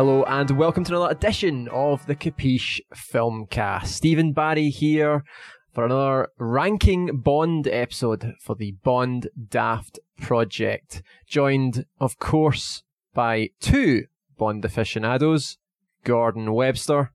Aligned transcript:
Hello 0.00 0.22
and 0.22 0.52
welcome 0.52 0.82
to 0.82 0.96
another 0.96 1.12
edition 1.12 1.68
of 1.70 2.06
the 2.06 2.16
Capiche 2.16 2.80
Filmcast. 2.94 3.88
Stephen 3.88 4.32
Barry 4.32 4.70
here 4.70 5.24
for 5.74 5.84
another 5.84 6.30
ranking 6.38 7.20
Bond 7.20 7.68
episode 7.68 8.32
for 8.40 8.54
the 8.54 8.72
Bond 8.82 9.28
Daft 9.50 9.98
project. 10.18 11.02
Joined, 11.26 11.84
of 12.00 12.18
course, 12.18 12.82
by 13.12 13.50
two 13.60 14.04
Bond 14.38 14.64
aficionados, 14.64 15.58
Gordon 16.04 16.54
Webster. 16.54 17.12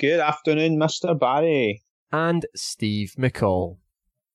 Good 0.00 0.18
afternoon, 0.18 0.80
Mr. 0.80 1.16
Barry. 1.16 1.84
And 2.10 2.44
Steve 2.56 3.14
McCall. 3.16 3.76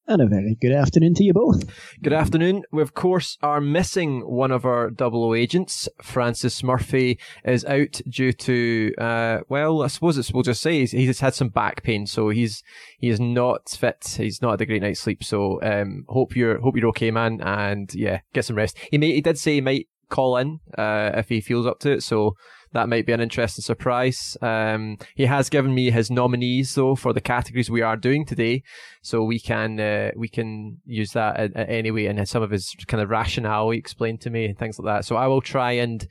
And 0.08 0.22
a 0.22 0.28
very 0.28 0.56
good 0.62 0.72
afternoon 0.72 1.16
to 1.16 1.24
you 1.24 1.34
both. 1.34 1.64
Good 2.04 2.14
afternoon. 2.14 2.62
We, 2.72 2.84
of 2.84 2.94
course, 2.94 3.40
are 3.42 3.60
missing 3.60 4.22
one 4.22 4.52
of 4.52 4.64
our 4.64 4.92
double 4.92 5.34
agents. 5.34 5.90
Francis 6.00 6.62
Murphy 6.62 7.20
is 7.44 7.66
out 7.66 8.02
due 8.08 8.32
to, 8.32 8.94
uh, 9.00 9.40
well, 9.50 9.82
I 9.82 9.88
suppose 9.88 10.20
it's, 10.20 10.32
we'll 10.32 10.44
just 10.44 10.62
say 10.62 10.82
he's, 10.82 10.92
he's 10.92 11.22
had 11.22 11.34
some 11.34 11.50
back 11.50 11.82
pain, 11.82 12.06
so 12.06 12.30
he's, 12.30 12.62
he 13.00 13.10
is 13.10 13.20
not 13.20 13.68
fit. 13.68 14.16
He's 14.20 14.44
not 14.44 14.52
had 14.52 14.62
a 14.62 14.66
great 14.68 14.84
night's 14.84 15.00
sleep. 15.00 15.24
So, 15.24 15.60
um, 15.64 16.06
hope 16.08 16.36
you're, 16.36 16.60
hope 16.60 16.78
you're 16.78 16.90
okay, 16.90 17.10
man. 17.10 17.42
And 17.42 17.92
yeah, 17.96 18.20
get 18.32 18.46
some 18.46 18.58
rest. 18.58 18.78
He 18.92 19.00
may, 19.00 19.12
he 19.12 19.22
did 19.22 19.40
say 19.40 19.56
he 19.56 19.62
might 19.62 19.88
call 20.12 20.38
in, 20.38 20.60
uh, 20.78 21.14
if 21.16 21.30
he 21.30 21.42
feels 21.42 21.66
up 21.66 21.80
to 21.80 21.94
it. 21.94 22.04
So, 22.04 22.36
that 22.76 22.90
might 22.90 23.06
be 23.06 23.14
an 23.14 23.22
interesting 23.22 23.64
surprise. 23.64 24.36
Um, 24.42 24.98
he 25.16 25.26
has 25.26 25.50
given 25.50 25.74
me 25.74 25.92
his 25.92 26.12
nominees 26.12 26.76
though 26.76 26.96
for 26.96 27.14
the 27.14 27.22
categories 27.22 27.72
we 27.72 27.82
are 27.82 27.96
doing 27.96 28.26
today, 28.26 28.64
so 29.02 29.24
we 29.24 29.40
can 29.40 29.80
uh, 29.80 30.12
we 30.18 30.28
can 30.28 30.82
use 30.86 31.14
that 31.14 31.56
anyway. 31.56 32.08
And 32.08 32.28
some 32.28 32.44
of 32.44 32.52
his 32.52 32.76
kind 32.88 33.02
of 33.02 33.10
rationale 33.10 33.70
he 33.70 33.80
explained 33.80 34.20
to 34.22 34.30
me 34.30 34.46
and 34.46 34.60
things 34.60 34.78
like 34.78 34.94
that. 34.94 35.06
So 35.06 35.16
I 35.16 35.28
will 35.28 35.40
try 35.40 35.72
and 35.72 36.06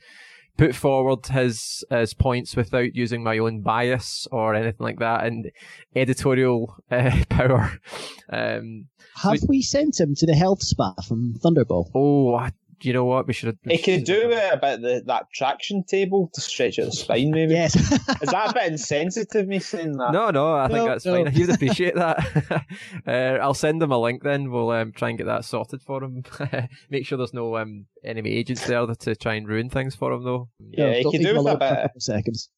put 0.57 0.73
forward 0.73 1.27
his 1.27 1.85
his 1.91 2.15
points 2.15 2.55
without 2.55 2.95
using 2.95 3.23
my 3.23 3.37
own 3.37 3.61
bias 3.61 4.27
or 4.31 4.55
anything 4.55 4.83
like 4.83 4.97
that 4.99 5.25
and 5.25 5.51
editorial 5.95 6.77
uh, 6.89 7.23
power. 7.29 7.79
Um, 8.33 8.87
Have 9.21 9.39
so 9.39 9.45
we 9.47 9.61
sent 9.61 9.99
him 9.99 10.15
to 10.15 10.25
the 10.25 10.35
health 10.35 10.63
spa 10.63 10.95
from 11.07 11.35
Thunderball? 11.43 11.91
Oh, 11.93 12.33
I 12.33 12.53
you 12.81 12.93
know 12.93 13.05
what? 13.05 13.27
We 13.27 13.33
should 13.33 13.47
have. 13.47 13.57
He 13.63 13.77
could 13.77 14.03
do 14.03 14.31
it 14.31 14.53
about 14.53 14.81
the 14.81 15.03
that 15.05 15.27
traction 15.33 15.83
table 15.83 16.29
to 16.33 16.41
stretch 16.41 16.79
out 16.79 16.85
the 16.85 16.91
spine, 16.91 17.31
maybe. 17.31 17.53
yes. 17.53 17.75
Is 18.21 18.29
that 18.29 18.51
a 18.51 18.53
bit 18.53 18.71
insensitive, 18.71 19.47
me 19.47 19.59
saying 19.59 19.97
that? 19.97 20.11
No, 20.11 20.29
no, 20.31 20.53
I 20.53 20.67
think 20.67 20.87
that's 20.87 21.05
no. 21.05 21.23
fine. 21.23 21.33
He'd 21.33 21.49
appreciate 21.53 21.95
that. 21.95 22.65
uh, 23.07 23.39
I'll 23.41 23.53
send 23.53 23.81
him 23.81 23.91
a 23.91 23.97
link 23.97 24.23
then. 24.23 24.51
We'll 24.51 24.71
um, 24.71 24.91
try 24.91 25.09
and 25.09 25.17
get 25.17 25.25
that 25.27 25.45
sorted 25.45 25.81
for 25.81 26.03
him. 26.03 26.23
Make 26.89 27.05
sure 27.05 27.17
there's 27.17 27.33
no 27.33 27.57
um, 27.57 27.85
enemy 28.03 28.31
agents 28.31 28.65
there 28.65 28.85
to 28.85 29.15
try 29.15 29.35
and 29.35 29.47
ruin 29.47 29.69
things 29.69 29.95
for 29.95 30.11
him, 30.11 30.23
though. 30.23 30.49
Yeah, 30.59 30.93
he 30.93 31.03
could 31.03 31.21
do 31.21 31.35
it 31.35 31.53
a 31.53 31.57
bit. 31.57 31.91
Of 31.95 32.03
seconds. 32.03 32.49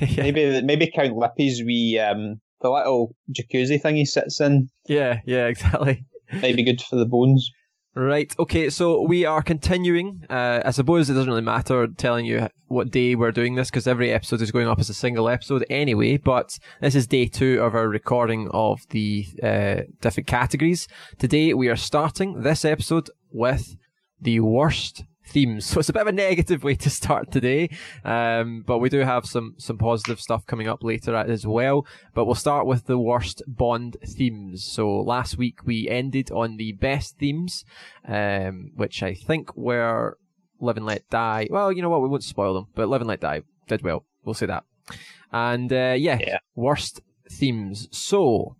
yeah. 0.00 0.22
Maybe 0.22 0.62
maybe 0.62 0.90
Count 0.90 1.16
Lippe's 1.16 1.62
we 1.62 1.98
um, 1.98 2.40
the 2.60 2.70
little 2.70 3.14
jacuzzi 3.32 3.80
thing 3.80 3.96
he 3.96 4.04
sits 4.04 4.40
in. 4.40 4.68
Yeah, 4.86 5.20
yeah, 5.26 5.46
exactly. 5.46 6.04
Might 6.32 6.56
be 6.56 6.64
good 6.64 6.80
for 6.82 6.96
the 6.96 7.06
bones. 7.06 7.50
Right. 7.98 8.30
Okay. 8.38 8.68
So 8.68 9.00
we 9.00 9.24
are 9.24 9.40
continuing. 9.40 10.26
Uh, 10.28 10.60
I 10.62 10.70
suppose 10.70 11.08
it 11.08 11.14
doesn't 11.14 11.30
really 11.30 11.40
matter 11.40 11.86
telling 11.86 12.26
you 12.26 12.46
what 12.66 12.90
day 12.90 13.14
we're 13.14 13.32
doing 13.32 13.54
this 13.54 13.70
because 13.70 13.86
every 13.86 14.12
episode 14.12 14.42
is 14.42 14.50
going 14.50 14.68
up 14.68 14.78
as 14.78 14.90
a 14.90 14.94
single 14.94 15.30
episode 15.30 15.64
anyway. 15.70 16.18
But 16.18 16.58
this 16.82 16.94
is 16.94 17.06
day 17.06 17.26
two 17.26 17.58
of 17.62 17.74
our 17.74 17.88
recording 17.88 18.50
of 18.50 18.82
the 18.90 19.24
uh, 19.42 19.76
different 20.02 20.26
categories. 20.26 20.88
Today 21.18 21.54
we 21.54 21.68
are 21.68 21.76
starting 21.76 22.42
this 22.42 22.66
episode 22.66 23.08
with 23.32 23.76
the 24.20 24.40
worst 24.40 25.04
themes. 25.26 25.66
So 25.66 25.80
it's 25.80 25.88
a 25.88 25.92
bit 25.92 26.02
of 26.02 26.08
a 26.08 26.12
negative 26.12 26.62
way 26.64 26.74
to 26.76 26.90
start 26.90 27.30
today. 27.30 27.70
Um, 28.04 28.62
but 28.66 28.78
we 28.78 28.88
do 28.88 29.00
have 29.00 29.26
some, 29.26 29.54
some 29.58 29.78
positive 29.78 30.20
stuff 30.20 30.46
coming 30.46 30.68
up 30.68 30.82
later 30.82 31.14
as 31.14 31.46
well. 31.46 31.86
But 32.14 32.26
we'll 32.26 32.34
start 32.34 32.66
with 32.66 32.86
the 32.86 32.98
worst 32.98 33.42
Bond 33.46 33.96
themes. 34.04 34.64
So 34.64 34.88
last 34.88 35.36
week 35.36 35.66
we 35.66 35.88
ended 35.88 36.30
on 36.30 36.56
the 36.56 36.72
best 36.72 37.18
themes, 37.18 37.64
um, 38.06 38.70
which 38.76 39.02
I 39.02 39.14
think 39.14 39.56
were 39.56 40.18
Live 40.60 40.76
and 40.76 40.86
Let 40.86 41.08
Die. 41.10 41.48
Well, 41.50 41.72
you 41.72 41.82
know 41.82 41.90
what? 41.90 42.02
We 42.02 42.08
won't 42.08 42.24
spoil 42.24 42.54
them, 42.54 42.66
but 42.74 42.88
Live 42.88 43.00
and 43.00 43.08
Let 43.08 43.20
Die 43.20 43.42
did 43.68 43.82
well. 43.82 44.04
We'll 44.24 44.34
say 44.34 44.46
that. 44.46 44.64
And, 45.32 45.72
uh, 45.72 45.96
yeah, 45.98 46.18
yeah, 46.20 46.38
worst 46.54 47.00
themes. 47.28 47.88
So 47.90 48.56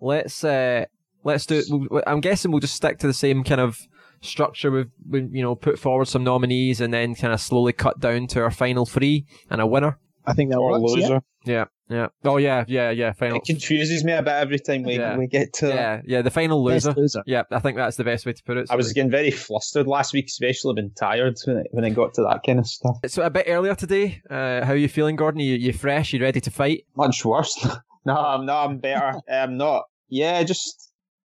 let's, 0.00 0.44
uh, 0.44 0.84
let's 1.24 1.46
do 1.46 1.58
it. 1.58 2.04
I'm 2.06 2.20
guessing 2.20 2.50
we'll 2.50 2.60
just 2.60 2.76
stick 2.76 2.98
to 2.98 3.06
the 3.06 3.14
same 3.14 3.42
kind 3.44 3.60
of 3.60 3.88
structure 4.22 4.70
we've, 4.70 4.90
we, 5.08 5.28
you 5.30 5.42
know, 5.42 5.54
put 5.54 5.78
forward 5.78 6.08
some 6.08 6.24
nominees 6.24 6.80
and 6.80 6.92
then 6.92 7.14
kind 7.14 7.34
of 7.34 7.40
slowly 7.40 7.72
cut 7.72 8.00
down 8.00 8.26
to 8.28 8.40
our 8.40 8.50
final 8.50 8.86
three 8.86 9.26
and 9.50 9.60
a 9.60 9.66
winner. 9.66 9.98
I 10.24 10.32
think 10.34 10.50
that 10.50 10.58
or 10.58 10.80
works. 10.80 10.94
Loser. 10.94 11.22
Yeah. 11.44 11.52
yeah. 11.52 11.64
Yeah. 11.92 12.06
Oh 12.24 12.38
yeah, 12.38 12.64
yeah, 12.68 12.90
yeah. 12.90 13.12
Final. 13.12 13.36
It 13.36 13.44
confuses 13.44 14.02
me 14.02 14.12
a 14.12 14.22
bit 14.22 14.32
every 14.32 14.58
time 14.58 14.82
we, 14.82 14.96
yeah. 14.96 15.18
we 15.18 15.26
get 15.26 15.52
to. 15.54 15.68
Yeah, 15.68 16.00
yeah. 16.06 16.22
The 16.22 16.30
final 16.30 16.64
loser. 16.64 16.92
loser. 16.92 17.22
Yeah, 17.26 17.42
I 17.50 17.58
think 17.58 17.76
that's 17.76 17.98
the 17.98 18.04
best 18.04 18.24
way 18.24 18.32
to 18.32 18.42
put 18.44 18.56
it. 18.56 18.68
So 18.68 18.72
I 18.72 18.76
was 18.78 18.94
getting 18.94 19.10
very 19.10 19.30
flustered 19.30 19.86
last 19.86 20.14
week, 20.14 20.26
especially. 20.28 20.70
I've 20.70 20.76
been 20.76 20.92
tired 20.94 21.36
when 21.44 21.58
it, 21.58 21.66
when 21.72 21.84
I 21.84 21.90
got 21.90 22.14
to 22.14 22.22
that 22.22 22.40
kind 22.46 22.58
of 22.58 22.66
stuff. 22.66 22.96
So 23.08 23.22
a 23.22 23.28
bit 23.28 23.44
earlier 23.46 23.74
today. 23.74 24.22
Uh, 24.30 24.64
how 24.64 24.72
are 24.72 24.76
you 24.76 24.88
feeling, 24.88 25.16
Gordon? 25.16 25.40
You 25.40 25.54
you 25.56 25.74
fresh? 25.74 26.14
You 26.14 26.20
ready 26.22 26.40
to 26.40 26.50
fight? 26.50 26.86
Much 26.96 27.26
worse. 27.26 27.66
no, 28.06 28.16
I'm 28.16 28.46
no, 28.46 28.56
I'm 28.56 28.78
better. 28.78 29.20
I'm 29.30 29.58
not. 29.58 29.84
Yeah, 30.08 30.42
just 30.44 30.92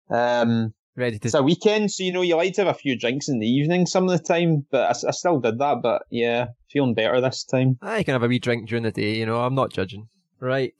um, 0.10 0.74
ready 1.00 1.18
to. 1.20 1.28
It's 1.28 1.34
a 1.34 1.42
weekend, 1.42 1.92
so 1.92 2.04
you 2.04 2.12
know 2.12 2.22
you 2.22 2.36
like 2.36 2.54
to 2.54 2.66
have 2.66 2.76
a 2.76 2.78
few 2.78 2.98
drinks 2.98 3.28
in 3.28 3.40
the 3.40 3.48
evening 3.48 3.86
some 3.86 4.08
of 4.08 4.12
the 4.12 4.24
time. 4.24 4.66
But 4.70 4.88
I, 5.04 5.08
I 5.08 5.12
still 5.12 5.40
did 5.40 5.58
that. 5.60 5.82
But 5.82 6.04
yeah, 6.10 6.48
feeling 6.70 6.94
better 6.94 7.20
this 7.22 7.44
time. 7.44 7.78
I 7.82 8.04
can 8.04 8.14
have 8.14 8.24
a 8.24 8.28
wee 8.28 8.40
drink 8.40 8.68
during 8.68 8.84
the 8.84 8.92
day. 8.92 9.16
You 9.16 9.26
know, 9.26 9.42
I'm 9.42 9.56
not 9.56 9.72
judging. 9.72 10.10
Right. 10.40 10.74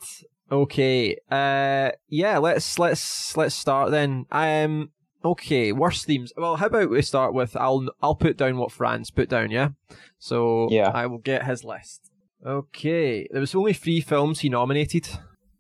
Okay. 0.52 1.18
Uh. 1.32 1.92
Yeah. 2.08 2.38
Let's 2.38 2.78
let's 2.78 3.36
let's 3.36 3.56
start 3.56 3.92
then. 3.92 4.26
Um. 4.32 4.92
Okay. 5.24 5.72
Worst 5.72 6.06
themes. 6.06 6.32
Well, 6.38 6.58
how 6.58 6.68
about 6.68 6.90
we 6.90 7.02
start 7.02 7.34
with 7.34 7.56
I'll 7.56 7.90
I'll 8.02 8.16
put 8.16 8.38
down 8.38 8.58
what 8.58 8.72
Franz 8.72 9.12
put 9.12 9.30
down. 9.30 9.52
Yeah. 9.52 9.70
So 10.20 10.68
yeah, 10.72 10.90
I 10.90 11.06
will 11.08 11.18
get 11.18 11.46
his 11.46 11.64
list. 11.64 12.12
Okay. 12.46 13.28
There 13.32 13.42
was 13.42 13.56
only 13.56 13.74
three 13.74 14.02
films 14.02 14.40
he 14.40 14.50
nominated. 14.50 15.10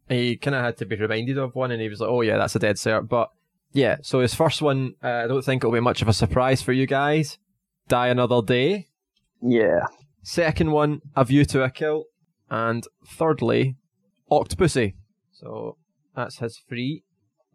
He 0.07 0.37
kind 0.37 0.55
of 0.55 0.63
had 0.63 0.77
to 0.77 0.85
be 0.85 0.95
reminded 0.95 1.37
of 1.37 1.55
one, 1.55 1.71
and 1.71 1.81
he 1.81 1.87
was 1.87 1.99
like, 1.99 2.09
"Oh 2.09 2.21
yeah, 2.21 2.37
that's 2.37 2.55
a 2.55 2.59
dead 2.59 2.77
cert." 2.77 3.07
But 3.07 3.29
yeah, 3.73 3.97
so 4.01 4.19
his 4.19 4.33
first 4.33 4.61
one, 4.61 4.93
uh, 5.03 5.07
I 5.07 5.27
don't 5.27 5.43
think 5.43 5.63
it'll 5.63 5.73
be 5.73 5.79
much 5.79 6.01
of 6.01 6.07
a 6.07 6.13
surprise 6.13 6.61
for 6.61 6.71
you 6.73 6.87
guys. 6.87 7.37
Die 7.87 8.07
Another 8.07 8.41
Day. 8.41 8.87
Yeah. 9.41 9.85
Second 10.23 10.71
one, 10.71 11.01
A 11.15 11.25
View 11.25 11.45
to 11.45 11.63
a 11.63 11.69
Kill. 11.69 12.05
And 12.49 12.83
thirdly, 13.07 13.77
Octopussy. 14.31 14.95
So 15.31 15.77
that's 16.15 16.37
his 16.39 16.61
three. 16.67 17.03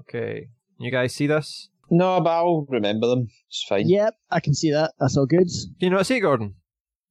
Okay. 0.00 0.48
You 0.78 0.90
guys 0.90 1.14
see 1.14 1.26
this? 1.26 1.68
No, 1.90 2.20
but 2.20 2.30
I'll 2.30 2.66
remember 2.68 3.06
them. 3.08 3.28
It's 3.48 3.64
fine. 3.68 3.88
Yep, 3.88 4.14
I 4.30 4.40
can 4.40 4.54
see 4.54 4.70
that. 4.72 4.92
That's 4.98 5.16
all 5.16 5.26
good. 5.26 5.46
Do 5.46 5.86
you 5.86 5.90
know 5.90 5.96
what 5.96 6.00
I 6.00 6.04
see, 6.04 6.20
Gordon? 6.20 6.54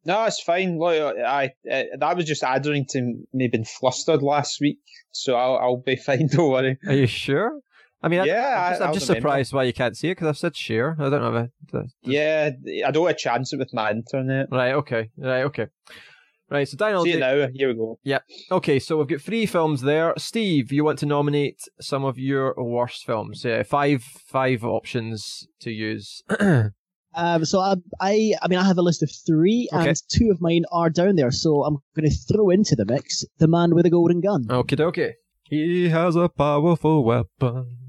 No, 0.06 0.25
it's 0.25 0.41
fine. 0.41 0.80
Look, 0.80 0.94
I, 1.18 1.52
I 1.72 1.85
that 1.97 2.18
was 2.18 2.25
just 2.25 2.44
adding 2.44 2.85
to 2.90 3.02
me 3.34 3.47
being 3.47 3.64
flustered 3.66 4.22
last 4.22 4.59
week, 4.59 4.80
so 5.11 5.35
I'll 5.35 5.58
I'll 5.58 5.78
be 5.78 5.96
fine. 6.05 6.28
Don't 6.28 6.50
worry. 6.52 6.78
Are 6.88 6.94
you 6.94 7.08
sure? 7.08 7.59
I 8.03 8.09
mean, 8.09 8.26
yeah, 8.26 8.34
I, 8.34 8.66
am 8.66 8.72
just, 8.72 8.82
I'm 8.82 8.94
just 8.94 9.08
surprised 9.08 9.53
why 9.53 9.64
you 9.64 9.72
can't 9.72 9.96
see 9.96 10.09
it 10.09 10.11
because 10.11 10.28
I've 10.28 10.38
said 10.38 10.58
share. 10.58 10.97
I 11.00 11.09
don't 11.09 11.22
know. 11.22 11.47
If 11.73 11.91
yeah, 12.02 12.50
I 12.85 12.91
don't 12.91 13.08
have 13.08 13.16
a 13.16 13.17
chance 13.17 13.53
it 13.53 13.59
with 13.59 13.73
my 13.73 13.91
internet. 13.91 14.47
Right. 14.52 14.73
Okay. 14.73 15.09
Right. 15.17 15.44
Okay. 15.44 15.67
Right. 16.50 16.67
So 16.67 16.76
Daniel. 16.76 17.05
See 17.05 17.14
you 17.14 17.20
now. 17.20 17.47
Here 17.53 17.70
we 17.70 17.76
go. 17.76 17.97
Yep. 18.03 18.23
Okay. 18.52 18.79
So 18.79 18.97
we've 18.97 19.08
got 19.08 19.22
three 19.22 19.46
films 19.46 19.82
there. 19.82 20.14
Steve, 20.17 20.73
you 20.73 20.84
want 20.84 21.00
to 21.00 21.05
nominate 21.05 21.61
some 21.79 22.03
of 22.03 22.20
your 22.20 22.53
worst 22.58 23.05
films? 23.05 23.46
Yeah. 23.46 23.64
Five. 23.64 24.03
Five 24.03 24.66
options 24.66 25.47
to 25.61 25.72
use. 25.72 26.22
Um, 27.16 27.46
so 27.46 27.59
I, 27.59 27.76
I, 28.02 28.34
I 28.41 28.47
mean, 28.47 28.58
I 28.58 28.66
have 28.66 28.79
a 28.79 28.82
list 28.82 29.03
of 29.03 29.11
three, 29.28 29.70
okay. 29.72 29.90
and 29.90 29.97
two 30.11 30.32
of 30.32 30.41
mine 30.41 30.64
are 30.72 30.90
down 30.90 31.16
there. 31.16 31.29
So 31.29 31.64
I'm 31.64 31.78
going 31.96 32.09
to 32.09 32.16
throw 32.16 32.50
into 32.50 32.76
the 32.76 32.85
mix 32.85 33.23
the 33.38 33.47
man 33.47 33.76
with 33.76 33.85
a 33.85 33.91
golden 33.91 34.20
gun. 34.20 34.47
Okay, 34.50 34.76
okay. 34.82 35.14
He 35.44 35.90
has 35.90 36.16
a 36.16 36.28
powerful 36.28 37.03
weapon. 37.03 37.83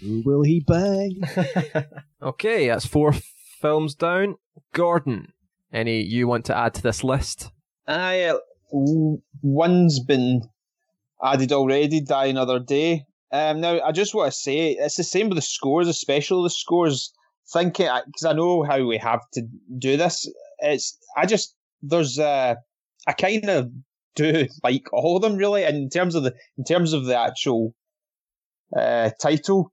Who 0.00 0.22
will 0.24 0.42
he 0.42 0.64
bang? 0.66 1.22
okay, 2.22 2.68
that's 2.68 2.86
four 2.86 3.14
films 3.60 3.94
down. 3.94 4.36
Gordon, 4.72 5.32
any 5.72 6.02
you 6.02 6.28
want 6.28 6.44
to 6.46 6.56
add 6.56 6.74
to 6.74 6.82
this 6.82 7.04
list? 7.04 7.50
I 7.86 8.24
uh, 8.24 8.38
one's 9.42 10.00
been 10.00 10.42
added 11.22 11.52
already. 11.52 12.00
Die 12.00 12.26
another 12.26 12.58
day. 12.58 13.04
Um, 13.32 13.60
now 13.60 13.80
I 13.80 13.92
just 13.92 14.14
want 14.14 14.32
to 14.32 14.38
say 14.38 14.70
it's 14.72 14.96
the 14.96 15.04
same 15.04 15.28
with 15.28 15.36
the 15.36 15.42
scores, 15.42 15.88
especially 15.88 16.44
the 16.44 16.50
scores. 16.50 17.12
Thinking 17.50 17.88
because 18.06 18.26
I 18.26 18.34
know 18.34 18.62
how 18.62 18.84
we 18.86 18.98
have 18.98 19.22
to 19.32 19.42
do 19.78 19.96
this. 19.96 20.30
It's 20.58 20.98
I 21.16 21.24
just 21.24 21.54
there's 21.82 22.18
uh, 22.18 22.56
I 23.06 23.12
kind 23.12 23.48
of 23.48 23.70
do 24.16 24.46
like 24.62 24.92
all 24.92 25.16
of 25.16 25.22
them 25.22 25.36
really. 25.36 25.64
And 25.64 25.76
in 25.76 25.88
terms 25.88 26.14
of 26.14 26.24
the 26.24 26.34
in 26.58 26.64
terms 26.64 26.92
of 26.92 27.06
the 27.06 27.18
actual 27.18 27.74
uh, 28.76 29.10
title, 29.20 29.72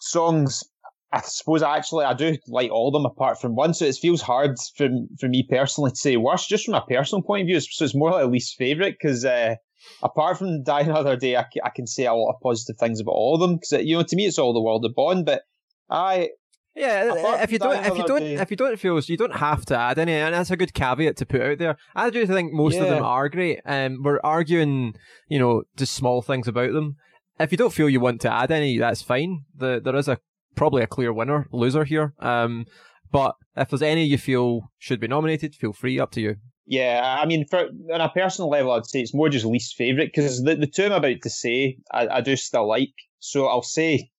songs, 0.00 0.64
I 1.12 1.20
suppose 1.22 1.62
actually 1.62 2.04
I 2.04 2.14
do 2.14 2.36
like 2.48 2.70
all 2.70 2.88
of 2.88 2.92
them 2.92 3.06
apart 3.06 3.40
from 3.40 3.56
one, 3.56 3.74
so 3.74 3.84
it 3.84 3.96
feels 3.96 4.22
hard 4.22 4.56
for 4.76 4.88
for 5.18 5.28
me 5.28 5.46
personally 5.48 5.90
to 5.90 5.96
say 5.96 6.16
worst, 6.16 6.48
just 6.48 6.64
from 6.64 6.74
a 6.74 6.84
personal 6.88 7.22
point 7.22 7.42
of 7.42 7.46
view. 7.46 7.60
So 7.60 7.84
it's 7.84 7.94
more 7.94 8.12
like 8.12 8.24
a 8.24 8.28
least 8.28 8.56
favorite 8.56 8.96
because 9.00 9.24
uh, 9.24 9.56
apart 10.02 10.38
from 10.38 10.62
Die 10.62 10.80
Another 10.80 11.16
Day, 11.16 11.36
I, 11.36 11.44
I 11.64 11.70
can 11.74 11.86
say 11.86 12.06
a 12.06 12.14
lot 12.14 12.34
of 12.34 12.40
positive 12.42 12.76
things 12.78 13.00
about 13.00 13.12
all 13.12 13.34
of 13.34 13.40
them 13.40 13.56
because 13.56 13.84
you 13.84 13.96
know 13.96 14.02
to 14.02 14.16
me 14.16 14.26
it's 14.26 14.38
all 14.38 14.52
the 14.52 14.62
world 14.62 14.84
of 14.84 14.94
Bond. 14.94 15.26
But 15.26 15.42
I 15.90 16.30
yeah, 16.76 17.42
if 17.42 17.50
you 17.50 17.58
don't, 17.58 17.84
if 17.84 17.98
you 17.98 18.04
don't, 18.04 18.20
day. 18.20 18.34
if 18.34 18.50
you 18.50 18.56
don't 18.56 18.78
feel, 18.78 19.00
you 19.00 19.16
don't 19.16 19.36
have 19.36 19.64
to 19.66 19.76
add 19.76 19.98
any, 19.98 20.12
and 20.12 20.32
that's 20.32 20.52
a 20.52 20.56
good 20.56 20.72
caveat 20.72 21.16
to 21.16 21.26
put 21.26 21.42
out 21.42 21.58
there. 21.58 21.76
I 21.96 22.10
do 22.10 22.26
think 22.26 22.52
most 22.52 22.74
yeah. 22.74 22.82
of 22.82 22.88
them 22.88 23.02
are 23.02 23.28
great. 23.28 23.60
Um, 23.66 23.98
we're 24.02 24.20
arguing, 24.22 24.94
you 25.28 25.40
know, 25.40 25.64
just 25.76 25.94
small 25.94 26.22
things 26.22 26.46
about 26.46 26.72
them. 26.72 26.96
If 27.40 27.52
you 27.52 27.58
don't 27.58 27.72
feel 27.72 27.88
you 27.88 28.00
want 28.00 28.20
to 28.20 28.32
add 28.32 28.50
any, 28.50 28.78
that's 28.78 29.02
fine. 29.02 29.44
The, 29.56 29.80
there 29.82 29.96
is 29.96 30.08
a 30.08 30.18
probably 30.54 30.82
a 30.82 30.86
clear 30.86 31.12
winner, 31.12 31.48
loser 31.52 31.84
here. 31.84 32.14
Um, 32.18 32.66
but 33.10 33.34
if 33.56 33.70
there's 33.70 33.82
any 33.82 34.04
you 34.04 34.18
feel 34.18 34.70
should 34.78 35.00
be 35.00 35.08
nominated, 35.08 35.54
feel 35.54 35.72
free. 35.72 35.98
Up 35.98 36.10
to 36.12 36.20
you. 36.20 36.36
Yeah, 36.66 37.18
I 37.20 37.26
mean, 37.26 37.46
for 37.48 37.68
on 37.92 38.00
a 38.00 38.10
personal 38.10 38.50
level, 38.50 38.72
I'd 38.72 38.86
say 38.86 39.00
it's 39.00 39.14
more 39.14 39.28
just 39.28 39.44
least 39.44 39.74
favourite 39.74 40.12
because 40.14 40.42
the, 40.42 40.54
the 40.54 40.66
two 40.66 40.84
I'm 40.84 40.92
about 40.92 41.22
to 41.22 41.30
say, 41.30 41.78
I, 41.90 42.06
I 42.08 42.20
do 42.20 42.36
still 42.36 42.68
like. 42.68 42.92
So 43.18 43.46
I'll 43.46 43.62
say 43.62 44.10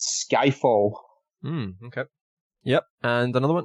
Skyfall. 0.00 0.92
Hmm. 1.42 1.70
Okay. 1.86 2.04
Yep. 2.62 2.84
And 3.02 3.36
another 3.36 3.54
one. 3.54 3.64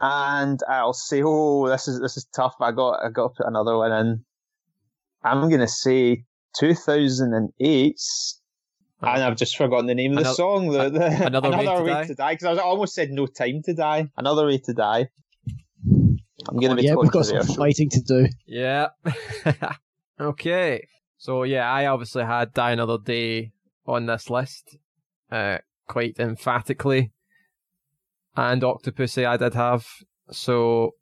And 0.00 0.60
I'll 0.68 0.92
say, 0.92 1.22
oh, 1.24 1.68
this 1.68 1.88
is 1.88 2.00
this 2.00 2.16
is 2.16 2.26
tough. 2.34 2.54
I 2.60 2.72
got 2.72 3.04
I 3.04 3.08
got 3.08 3.28
to 3.28 3.34
put 3.38 3.46
another 3.46 3.76
one 3.76 3.92
in. 3.92 4.24
I'm 5.24 5.48
gonna 5.48 5.66
say 5.66 6.24
2008. 6.58 8.00
And 9.00 9.22
I've 9.22 9.36
just 9.36 9.56
forgotten 9.56 9.86
the 9.86 9.94
name 9.94 10.18
of 10.18 10.24
the 10.24 10.34
song. 10.34 10.70
The, 10.70 10.90
the, 10.90 11.26
another, 11.26 11.48
another, 11.52 11.82
way, 11.84 11.94
way 11.94 12.06
to 12.06 12.14
die. 12.14 12.34
Because 12.34 12.58
I, 12.58 12.62
I, 12.62 12.64
almost 12.64 12.94
said 12.94 13.10
no 13.10 13.26
time 13.26 13.62
to 13.64 13.74
die. 13.74 14.10
Another 14.16 14.46
way 14.46 14.58
to 14.58 14.74
die. 14.74 15.08
I'm 16.48 16.56
going 16.56 16.70
to 16.70 16.76
be 16.76 16.82
yeah, 16.82 16.94
we've 16.94 17.10
got 17.10 17.26
some 17.26 17.42
fighting 17.42 17.90
to 17.90 18.00
do. 18.00 18.26
Yeah. 18.46 18.88
okay. 20.20 20.86
So 21.16 21.44
yeah, 21.44 21.70
I 21.70 21.86
obviously 21.86 22.24
had 22.24 22.54
Die 22.54 22.70
Another 22.70 22.98
Day 22.98 23.52
on 23.86 24.06
this 24.06 24.30
list, 24.30 24.76
uh, 25.30 25.58
quite 25.86 26.18
emphatically, 26.18 27.12
and 28.36 28.62
Octopussy 28.62 29.26
I 29.26 29.36
did 29.36 29.54
have. 29.54 29.86
So 30.30 30.92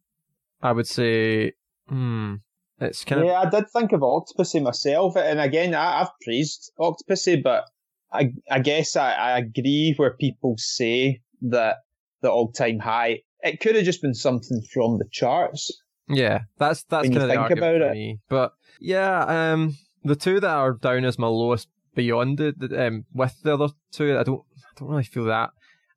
I 0.62 0.72
would 0.72 0.86
say, 0.86 1.52
hmm, 1.88 2.36
it's 2.80 3.04
kind 3.04 3.24
yeah, 3.24 3.40
of. 3.40 3.46
I 3.46 3.50
did 3.50 3.70
think 3.70 3.92
of 3.92 4.00
Octopussy 4.00 4.62
myself, 4.62 5.16
and 5.16 5.40
again, 5.40 5.74
I, 5.74 5.98
have 5.98 6.10
praised 6.22 6.72
Octopussy, 6.78 7.42
but 7.42 7.64
I, 8.12 8.32
I 8.50 8.60
guess 8.60 8.96
I, 8.96 9.12
I 9.12 9.38
agree 9.38 9.94
where 9.96 10.16
people 10.16 10.54
say 10.58 11.20
that 11.42 11.78
the 12.22 12.30
all-time 12.30 12.78
high. 12.78 13.20
It 13.40 13.60
could 13.60 13.76
have 13.76 13.84
just 13.84 14.02
been 14.02 14.14
something 14.14 14.62
from 14.72 14.98
the 14.98 15.06
charts. 15.10 15.70
Yeah, 16.08 16.40
that's 16.58 16.84
that's 16.84 17.08
kind 17.08 17.22
of 17.22 17.28
the 17.28 17.34
about 17.34 17.56
for 17.56 17.82
it. 17.82 17.92
me. 17.92 18.18
But 18.28 18.52
yeah, 18.80 19.52
um, 19.52 19.76
the 20.04 20.16
two 20.16 20.40
that 20.40 20.50
are 20.50 20.74
down 20.74 21.04
as 21.04 21.18
my 21.18 21.26
lowest 21.26 21.68
beyond 21.94 22.38
the, 22.38 22.54
the 22.56 22.86
um, 22.86 23.04
with 23.12 23.40
the 23.42 23.54
other 23.54 23.68
two, 23.92 24.16
I 24.16 24.22
don't 24.22 24.42
I 24.64 24.78
don't 24.78 24.88
really 24.88 25.04
feel 25.04 25.24
that. 25.24 25.50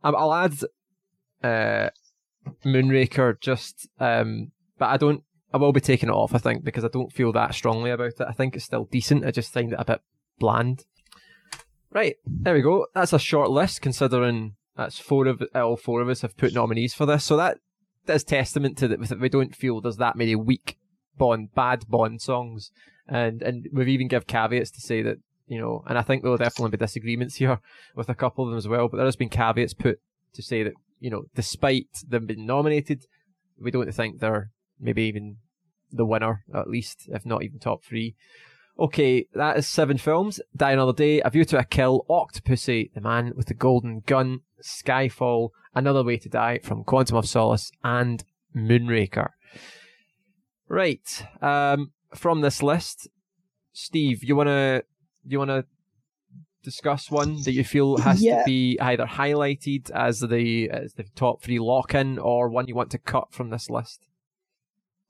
Um, 0.03 0.15
I'll 0.15 0.33
add 0.33 0.53
uh, 1.43 1.89
Moonraker 2.65 3.39
just, 3.39 3.87
um, 3.99 4.51
but 4.77 4.87
I 4.87 4.97
don't. 4.97 5.23
I 5.51 5.57
will 5.57 5.73
be 5.73 5.81
taking 5.81 6.09
it 6.09 6.13
off. 6.13 6.35
I 6.35 6.37
think 6.37 6.63
because 6.63 6.85
I 6.85 6.89
don't 6.89 7.11
feel 7.11 7.31
that 7.33 7.55
strongly 7.55 7.91
about 7.91 8.13
it. 8.19 8.21
I 8.27 8.33
think 8.33 8.55
it's 8.55 8.65
still 8.65 8.85
decent. 8.85 9.25
I 9.25 9.31
just 9.31 9.51
find 9.51 9.73
it 9.73 9.79
a 9.79 9.85
bit 9.85 10.01
bland. 10.39 10.85
Right, 11.91 12.17
there 12.25 12.53
we 12.53 12.61
go. 12.61 12.85
That's 12.93 13.13
a 13.13 13.19
short 13.19 13.49
list 13.49 13.81
considering 13.81 14.55
that's 14.77 14.99
four 14.99 15.27
of 15.27 15.41
all 15.55 15.75
four 15.75 16.01
of 16.01 16.09
us 16.09 16.21
have 16.21 16.37
put 16.37 16.53
nominees 16.53 16.93
for 16.93 17.05
this. 17.05 17.25
So 17.25 17.35
that 17.37 17.57
that's 18.05 18.23
testament 18.23 18.77
to 18.77 18.87
that 18.87 19.19
we 19.19 19.29
don't 19.29 19.55
feel 19.55 19.81
there's 19.81 19.97
that 19.97 20.15
many 20.15 20.35
weak 20.35 20.77
Bond, 21.17 21.53
bad 21.53 21.85
Bond 21.89 22.21
songs, 22.21 22.71
and 23.07 23.41
and 23.41 23.67
we've 23.73 23.89
even 23.89 24.07
give 24.07 24.27
caveats 24.27 24.71
to 24.71 24.81
say 24.81 25.01
that 25.01 25.17
you 25.47 25.59
know, 25.59 25.83
and 25.87 25.97
I 25.97 26.03
think 26.03 26.21
there'll 26.21 26.37
definitely 26.37 26.71
be 26.71 26.77
disagreements 26.77 27.35
here 27.35 27.59
with 27.95 28.07
a 28.07 28.15
couple 28.15 28.45
of 28.45 28.51
them 28.51 28.57
as 28.57 28.67
well. 28.67 28.87
But 28.87 28.97
there 28.97 29.05
has 29.05 29.15
been 29.15 29.29
caveats 29.29 29.73
put 29.73 29.99
to 30.33 30.43
say 30.43 30.63
that 30.63 30.73
you 30.99 31.09
know, 31.09 31.23
despite 31.35 31.87
them 32.07 32.27
being 32.27 32.45
nominated, 32.45 33.05
we 33.59 33.71
don't 33.71 33.93
think 33.93 34.19
they're 34.19 34.51
maybe 34.79 35.03
even 35.03 35.37
the 35.91 36.05
winner 36.05 36.43
at 36.53 36.69
least, 36.69 37.09
if 37.11 37.25
not 37.25 37.43
even 37.43 37.59
top 37.59 37.83
three. 37.83 38.15
Okay, 38.77 39.25
that 39.33 39.57
is 39.57 39.67
seven 39.67 39.97
films. 39.97 40.39
Die 40.55 40.71
Another 40.71 40.93
Day, 40.93 41.19
A 41.21 41.29
View 41.29 41.43
to 41.45 41.57
a 41.57 41.65
Kill, 41.65 42.05
Octopussy, 42.09 42.93
The 42.93 43.01
Man 43.01 43.33
with 43.35 43.47
the 43.47 43.53
Golden 43.53 44.01
Gun, 44.05 44.41
Skyfall, 44.63 45.49
Another 45.75 46.03
Way 46.03 46.17
to 46.17 46.29
Die 46.29 46.59
from 46.63 46.85
Quantum 46.85 47.17
of 47.17 47.27
Solace, 47.27 47.71
and 47.83 48.23
Moonraker. 48.55 49.31
Right, 50.69 51.25
um, 51.41 51.91
from 52.15 52.39
this 52.39 52.63
list, 52.63 53.09
Steve, 53.73 54.23
you 54.23 54.35
wanna 54.35 54.83
you 55.25 55.39
wanna 55.39 55.65
discuss 56.63 57.09
one 57.09 57.41
that 57.43 57.53
you 57.53 57.63
feel 57.63 57.97
has 57.97 58.21
yeah. 58.21 58.39
to 58.39 58.43
be 58.45 58.77
either 58.79 59.05
highlighted 59.05 59.89
as 59.91 60.19
the 60.19 60.69
as 60.69 60.93
the 60.93 61.03
top 61.15 61.41
three 61.41 61.59
lock 61.59 61.93
in, 61.93 62.17
or 62.17 62.49
one 62.49 62.67
you 62.67 62.75
want 62.75 62.91
to 62.91 62.97
cut 62.97 63.33
from 63.33 63.49
this 63.49 63.69
list? 63.69 64.08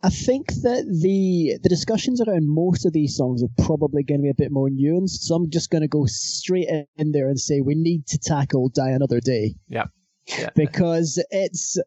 I 0.02 0.10
think 0.10 0.48
that 0.62 0.86
the 0.86 1.60
the 1.62 1.70
discussions 1.70 2.22
around 2.22 2.48
most 2.48 2.86
of 2.86 2.94
these 2.94 3.18
songs 3.18 3.44
are 3.44 3.66
probably 3.66 4.04
going 4.04 4.20
to 4.20 4.24
be 4.24 4.30
a 4.30 4.34
bit 4.34 4.52
more 4.52 4.70
nuanced. 4.70 5.24
So 5.24 5.36
I'm 5.36 5.50
just 5.50 5.70
going 5.70 5.82
to 5.82 5.90
go 5.90 6.06
straight 6.06 6.70
in 6.96 7.12
there 7.12 7.28
and 7.28 7.40
say 7.40 7.60
we 7.60 7.76
need 7.76 8.08
to 8.08 8.18
tackle 8.18 8.70
"Die 8.70 8.90
Another 8.90 9.20
Day." 9.20 9.56
Yeah, 9.68 9.86
yeah. 10.28 10.50
because 10.56 11.24
it's. 11.32 11.78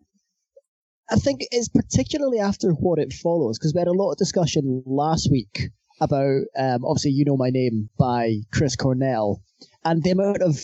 I 1.11 1.17
think 1.17 1.41
it's 1.51 1.69
particularly 1.69 2.39
after 2.39 2.73
what 2.73 2.99
it 2.99 3.13
follows 3.13 3.59
because 3.59 3.75
we 3.75 3.81
had 3.81 3.89
a 3.89 3.93
lot 3.93 4.13
of 4.13 4.19
discussion 4.19 4.83
last 4.87 5.31
week 5.31 5.71
about 6.01 6.43
um, 6.57 6.85
obviously 6.85 7.13
"You 7.13 7.25
Know 7.25 7.37
My 7.37 7.51
Name" 7.51 7.89
by 7.99 8.41
Chris 8.53 8.77
Cornell 8.77 9.43
and 9.85 10.03
the 10.03 10.11
amount 10.11 10.43
of 10.43 10.59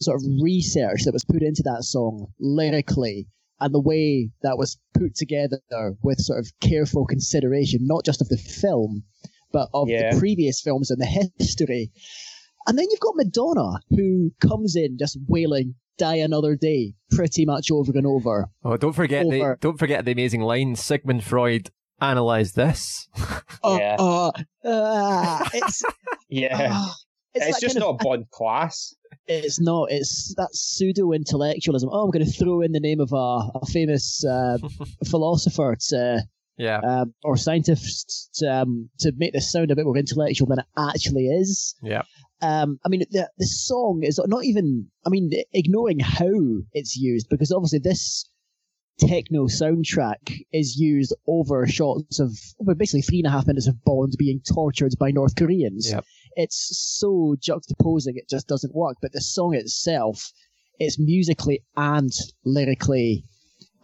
sort 0.00 0.16
of 0.16 0.24
research 0.42 1.04
that 1.04 1.12
was 1.12 1.24
put 1.24 1.42
into 1.42 1.62
that 1.64 1.84
song 1.84 2.32
lyrically 2.40 3.28
and 3.60 3.74
the 3.74 3.80
way 3.80 4.30
that 4.42 4.58
was 4.58 4.78
put 4.94 5.14
together 5.14 5.60
with 6.02 6.18
sort 6.18 6.38
of 6.38 6.48
careful 6.60 7.06
consideration, 7.06 7.80
not 7.82 8.04
just 8.04 8.20
of 8.20 8.28
the 8.28 8.36
film, 8.36 9.04
but 9.52 9.68
of 9.72 9.88
yeah. 9.88 10.12
the 10.12 10.18
previous 10.18 10.60
films 10.60 10.90
and 10.90 11.00
the 11.00 11.30
history. 11.38 11.92
And 12.66 12.78
then 12.78 12.86
you've 12.90 13.00
got 13.00 13.16
Madonna, 13.16 13.80
who 13.90 14.30
comes 14.40 14.74
in 14.74 14.96
just 14.98 15.18
wailing 15.28 15.74
"Die 15.98 16.16
Another 16.16 16.56
Day" 16.56 16.94
pretty 17.10 17.44
much 17.44 17.70
over 17.70 17.92
and 17.94 18.06
over. 18.06 18.48
Oh, 18.64 18.76
don't 18.76 18.94
forget 18.94 19.26
over. 19.26 19.36
the 19.36 19.56
don't 19.60 19.78
forget 19.78 20.04
the 20.04 20.12
amazing 20.12 20.40
line 20.40 20.74
Sigmund 20.76 21.24
Freud 21.24 21.70
analyzed 22.00 22.56
this. 22.56 23.08
Uh, 23.62 23.78
yeah, 23.80 23.96
uh, 23.98 24.30
uh, 24.62 25.44
it's 25.54 25.82
yeah. 26.28 26.68
Ah, 26.70 26.94
it's, 27.32 27.46
it's 27.46 27.60
just 27.60 27.78
not 27.78 27.94
of, 27.94 27.98
Bond 27.98 28.28
class. 28.30 28.92
It's 29.26 29.60
not. 29.60 29.90
It's 29.90 30.34
that 30.36 30.50
pseudo 30.52 31.12
intellectualism. 31.12 31.88
Oh, 31.92 32.04
I'm 32.04 32.10
going 32.10 32.24
to 32.24 32.30
throw 32.30 32.60
in 32.60 32.72
the 32.72 32.80
name 32.80 33.00
of 33.00 33.12
a, 33.12 33.58
a 33.58 33.66
famous 33.66 34.24
uh, 34.24 34.58
philosopher 35.08 35.76
to, 35.88 36.22
yeah, 36.58 36.78
um, 36.80 37.14
or 37.22 37.36
scientist 37.36 38.30
to, 38.36 38.52
um, 38.52 38.90
to 39.00 39.12
make 39.16 39.32
this 39.32 39.50
sound 39.50 39.70
a 39.70 39.76
bit 39.76 39.86
more 39.86 39.96
intellectual 39.96 40.48
than 40.48 40.58
it 40.58 40.66
actually 40.76 41.26
is. 41.26 41.74
Yeah. 41.82 42.02
Um, 42.42 42.78
I 42.84 42.88
mean, 42.88 43.04
the 43.10 43.30
the 43.38 43.46
song 43.46 44.02
is 44.02 44.20
not 44.26 44.44
even. 44.44 44.88
I 45.06 45.10
mean, 45.10 45.30
ignoring 45.52 46.00
how 46.00 46.30
it's 46.72 46.96
used 46.96 47.28
because 47.30 47.50
obviously 47.50 47.78
this 47.78 48.28
techno 49.00 49.46
soundtrack 49.46 50.44
is 50.52 50.76
used 50.76 51.14
over 51.26 51.66
shots 51.66 52.20
of 52.20 52.30
basically 52.78 53.02
three 53.02 53.18
and 53.18 53.26
a 53.26 53.30
half 53.30 53.46
minutes 53.46 53.66
of 53.66 53.82
Bond 53.84 54.12
being 54.18 54.40
tortured 54.46 54.92
by 55.00 55.10
North 55.10 55.34
Koreans. 55.34 55.90
Yep 55.90 56.04
it's 56.36 56.76
so 56.98 57.36
juxtaposing, 57.40 58.16
it 58.16 58.28
just 58.28 58.48
doesn't 58.48 58.74
work. 58.74 58.96
But 59.00 59.12
the 59.12 59.20
song 59.20 59.54
itself, 59.54 60.32
it's 60.78 60.98
musically 60.98 61.62
and 61.76 62.12
lyrically, 62.44 63.24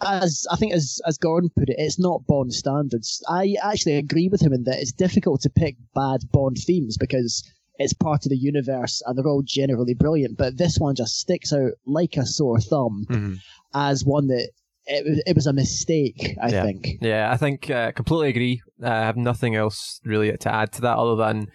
as 0.02 0.46
I 0.50 0.56
think 0.56 0.72
as 0.72 1.00
as 1.06 1.18
Gordon 1.18 1.50
put 1.56 1.68
it, 1.68 1.76
it's 1.78 1.98
not 1.98 2.26
Bond 2.26 2.52
standards. 2.52 3.22
I 3.28 3.56
actually 3.62 3.96
agree 3.96 4.28
with 4.28 4.42
him 4.42 4.52
in 4.52 4.64
that 4.64 4.80
it's 4.80 4.92
difficult 4.92 5.42
to 5.42 5.50
pick 5.50 5.76
bad 5.94 6.20
Bond 6.32 6.58
themes 6.58 6.96
because 6.98 7.44
it's 7.76 7.92
part 7.94 8.26
of 8.26 8.30
the 8.30 8.36
universe 8.36 9.02
and 9.06 9.16
they're 9.16 9.26
all 9.26 9.42
generally 9.42 9.94
brilliant. 9.94 10.36
But 10.36 10.58
this 10.58 10.78
one 10.78 10.94
just 10.94 11.18
sticks 11.18 11.52
out 11.52 11.72
like 11.86 12.16
a 12.16 12.26
sore 12.26 12.60
thumb 12.60 13.06
mm-hmm. 13.08 13.34
as 13.74 14.04
one 14.04 14.26
that 14.28 14.50
it, 14.86 15.22
it 15.26 15.36
was 15.36 15.46
a 15.46 15.52
mistake, 15.52 16.36
I 16.42 16.48
yeah. 16.48 16.62
think. 16.62 16.88
Yeah, 17.00 17.30
I 17.30 17.36
think 17.36 17.70
uh, 17.70 17.92
completely 17.92 18.28
agree. 18.28 18.62
Uh, 18.82 18.88
I 18.88 19.00
have 19.00 19.16
nothing 19.16 19.54
else 19.54 20.00
really 20.04 20.36
to 20.36 20.54
add 20.54 20.72
to 20.72 20.82
that 20.82 20.98
other 20.98 21.16
than 21.16 21.48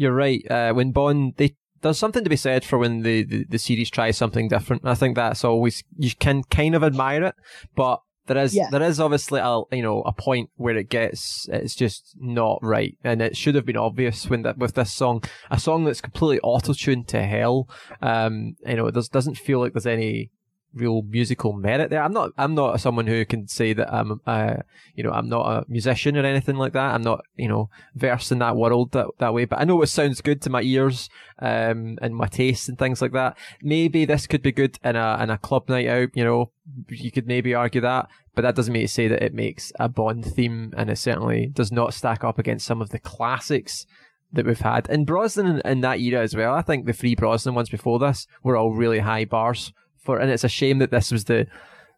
you're 0.00 0.14
right. 0.14 0.42
Uh, 0.50 0.72
when 0.72 0.92
Bond, 0.92 1.34
they 1.36 1.54
there's 1.82 1.98
something 1.98 2.24
to 2.24 2.30
be 2.30 2.36
said 2.36 2.64
for 2.64 2.78
when 2.78 3.02
the, 3.02 3.22
the, 3.22 3.44
the 3.44 3.58
series 3.58 3.90
tries 3.90 4.16
something 4.16 4.48
different. 4.48 4.86
I 4.86 4.94
think 4.94 5.14
that's 5.14 5.44
always 5.44 5.84
you 5.98 6.10
can 6.18 6.42
kind 6.44 6.74
of 6.74 6.82
admire 6.82 7.22
it, 7.24 7.34
but 7.76 8.00
there 8.24 8.38
is 8.38 8.54
yeah. 8.54 8.68
there 8.70 8.82
is 8.82 8.98
obviously 8.98 9.40
a 9.40 9.60
you 9.70 9.82
know 9.82 10.00
a 10.02 10.12
point 10.12 10.48
where 10.56 10.74
it 10.78 10.88
gets 10.88 11.46
it's 11.52 11.74
just 11.74 12.14
not 12.18 12.60
right, 12.62 12.96
and 13.04 13.20
it 13.20 13.36
should 13.36 13.54
have 13.54 13.66
been 13.66 13.76
obvious 13.76 14.26
when 14.26 14.40
that 14.40 14.56
with 14.56 14.74
this 14.74 14.90
song, 14.90 15.22
a 15.50 15.60
song 15.60 15.84
that's 15.84 16.00
completely 16.00 16.40
auto 16.40 16.72
tuned 16.72 17.06
to 17.08 17.22
hell. 17.22 17.68
Um, 18.00 18.56
you 18.66 18.76
know, 18.76 18.86
it 18.86 18.94
does, 18.94 19.10
doesn't 19.10 19.36
feel 19.36 19.60
like 19.60 19.74
there's 19.74 19.86
any 19.86 20.30
real 20.74 21.02
musical 21.02 21.52
merit 21.52 21.90
there. 21.90 22.02
I'm 22.02 22.12
not 22.12 22.30
I'm 22.38 22.54
not 22.54 22.80
someone 22.80 23.06
who 23.06 23.24
can 23.24 23.48
say 23.48 23.72
that 23.72 23.92
I'm 23.92 24.20
uh 24.26 24.56
you 24.94 25.02
know 25.02 25.10
I'm 25.10 25.28
not 25.28 25.46
a 25.46 25.64
musician 25.68 26.16
or 26.16 26.24
anything 26.24 26.56
like 26.56 26.72
that. 26.72 26.94
I'm 26.94 27.02
not 27.02 27.24
you 27.36 27.48
know 27.48 27.70
versed 27.94 28.32
in 28.32 28.38
that 28.38 28.56
world 28.56 28.92
that 28.92 29.06
that 29.18 29.34
way. 29.34 29.44
But 29.44 29.60
I 29.60 29.64
know 29.64 29.82
it 29.82 29.88
sounds 29.88 30.20
good 30.20 30.40
to 30.42 30.50
my 30.50 30.62
ears 30.62 31.08
um 31.40 31.98
and 32.00 32.14
my 32.14 32.26
taste 32.26 32.68
and 32.68 32.78
things 32.78 33.02
like 33.02 33.12
that. 33.12 33.36
Maybe 33.62 34.04
this 34.04 34.26
could 34.26 34.42
be 34.42 34.52
good 34.52 34.78
in 34.84 34.96
a 34.96 35.18
in 35.22 35.30
a 35.30 35.38
club 35.38 35.68
night 35.68 35.88
out. 35.88 36.10
You 36.14 36.24
know, 36.24 36.52
you 36.88 37.10
could 37.10 37.26
maybe 37.26 37.54
argue 37.54 37.80
that, 37.80 38.08
but 38.34 38.42
that 38.42 38.54
doesn't 38.54 38.72
mean 38.72 38.86
to 38.86 38.88
say 38.88 39.08
that 39.08 39.22
it 39.22 39.34
makes 39.34 39.72
a 39.78 39.88
Bond 39.88 40.24
theme, 40.24 40.72
and 40.76 40.90
it 40.90 40.96
certainly 40.96 41.46
does 41.46 41.72
not 41.72 41.94
stack 41.94 42.22
up 42.24 42.38
against 42.38 42.66
some 42.66 42.80
of 42.80 42.90
the 42.90 42.98
classics 42.98 43.86
that 44.32 44.46
we've 44.46 44.60
had. 44.60 44.88
And 44.88 45.06
Brosnan 45.06 45.46
in, 45.46 45.60
in, 45.64 45.80
that 45.80 45.98
era 45.98 46.22
as 46.22 46.36
well. 46.36 46.54
I 46.54 46.62
think 46.62 46.86
the 46.86 46.92
three 46.92 47.16
Brosnan 47.16 47.56
ones 47.56 47.68
before 47.68 47.98
this 47.98 48.28
were 48.44 48.56
all 48.56 48.72
really 48.72 49.00
high 49.00 49.24
bars 49.24 49.72
for, 50.02 50.18
and 50.18 50.30
it's 50.30 50.44
a 50.44 50.48
shame 50.48 50.78
that 50.78 50.90
this 50.90 51.10
was 51.10 51.24
the, 51.24 51.46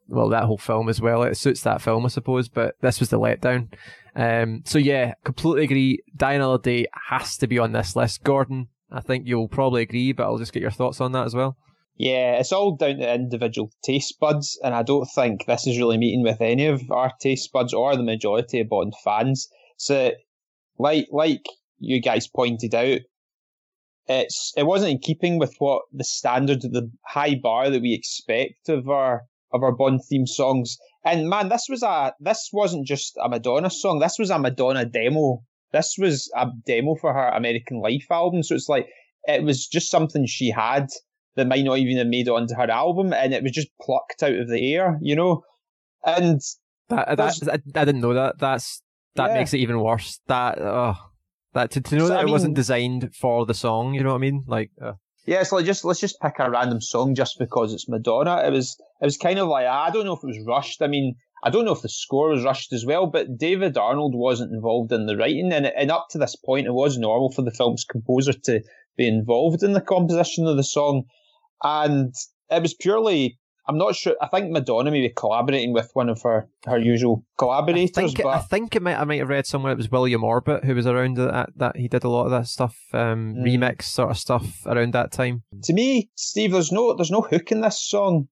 well, 0.09 0.29
that 0.29 0.45
whole 0.45 0.59
film 0.59 0.89
as 0.89 1.01
well. 1.01 1.23
It 1.23 1.37
suits 1.37 1.63
that 1.63 1.83
film, 1.83 2.05
I 2.05 2.09
suppose, 2.09 2.49
but 2.49 2.77
this 2.81 3.01
was 3.01 3.11
the 3.11 3.19
letdown. 3.19 3.73
Um, 4.15 4.63
so 4.65 4.79
yeah, 4.79 5.15
completely 5.25 5.65
agree. 5.65 5.99
Die 6.17 6.33
Another 6.33 6.63
Day 6.63 6.87
has 7.09 7.37
to 7.39 7.47
be 7.47 7.59
on 7.59 7.73
this 7.73 7.97
list. 7.97 8.23
Gordon, 8.25 8.69
I 8.91 9.01
think 9.01 9.27
you'll 9.27 9.49
probably 9.49 9.83
agree, 9.83 10.13
but 10.13 10.25
I'll 10.25 10.39
just 10.39 10.53
get 10.53 10.63
your 10.63 10.71
thoughts 10.71 11.01
on 11.01 11.13
that 11.13 11.27
as 11.27 11.35
well. 11.35 11.57
Yeah, 11.97 12.39
it's 12.39 12.53
all 12.53 12.75
down 12.77 12.97
to 12.97 13.15
individual 13.15 13.71
taste 13.85 14.19
buds, 14.19 14.59
and 14.65 14.75
I 14.75 14.83
don't 14.83 15.07
think 15.15 15.47
this 15.47 15.67
is 15.67 15.79
really 15.79 15.99
meeting 15.99 16.23
with 16.23 16.41
any 16.41 16.67
of 16.67 16.91
our 16.91 17.13
taste 17.21 17.53
buds 17.53 17.73
or 17.75 17.97
the 17.97 18.03
majority 18.03 18.61
of 18.61 18.69
Bond 18.69 18.95
fans. 19.05 19.49
So, 19.77 20.13
like 20.79 21.09
like 21.11 21.45
you 21.79 22.01
guys 22.01 22.29
pointed 22.29 22.75
out, 22.75 23.01
it's 24.07 24.53
it 24.57 24.65
wasn't 24.65 24.93
in 24.93 24.99
keeping 24.99 25.39
with 25.39 25.55
what 25.59 25.83
the 25.93 26.05
standard, 26.05 26.63
the 26.63 26.91
high 27.07 27.35
bar 27.35 27.71
that 27.71 27.83
we 27.83 27.95
expect 27.95 28.69
of 28.69 28.89
our 28.89 29.23
of 29.53 29.63
our 29.63 29.73
Bond 29.73 30.01
theme 30.09 30.27
songs. 30.27 30.77
And 31.05 31.29
man, 31.29 31.49
this 31.49 31.67
was 31.69 31.83
a 31.83 32.13
this 32.21 32.51
wasn't 32.53 32.87
just 32.87 33.17
a 33.23 33.29
Madonna 33.29 33.71
song. 33.71 34.01
This 34.01 34.19
was 34.19 34.31
a 34.31 34.39
Madonna 34.39 34.85
demo. 34.85 35.43
This 35.73 35.97
was 35.99 36.31
a 36.37 36.47
demo 36.67 36.97
for 37.01 37.13
her 37.13 37.29
American 37.29 37.81
Life 37.81 38.07
album. 38.11 38.43
So 38.43 38.55
it's 38.55 38.69
like 38.69 38.89
it 39.25 39.43
was 39.43 39.67
just 39.67 39.91
something 39.91 40.27
she 40.27 40.51
had 40.51 40.89
that 41.37 41.47
might 41.47 41.65
not 41.65 41.79
even 41.79 41.97
have 41.97 42.09
made 42.09 42.29
it 42.29 42.33
onto 42.33 42.55
her 42.55 42.71
album, 42.71 43.13
and 43.13 43.33
it 43.33 43.43
was 43.43 43.53
just 43.53 43.69
plucked 43.81 44.23
out 44.23 44.35
of 44.35 44.49
the 44.49 44.75
air, 44.75 44.99
you 45.01 45.17
know. 45.17 45.43
And 46.05 46.41
that, 46.89 47.17
that 47.17 47.63
I, 47.75 47.85
didn't 47.85 48.01
know 48.03 48.15
that. 48.15 48.39
That's 48.39 48.83
that 49.15 49.31
yeah. 49.31 49.35
makes 49.35 49.55
it 49.55 49.59
even 49.59 49.81
worse. 49.81 50.21
That 50.27 50.59
oh 50.61 50.97
that 51.55 51.71
to, 51.73 51.81
to 51.81 51.97
know 51.97 52.07
so, 52.07 52.09
that 52.09 52.19
I 52.19 52.23
it 52.23 52.25
mean, 52.25 52.33
wasn't 52.33 52.55
designed 52.55 53.15
for 53.15 53.47
the 53.47 53.55
song, 53.55 53.95
you 53.95 54.03
know 54.03 54.11
what 54.11 54.17
I 54.17 54.19
mean? 54.19 54.45
Like, 54.47 54.71
uh. 54.81 54.93
yeah, 55.27 55.41
it's 55.41 55.53
like 55.53 55.65
just 55.65 55.85
let's 55.85 56.01
just 56.01 56.21
pick 56.21 56.35
a 56.39 56.51
random 56.51 56.81
song 56.81 57.15
just 57.15 57.39
because 57.39 57.73
it's 57.73 57.89
Madonna. 57.89 58.43
It 58.47 58.51
was 58.51 58.77
it 59.01 59.05
was 59.05 59.17
kind 59.17 59.39
of 59.39 59.49
like 59.49 59.67
I 59.67 59.91
don't 59.91 60.05
know 60.05 60.15
if 60.15 60.23
it 60.23 60.27
was 60.27 60.45
rushed. 60.47 60.83
I 60.83 60.87
mean, 60.87 61.17
I 61.45 61.51
don't 61.51 61.65
know 61.65 61.73
if 61.73 61.83
the 61.83 61.89
score 61.89 62.31
was 62.31 62.45
rushed 62.45 62.73
as 62.73 62.87
well, 62.87 63.07
but 63.07 63.39
David 63.39 63.77
Arnold 63.77 64.15
wasn't 64.15 64.53
involved 64.53 64.93
in 64.93 65.07
the 65.07 65.17
writing, 65.17 65.53
and 65.53 65.67
and 65.67 65.91
up 65.91 66.07
to 66.11 66.19
this 66.19 66.37
point, 66.37 66.67
it 66.67 66.75
was 66.75 66.99
normal 66.99 67.33
for 67.33 67.43
the 67.43 67.51
film's 67.51 67.85
composer 67.85 68.33
to 68.33 68.63
be 68.97 69.09
involved 69.09 69.63
in 69.63 69.73
the 69.73 69.81
composition 69.81 70.47
of 70.47 70.57
the 70.57 70.65
song, 70.65 71.05
and 71.63 72.15
it 72.51 72.63
was 72.63 72.75
purely 72.75 73.39
I'm 73.67 73.79
not 73.79 73.95
sure. 73.95 74.17
I 74.21 74.27
think 74.27 74.51
Madonna 74.51 74.91
may 74.91 75.03
be 75.03 75.09
collaborating 75.09 75.73
with 75.73 75.91
one 75.95 76.09
of 76.09 76.21
her, 76.23 76.49
her 76.67 76.79
usual 76.79 77.25
collaborators. 77.39 77.97
I 77.97 78.03
think, 78.03 78.23
but... 78.23 78.27
I 78.27 78.39
think 78.41 78.75
it 78.75 78.83
might. 78.83 78.99
I 78.99 79.05
might 79.05 79.21
have 79.21 79.29
read 79.29 79.47
somewhere 79.47 79.73
it 79.73 79.79
was 79.79 79.91
William 79.91 80.25
Orbit 80.25 80.65
who 80.65 80.75
was 80.75 80.87
around 80.87 81.17
that. 81.17 81.51
That 81.57 81.77
he 81.77 81.87
did 81.87 82.03
a 82.03 82.09
lot 82.09 82.25
of 82.25 82.33
that 82.33 82.49
stuff, 82.49 82.77
um, 82.93 83.37
mm. 83.37 83.45
remix 83.45 83.83
sort 83.83 84.11
of 84.11 84.19
stuff 84.19 84.67
around 84.67 84.93
that 84.95 85.13
time. 85.13 85.45
To 85.63 85.73
me, 85.73 86.11
Steve, 86.17 86.53
there's 86.53 86.73
no 86.73 86.95
there's 86.95 87.11
no 87.11 87.21
hook 87.21 87.53
in 87.53 87.61
this 87.61 87.81
song. 87.81 88.29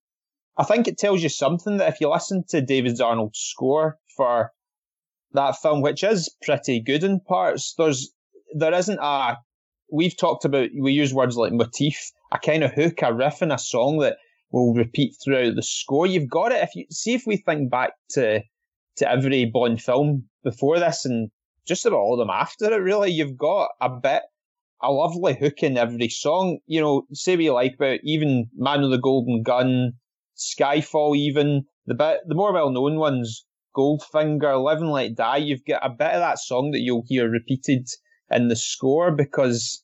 I 0.57 0.65
think 0.65 0.87
it 0.87 0.97
tells 0.97 1.23
you 1.23 1.29
something 1.29 1.77
that 1.77 1.87
if 1.87 2.01
you 2.01 2.09
listen 2.09 2.43
to 2.49 2.61
David 2.61 2.99
Arnold's 2.99 3.39
score 3.39 3.99
for 4.17 4.51
that 5.31 5.55
film, 5.61 5.81
which 5.81 6.03
is 6.03 6.29
pretty 6.43 6.81
good 6.81 7.05
in 7.05 7.21
parts, 7.21 7.73
there's 7.77 8.11
there 8.53 8.73
isn't 8.73 8.99
a. 9.01 9.37
We've 9.93 10.15
talked 10.15 10.43
about 10.43 10.69
we 10.77 10.91
use 10.91 11.13
words 11.13 11.37
like 11.37 11.53
motif, 11.53 12.11
a 12.33 12.39
kind 12.39 12.63
of 12.63 12.73
hook, 12.73 13.01
a 13.01 13.13
riff 13.13 13.41
in 13.41 13.51
a 13.51 13.57
song 13.57 13.99
that 13.99 14.17
will 14.51 14.73
repeat 14.73 15.15
throughout 15.23 15.55
the 15.55 15.63
score. 15.63 16.05
You've 16.05 16.29
got 16.29 16.51
it. 16.51 16.63
If 16.63 16.75
you 16.75 16.85
see 16.89 17.13
if 17.13 17.23
we 17.25 17.37
think 17.37 17.69
back 17.69 17.91
to 18.11 18.41
to 18.97 19.09
every 19.09 19.45
Bond 19.45 19.81
film 19.81 20.25
before 20.43 20.79
this 20.79 21.05
and 21.05 21.31
just 21.65 21.85
about 21.85 21.97
all 21.97 22.13
of 22.13 22.19
them 22.19 22.33
after 22.33 22.71
it, 22.71 22.77
really, 22.77 23.11
you've 23.11 23.37
got 23.37 23.69
a 23.79 23.89
bit 23.89 24.23
a 24.83 24.91
lovely 24.91 25.35
hook 25.35 25.63
in 25.63 25.77
every 25.77 26.09
song. 26.09 26.59
You 26.65 26.81
know, 26.81 27.03
say 27.13 27.35
what 27.35 27.43
you 27.43 27.53
like 27.53 27.75
about 27.75 27.99
even 28.03 28.49
Man 28.55 28.81
with 28.81 28.91
the 28.91 28.97
Golden 28.97 29.43
Gun, 29.43 29.93
Skyfall, 30.37 31.15
even 31.15 31.65
the 31.85 31.93
bit 31.93 32.21
the 32.27 32.35
more 32.35 32.53
well 32.53 32.71
known 32.71 32.97
ones, 32.97 33.45
Goldfinger, 33.75 34.61
Live 34.61 34.79
and 34.81 34.91
Let 34.91 35.15
Die. 35.15 35.37
You've 35.37 35.65
got 35.65 35.85
a 35.85 35.89
bit 35.89 36.11
of 36.11 36.19
that 36.19 36.39
song 36.39 36.71
that 36.71 36.81
you'll 36.81 37.05
hear 37.07 37.29
repeated 37.29 37.87
in 38.29 38.47
the 38.47 38.55
score 38.55 39.11
because 39.11 39.83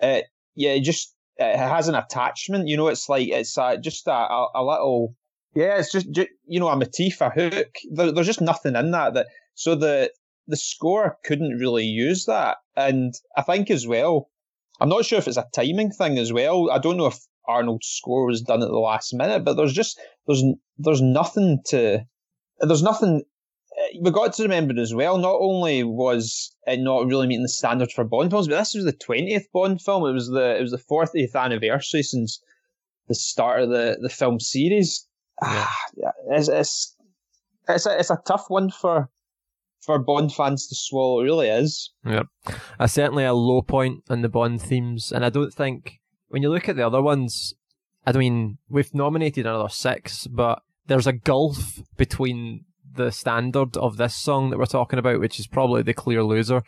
it 0.00 0.26
yeah, 0.54 0.78
just 0.78 1.14
it 1.40 1.56
has 1.56 1.88
an 1.88 1.94
attachment. 1.94 2.68
You 2.68 2.76
know, 2.76 2.88
it's 2.88 3.08
like 3.08 3.28
it's 3.28 3.56
a, 3.56 3.78
just 3.78 4.06
a, 4.06 4.12
a, 4.12 4.48
a, 4.54 4.64
little. 4.64 5.16
Yeah, 5.54 5.78
it's 5.78 5.90
just, 5.90 6.10
just 6.10 6.28
you 6.46 6.60
know 6.60 6.68
a 6.68 6.76
motif, 6.76 7.20
a 7.20 7.30
hook. 7.30 7.74
There, 7.90 8.12
there's 8.12 8.26
just 8.26 8.40
nothing 8.40 8.76
in 8.76 8.90
that 8.92 9.14
that 9.14 9.26
so 9.54 9.74
the 9.74 10.12
the 10.46 10.56
score 10.56 11.18
couldn't 11.24 11.58
really 11.58 11.84
use 11.84 12.26
that. 12.26 12.58
And 12.76 13.14
I 13.36 13.42
think 13.42 13.70
as 13.70 13.86
well, 13.86 14.28
I'm 14.80 14.88
not 14.88 15.04
sure 15.04 15.18
if 15.18 15.28
it's 15.28 15.36
a 15.36 15.48
timing 15.54 15.90
thing 15.90 16.18
as 16.18 16.32
well. 16.32 16.70
I 16.70 16.78
don't 16.78 16.96
know 16.96 17.06
if 17.06 17.18
Arnold's 17.48 17.86
score 17.86 18.26
was 18.26 18.42
done 18.42 18.62
at 18.62 18.68
the 18.68 18.78
last 18.78 19.14
minute, 19.14 19.44
but 19.44 19.54
there's 19.54 19.72
just 19.72 19.98
there's 20.26 20.44
there's 20.78 21.02
nothing 21.02 21.60
to 21.68 22.04
there's 22.60 22.82
nothing 22.82 23.22
we 24.00 24.10
got 24.10 24.32
to 24.34 24.42
remember 24.42 24.78
as 24.80 24.94
well. 24.94 25.18
Not 25.18 25.36
only 25.40 25.82
was 25.82 26.54
it 26.66 26.80
not 26.80 27.06
really 27.06 27.26
meeting 27.26 27.42
the 27.42 27.48
standard 27.48 27.90
for 27.90 28.04
Bond 28.04 28.30
films, 28.30 28.48
but 28.48 28.58
this 28.58 28.74
was 28.74 28.84
the 28.84 28.92
twentieth 28.92 29.48
Bond 29.52 29.80
film. 29.80 30.06
It 30.06 30.12
was 30.12 30.28
the 30.28 30.56
it 30.56 30.62
was 30.62 30.70
the 30.70 30.78
fortieth 30.78 31.34
anniversary 31.34 32.02
since 32.02 32.42
the 33.08 33.14
start 33.14 33.62
of 33.62 33.70
the, 33.70 33.98
the 34.00 34.08
film 34.08 34.38
series. 34.38 35.06
Yeah. 35.42 35.66
Ah, 35.66 36.12
it's, 36.30 36.48
it's 36.48 36.96
it's 37.68 37.86
a 37.86 37.98
it's 37.98 38.10
a 38.10 38.22
tough 38.26 38.44
one 38.48 38.70
for 38.70 39.08
for 39.80 39.98
Bond 39.98 40.32
fans 40.32 40.66
to 40.68 40.74
swallow. 40.74 41.20
It 41.20 41.24
really 41.24 41.48
is. 41.48 41.90
Yep, 42.04 42.26
uh, 42.78 42.86
certainly 42.86 43.24
a 43.24 43.34
low 43.34 43.62
point 43.62 44.04
in 44.10 44.22
the 44.22 44.28
Bond 44.28 44.60
themes, 44.60 45.12
and 45.12 45.24
I 45.24 45.30
don't 45.30 45.52
think 45.52 46.00
when 46.28 46.42
you 46.42 46.50
look 46.50 46.68
at 46.68 46.76
the 46.76 46.86
other 46.86 47.02
ones, 47.02 47.54
I 48.06 48.12
mean 48.12 48.58
we've 48.68 48.94
nominated 48.94 49.46
another 49.46 49.68
six, 49.68 50.26
but 50.26 50.62
there's 50.86 51.06
a 51.06 51.12
gulf 51.12 51.80
between 51.96 52.64
the 52.94 53.10
standard 53.10 53.76
of 53.76 53.96
this 53.96 54.16
song 54.16 54.50
that 54.50 54.58
we're 54.58 54.66
talking 54.66 54.98
about, 54.98 55.20
which 55.20 55.38
is 55.38 55.46
probably 55.46 55.82
the 55.82 55.94
clear 55.94 56.22
loser. 56.22 56.62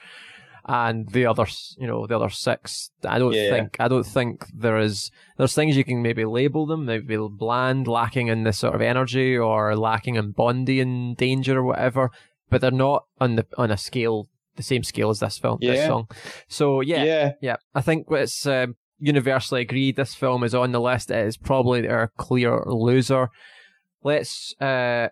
And 0.64 1.08
the 1.08 1.26
other, 1.26 1.46
you 1.76 1.88
know, 1.88 2.06
the 2.06 2.14
other 2.14 2.30
six, 2.30 2.90
I 3.04 3.18
don't 3.18 3.32
yeah. 3.32 3.50
think, 3.50 3.76
I 3.80 3.88
don't 3.88 4.06
think 4.06 4.46
there 4.54 4.78
is, 4.78 5.10
there's 5.36 5.54
things 5.54 5.76
you 5.76 5.82
can 5.82 6.02
maybe 6.02 6.24
label 6.24 6.66
them, 6.66 6.84
maybe 6.84 7.16
bland, 7.18 7.88
lacking 7.88 8.28
in 8.28 8.44
this 8.44 8.58
sort 8.58 8.76
of 8.76 8.80
energy 8.80 9.36
or 9.36 9.74
lacking 9.74 10.14
in 10.14 10.32
Bondian 10.32 11.16
danger 11.16 11.58
or 11.58 11.64
whatever, 11.64 12.10
but 12.48 12.60
they're 12.60 12.70
not 12.70 13.06
on 13.20 13.34
the, 13.34 13.46
on 13.58 13.72
a 13.72 13.76
scale, 13.76 14.28
the 14.54 14.62
same 14.62 14.84
scale 14.84 15.10
as 15.10 15.18
this 15.18 15.36
film, 15.36 15.58
yeah. 15.60 15.72
this 15.72 15.86
song. 15.86 16.06
So 16.46 16.80
yeah, 16.80 17.02
yeah, 17.02 17.32
yeah, 17.40 17.56
I 17.74 17.80
think 17.80 18.06
it's, 18.10 18.46
um, 18.46 18.76
universally 19.00 19.62
agreed 19.62 19.96
this 19.96 20.14
film 20.14 20.44
is 20.44 20.54
on 20.54 20.70
the 20.70 20.80
list. 20.80 21.10
It 21.10 21.26
is 21.26 21.36
probably 21.36 21.88
our 21.88 22.12
clear 22.16 22.62
loser. 22.66 23.30
Let's 24.04 24.54
uh, 24.60 25.08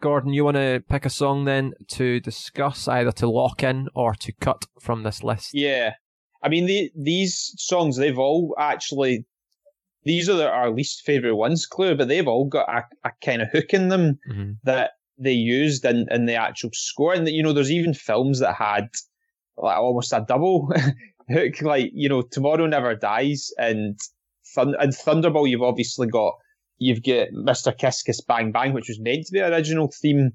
Gordon, 0.00 0.32
you 0.32 0.44
want 0.44 0.56
to 0.56 0.82
pick 0.88 1.04
a 1.04 1.10
song 1.10 1.44
then 1.44 1.72
to 1.88 2.20
discuss, 2.20 2.88
either 2.88 3.12
to 3.12 3.28
lock 3.28 3.62
in 3.62 3.88
or 3.94 4.14
to 4.14 4.32
cut 4.32 4.64
from 4.80 5.02
this 5.02 5.22
list? 5.22 5.50
Yeah. 5.52 5.94
I 6.42 6.48
mean, 6.48 6.66
the, 6.66 6.90
these 6.96 7.54
songs, 7.58 7.96
they've 7.96 8.18
all 8.18 8.54
actually, 8.58 9.26
these 10.04 10.28
are 10.28 10.36
the, 10.36 10.48
our 10.48 10.70
least 10.70 11.02
favourite 11.04 11.36
ones, 11.36 11.66
clear, 11.66 11.94
but 11.94 12.08
they've 12.08 12.26
all 12.26 12.46
got 12.46 12.68
a, 12.68 12.84
a 13.04 13.12
kind 13.22 13.42
of 13.42 13.48
hook 13.50 13.74
in 13.74 13.88
them 13.88 14.18
mm-hmm. 14.30 14.52
that 14.64 14.92
they 15.18 15.32
used 15.32 15.84
in, 15.84 16.06
in 16.10 16.24
the 16.24 16.34
actual 16.34 16.70
score. 16.72 17.12
And, 17.12 17.26
that 17.26 17.32
you 17.32 17.42
know, 17.42 17.52
there's 17.52 17.70
even 17.70 17.92
films 17.92 18.40
that 18.40 18.54
had 18.54 18.88
like 19.58 19.76
almost 19.76 20.12
a 20.14 20.24
double 20.26 20.72
hook, 21.30 21.60
like, 21.60 21.90
you 21.92 22.08
know, 22.08 22.22
Tomorrow 22.22 22.66
Never 22.66 22.94
Dies 22.94 23.50
and, 23.58 23.98
Thund- 24.56 24.76
and 24.80 24.92
Thunderball, 24.92 25.48
you've 25.48 25.62
obviously 25.62 26.06
got 26.06 26.34
You've 26.80 27.02
got 27.02 27.28
Mr. 27.28 27.76
Kiss 27.76 28.02
Kiss 28.02 28.22
Bang 28.22 28.52
Bang, 28.52 28.72
which 28.72 28.88
was 28.88 28.98
meant 28.98 29.26
to 29.26 29.32
be 29.32 29.38
the 29.38 29.52
original 29.52 29.92
theme. 30.02 30.32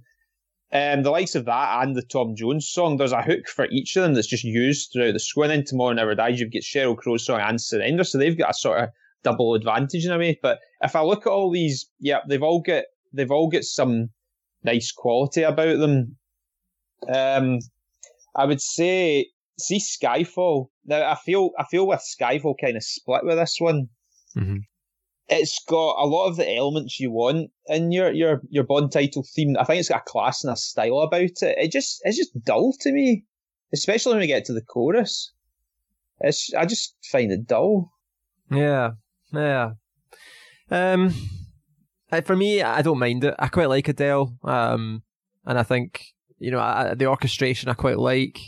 Um, 0.71 1.01
the 1.03 1.09
likes 1.09 1.35
of 1.35 1.45
that 1.45 1.83
and 1.83 1.95
the 1.95 2.03
Tom 2.03 2.35
Jones 2.35 2.69
song, 2.69 2.97
there's 2.97 3.11
a 3.11 3.21
hook 3.21 3.47
for 3.47 3.65
each 3.71 3.95
of 3.95 4.03
them 4.03 4.13
that's 4.13 4.27
just 4.27 4.43
used 4.43 4.91
throughout 4.91 5.13
the 5.13 5.19
score. 5.19 5.45
And 5.45 5.51
then 5.51 5.63
Tomorrow 5.65 5.93
Never 5.93 6.13
Dies, 6.13 6.39
you've 6.39 6.53
got 6.53 6.61
Sheryl 6.61 6.95
Crow's 6.95 7.25
song 7.25 7.39
and 7.41 7.59
Surrender, 7.59 8.03
so 8.03 8.19
they've 8.19 8.37
got 8.37 8.51
a 8.51 8.53
sort 8.53 8.79
of 8.79 8.89
double 9.23 9.55
advantage 9.55 10.05
in 10.05 10.11
a 10.11 10.17
way. 10.19 10.39
But 10.41 10.59
if 10.81 10.95
I 10.95 11.01
look 11.01 11.25
at 11.25 11.31
all 11.31 11.51
these, 11.51 11.89
yeah, 11.99 12.19
they've 12.29 12.43
all 12.43 12.61
got 12.61 12.83
they've 13.11 13.31
all 13.31 13.49
got 13.49 13.63
some 13.63 14.09
nice 14.63 14.91
quality 14.91 15.41
about 15.41 15.79
them. 15.79 16.17
Um, 17.11 17.59
I 18.35 18.45
would 18.45 18.61
say 18.61 19.29
see 19.57 19.79
Skyfall. 19.79 20.67
Now 20.85 21.09
I 21.09 21.15
feel 21.15 21.49
I 21.57 21.65
feel 21.65 21.87
with 21.87 22.01
Skyfall 22.01 22.55
kind 22.61 22.77
of 22.77 22.83
split 22.83 23.25
with 23.25 23.37
this 23.37 23.57
one. 23.59 23.89
Mm-hmm. 24.37 24.57
It's 25.27 25.59
got 25.67 25.95
a 25.97 26.05
lot 26.05 26.27
of 26.27 26.35
the 26.35 26.55
elements 26.55 26.99
you 26.99 27.11
want 27.11 27.49
in 27.67 27.91
your 27.91 28.11
your 28.11 28.41
your 28.49 28.63
Bond 28.63 28.91
title 28.91 29.25
theme. 29.35 29.55
I 29.59 29.63
think 29.63 29.79
it's 29.79 29.89
got 29.89 30.01
a 30.01 30.09
class 30.09 30.43
and 30.43 30.53
a 30.53 30.57
style 30.57 30.99
about 30.99 31.21
it. 31.21 31.41
It 31.41 31.71
just 31.71 32.01
it's 32.03 32.17
just 32.17 32.39
dull 32.43 32.73
to 32.81 32.91
me, 32.91 33.25
especially 33.73 34.13
when 34.13 34.21
we 34.21 34.27
get 34.27 34.45
to 34.45 34.53
the 34.53 34.61
chorus. 34.61 35.33
It's 36.19 36.53
I 36.53 36.65
just 36.65 36.95
find 37.11 37.31
it 37.31 37.47
dull. 37.47 37.91
Yeah, 38.51 38.91
yeah. 39.33 39.71
Um, 40.69 41.13
for 42.23 42.35
me, 42.35 42.61
I 42.61 42.81
don't 42.81 42.99
mind 42.99 43.23
it. 43.23 43.35
I 43.39 43.47
quite 43.47 43.69
like 43.69 43.87
Adele. 43.87 44.37
Um, 44.43 45.03
and 45.45 45.57
I 45.57 45.63
think 45.63 46.05
you 46.37 46.51
know 46.51 46.59
I, 46.59 46.93
the 46.93 47.07
orchestration 47.07 47.69
I 47.69 47.73
quite 47.73 47.97
like. 47.97 48.39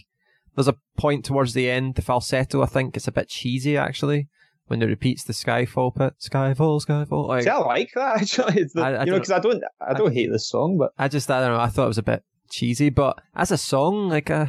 There's 0.55 0.67
a 0.67 0.77
point 0.97 1.23
towards 1.23 1.53
the 1.53 1.69
end, 1.69 1.95
the 1.95 2.01
falsetto. 2.01 2.63
I 2.63 2.65
think 2.65 2.97
it's 2.97 3.07
a 3.07 3.11
bit 3.11 3.29
cheesy 3.29 3.77
actually 3.77 4.27
when 4.67 4.81
it 4.81 4.85
repeats 4.85 5.23
the 5.23 5.33
Skyfall 5.33 5.95
pit, 5.95 6.13
Skyfall, 6.19 6.85
Skyfall. 6.85 7.27
Like, 7.27 7.43
See, 7.43 7.49
I 7.49 7.57
like 7.57 7.91
that 7.95 8.21
actually. 8.21 8.63
The, 8.73 8.81
I, 8.81 8.93
I 8.93 9.03
you 9.05 9.11
know, 9.11 9.17
because 9.17 9.31
I 9.31 9.39
don't, 9.39 9.63
I 9.81 9.93
don't 9.93 10.11
I, 10.11 10.13
hate 10.13 10.31
this 10.31 10.47
song, 10.47 10.77
but 10.77 10.93
I 10.97 11.07
just, 11.07 11.29
I 11.29 11.39
don't 11.39 11.53
know. 11.53 11.59
I 11.59 11.67
thought 11.67 11.85
it 11.85 11.89
was 11.89 11.97
a 11.97 12.03
bit 12.03 12.23
cheesy, 12.49 12.89
but 12.89 13.19
as 13.35 13.51
a 13.51 13.57
song, 13.57 14.09
like, 14.09 14.29
uh, 14.29 14.47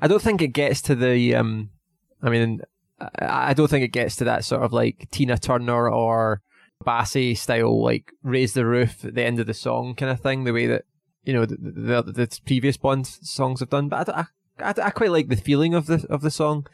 I 0.00 0.08
don't 0.08 0.22
think 0.22 0.42
it 0.42 0.48
gets 0.48 0.82
to 0.82 0.94
the, 0.94 1.34
um, 1.34 1.70
I 2.22 2.30
mean, 2.30 2.60
I, 3.00 3.50
I 3.50 3.54
don't 3.54 3.68
think 3.68 3.84
it 3.84 3.92
gets 3.92 4.16
to 4.16 4.24
that 4.24 4.44
sort 4.44 4.62
of 4.62 4.72
like 4.72 5.08
Tina 5.10 5.38
Turner 5.38 5.88
or 5.88 6.42
Bassey 6.84 7.36
style, 7.36 7.82
like 7.82 8.12
raise 8.22 8.52
the 8.54 8.66
roof 8.66 9.04
at 9.04 9.14
the 9.14 9.24
end 9.24 9.40
of 9.40 9.46
the 9.46 9.54
song 9.54 9.94
kind 9.94 10.10
of 10.10 10.20
thing. 10.20 10.44
The 10.44 10.52
way 10.52 10.66
that 10.66 10.84
you 11.24 11.32
know 11.32 11.46
the 11.46 11.56
the, 11.56 12.02
the, 12.12 12.40
previous 12.44 12.76
Bond 12.76 13.06
songs 13.06 13.60
have 13.60 13.70
done, 13.70 13.88
but 13.88 14.08
I, 14.08 14.26
I, 14.58 14.74
I 14.82 14.90
quite 14.90 15.10
like 15.10 15.28
the 15.28 15.36
feeling 15.36 15.74
of 15.74 15.86
the 15.86 16.06
of 16.10 16.22
the 16.22 16.30
song. 16.30 16.66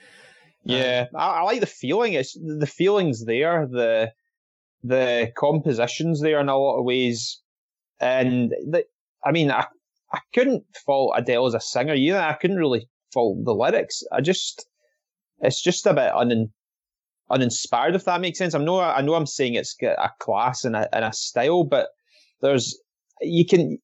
Yeah, 0.68 1.06
um, 1.14 1.20
I, 1.20 1.26
I, 1.38 1.42
like 1.42 1.60
the 1.60 1.66
feeling. 1.66 2.12
It's 2.12 2.34
the 2.34 2.66
feelings 2.66 3.24
there. 3.24 3.66
The 3.66 4.12
the 4.84 5.32
compositions 5.36 6.20
there 6.20 6.40
in 6.40 6.48
a 6.48 6.56
lot 6.56 6.78
of 6.78 6.84
ways, 6.84 7.40
and 8.00 8.50
the, 8.50 8.84
I 9.24 9.32
mean, 9.32 9.50
I 9.50 9.66
I 10.12 10.20
couldn't 10.34 10.64
fault 10.84 11.14
Adele 11.16 11.46
as 11.46 11.54
a 11.54 11.60
singer 11.60 11.94
either. 11.94 12.18
I 12.18 12.34
couldn't 12.34 12.58
really 12.58 12.88
fault 13.12 13.44
the 13.44 13.54
lyrics. 13.54 14.02
I 14.12 14.20
just 14.20 14.68
it's 15.40 15.62
just 15.62 15.86
a 15.86 15.94
bit 15.94 16.12
un, 16.14 16.50
uninspired, 17.30 17.94
if 17.94 18.04
that 18.04 18.20
makes 18.20 18.38
sense. 18.38 18.54
I 18.54 18.58
know 18.58 18.80
I 18.80 19.00
know 19.00 19.14
I'm 19.14 19.26
saying 19.26 19.54
it's 19.54 19.74
a 19.82 20.10
class 20.20 20.64
and 20.64 20.76
a 20.76 20.94
and 20.94 21.04
a 21.04 21.14
style, 21.14 21.64
but 21.64 21.88
there's 22.42 22.78
you 23.22 23.46
can. 23.46 23.78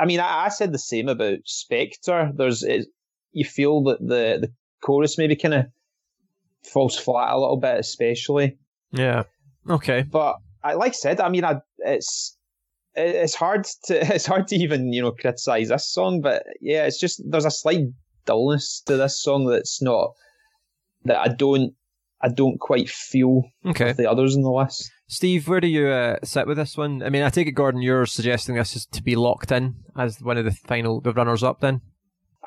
I 0.00 0.04
mean, 0.06 0.18
I, 0.18 0.46
I 0.46 0.48
said 0.48 0.72
the 0.72 0.78
same 0.78 1.08
about 1.08 1.38
Spectre. 1.44 2.32
There's 2.34 2.64
it, 2.64 2.88
you 3.30 3.44
feel 3.44 3.84
that 3.84 4.00
the 4.00 4.38
the 4.40 4.52
chorus 4.82 5.16
maybe 5.16 5.36
kind 5.36 5.54
of 5.54 5.66
falls 6.66 6.96
flat 6.96 7.32
a 7.32 7.38
little 7.38 7.56
bit, 7.56 7.78
especially. 7.78 8.58
Yeah. 8.92 9.24
Okay. 9.68 10.02
But 10.02 10.36
I, 10.62 10.74
like 10.74 10.92
I 10.92 10.94
said, 10.94 11.20
I 11.20 11.28
mean, 11.28 11.44
I, 11.44 11.56
it's 11.78 12.36
it's 12.94 13.34
hard 13.34 13.66
to 13.84 13.94
it's 14.14 14.26
hard 14.26 14.48
to 14.48 14.56
even 14.56 14.92
you 14.92 15.02
know 15.02 15.12
criticize 15.12 15.68
this 15.68 15.90
song, 15.90 16.20
but 16.20 16.44
yeah, 16.60 16.84
it's 16.84 16.98
just 16.98 17.22
there's 17.28 17.44
a 17.44 17.50
slight 17.50 17.84
dullness 18.26 18.82
to 18.86 18.96
this 18.96 19.20
song 19.20 19.46
that's 19.46 19.82
not 19.82 20.12
that 21.04 21.18
I 21.18 21.28
don't 21.28 21.74
I 22.20 22.28
don't 22.28 22.58
quite 22.58 22.88
feel 22.88 23.42
okay. 23.66 23.92
the 23.92 24.10
others 24.10 24.34
in 24.34 24.42
the 24.42 24.50
list. 24.50 24.90
Steve, 25.06 25.46
where 25.46 25.60
do 25.60 25.66
you 25.66 25.88
uh, 25.88 26.16
sit 26.24 26.46
with 26.46 26.56
this 26.56 26.76
one? 26.76 27.02
I 27.02 27.10
mean, 27.10 27.22
I 27.22 27.28
take 27.28 27.46
it, 27.46 27.52
Gordon, 27.52 27.82
you're 27.82 28.06
suggesting 28.06 28.54
this 28.54 28.74
is 28.74 28.86
to 28.86 29.02
be 29.02 29.14
locked 29.14 29.52
in 29.52 29.74
as 29.98 30.22
one 30.22 30.38
of 30.38 30.46
the 30.46 30.52
final 30.52 31.02
the 31.02 31.12
runners 31.12 31.42
up. 31.42 31.60
Then 31.60 31.82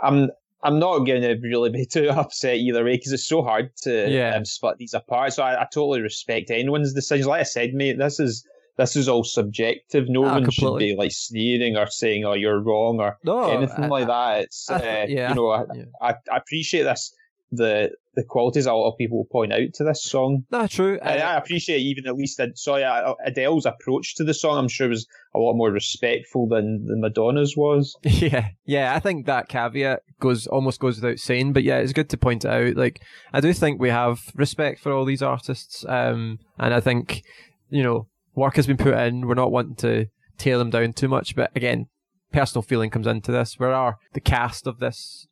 I'm 0.02 0.30
I'm 0.64 0.80
not 0.80 1.00
going 1.00 1.22
to 1.22 1.36
really 1.42 1.70
be 1.70 1.86
too 1.92 2.10
upset 2.10 2.58
either 2.58 2.84
way 2.84 2.98
because 2.98 3.12
it's 3.12 3.28
so 3.28 3.44
hard 3.44 3.76
to 3.84 4.10
yeah. 4.10 4.36
um, 4.36 4.46
split 4.46 4.78
these 4.78 4.94
apart. 4.94 5.34
So 5.34 5.44
I, 5.44 5.62
I, 5.62 5.66
totally 5.66 6.02
respect 6.02 6.50
anyone's 6.50 6.94
decision. 6.94 7.28
Like 7.28 7.42
I 7.42 7.44
said, 7.44 7.74
mate, 7.74 7.98
this 7.98 8.20
is 8.20 8.46
this 8.78 8.96
is 8.96 9.08
all 9.08 9.24
subjective. 9.24 10.08
No 10.08 10.26
ah, 10.26 10.34
one 10.34 10.44
completely. 10.46 10.90
should 10.90 10.96
be 10.96 10.96
like 10.98 11.12
sneering 11.12 11.78
or 11.78 11.88
saying, 11.88 12.26
"Oh, 12.26 12.34
you're 12.34 12.62
wrong" 12.62 13.00
or 13.00 13.18
no, 13.24 13.50
anything 13.50 13.86
I, 13.86 13.88
like 13.88 14.08
that. 14.08 14.42
It's 14.44 14.70
uh, 14.70 15.06
yeah, 15.08 15.30
you 15.30 15.36
know, 15.36 15.50
I, 15.50 15.64
yeah. 15.74 15.84
I, 16.02 16.14
I 16.32 16.38
appreciate 16.38 16.84
this 16.84 17.14
the 17.52 17.92
the 18.16 18.24
qualities 18.24 18.66
a 18.66 18.74
lot 18.74 18.92
of 18.92 18.98
people 18.98 19.28
point 19.32 19.54
out 19.54 19.74
to 19.76 19.84
this 19.84 20.04
song. 20.04 20.44
That's 20.50 20.74
true. 20.74 20.98
I, 21.04 21.20
I 21.20 21.38
appreciate 21.38 21.82
even 21.82 22.08
at 22.08 22.16
least 22.16 22.40
uh, 22.40 22.48
sorry 22.56 22.84
uh, 22.84 23.14
Adele's 23.24 23.68
approach 23.68 24.16
to 24.16 24.24
the 24.24 24.34
song. 24.34 24.58
I'm 24.58 24.68
sure 24.68 24.90
was 24.90 25.06
a 25.36 25.40
lot 25.40 25.54
more 25.54 25.72
respectful 25.72 26.48
than 26.48 26.86
the 26.86 26.98
Madonna's 26.98 27.56
was. 27.56 27.96
Yeah, 28.18 28.50
yeah. 28.66 28.96
I 28.96 29.00
think 29.00 29.28
that 29.28 29.48
caveat 29.48 30.02
goes 30.20 30.48
almost 30.48 30.80
goes 30.80 30.96
without 30.96 31.20
saying, 31.20 31.54
but 31.54 31.64
yeah, 31.64 31.78
it's 31.78 31.94
good 31.94 32.10
to 32.10 32.18
point 32.18 32.46
it 32.46 32.52
out. 32.52 32.76
Like 32.76 33.02
I 33.32 33.40
do 33.40 33.54
think 33.54 33.80
we 33.80 33.90
have 33.90 34.32
respect 34.34 34.80
for 34.80 34.92
all 34.92 35.06
these 35.06 35.22
artists, 35.22 35.86
um, 35.88 36.40
and 36.58 36.74
I 36.74 36.80
think 36.80 37.24
you 37.70 37.84
know 37.84 38.08
work 38.34 38.56
has 38.56 38.66
been 38.66 38.78
put 38.78 38.96
in. 38.96 39.28
We're 39.28 39.36
not 39.36 39.52
wanting 39.52 39.76
to 39.76 40.08
tear 40.40 40.58
them 40.58 40.72
down 40.72 40.94
too 40.94 41.08
much, 41.08 41.36
but 41.36 41.52
again, 41.56 41.88
personal 42.32 42.64
feeling 42.64 42.90
comes 42.90 43.06
into 43.06 43.32
this. 43.32 43.60
Where 43.60 43.74
are 43.74 43.98
the 44.14 44.20
cast 44.20 44.66
of 44.66 44.80
this 44.80 45.28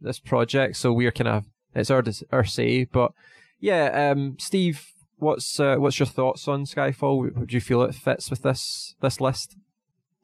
this 0.00 0.18
project, 0.18 0.76
so 0.76 0.92
we're 0.92 1.12
kind 1.12 1.28
of 1.28 1.44
it's 1.74 1.90
our 1.90 2.02
our 2.30 2.44
say. 2.44 2.84
But 2.84 3.12
yeah, 3.60 4.10
um, 4.10 4.36
Steve, 4.38 4.86
what's 5.16 5.58
uh, 5.60 5.76
what's 5.76 5.98
your 5.98 6.06
thoughts 6.06 6.48
on 6.48 6.64
Skyfall? 6.64 7.46
Do 7.46 7.54
you 7.54 7.60
feel 7.60 7.82
it 7.82 7.94
fits 7.94 8.30
with 8.30 8.42
this 8.42 8.94
this 9.00 9.20
list? 9.20 9.56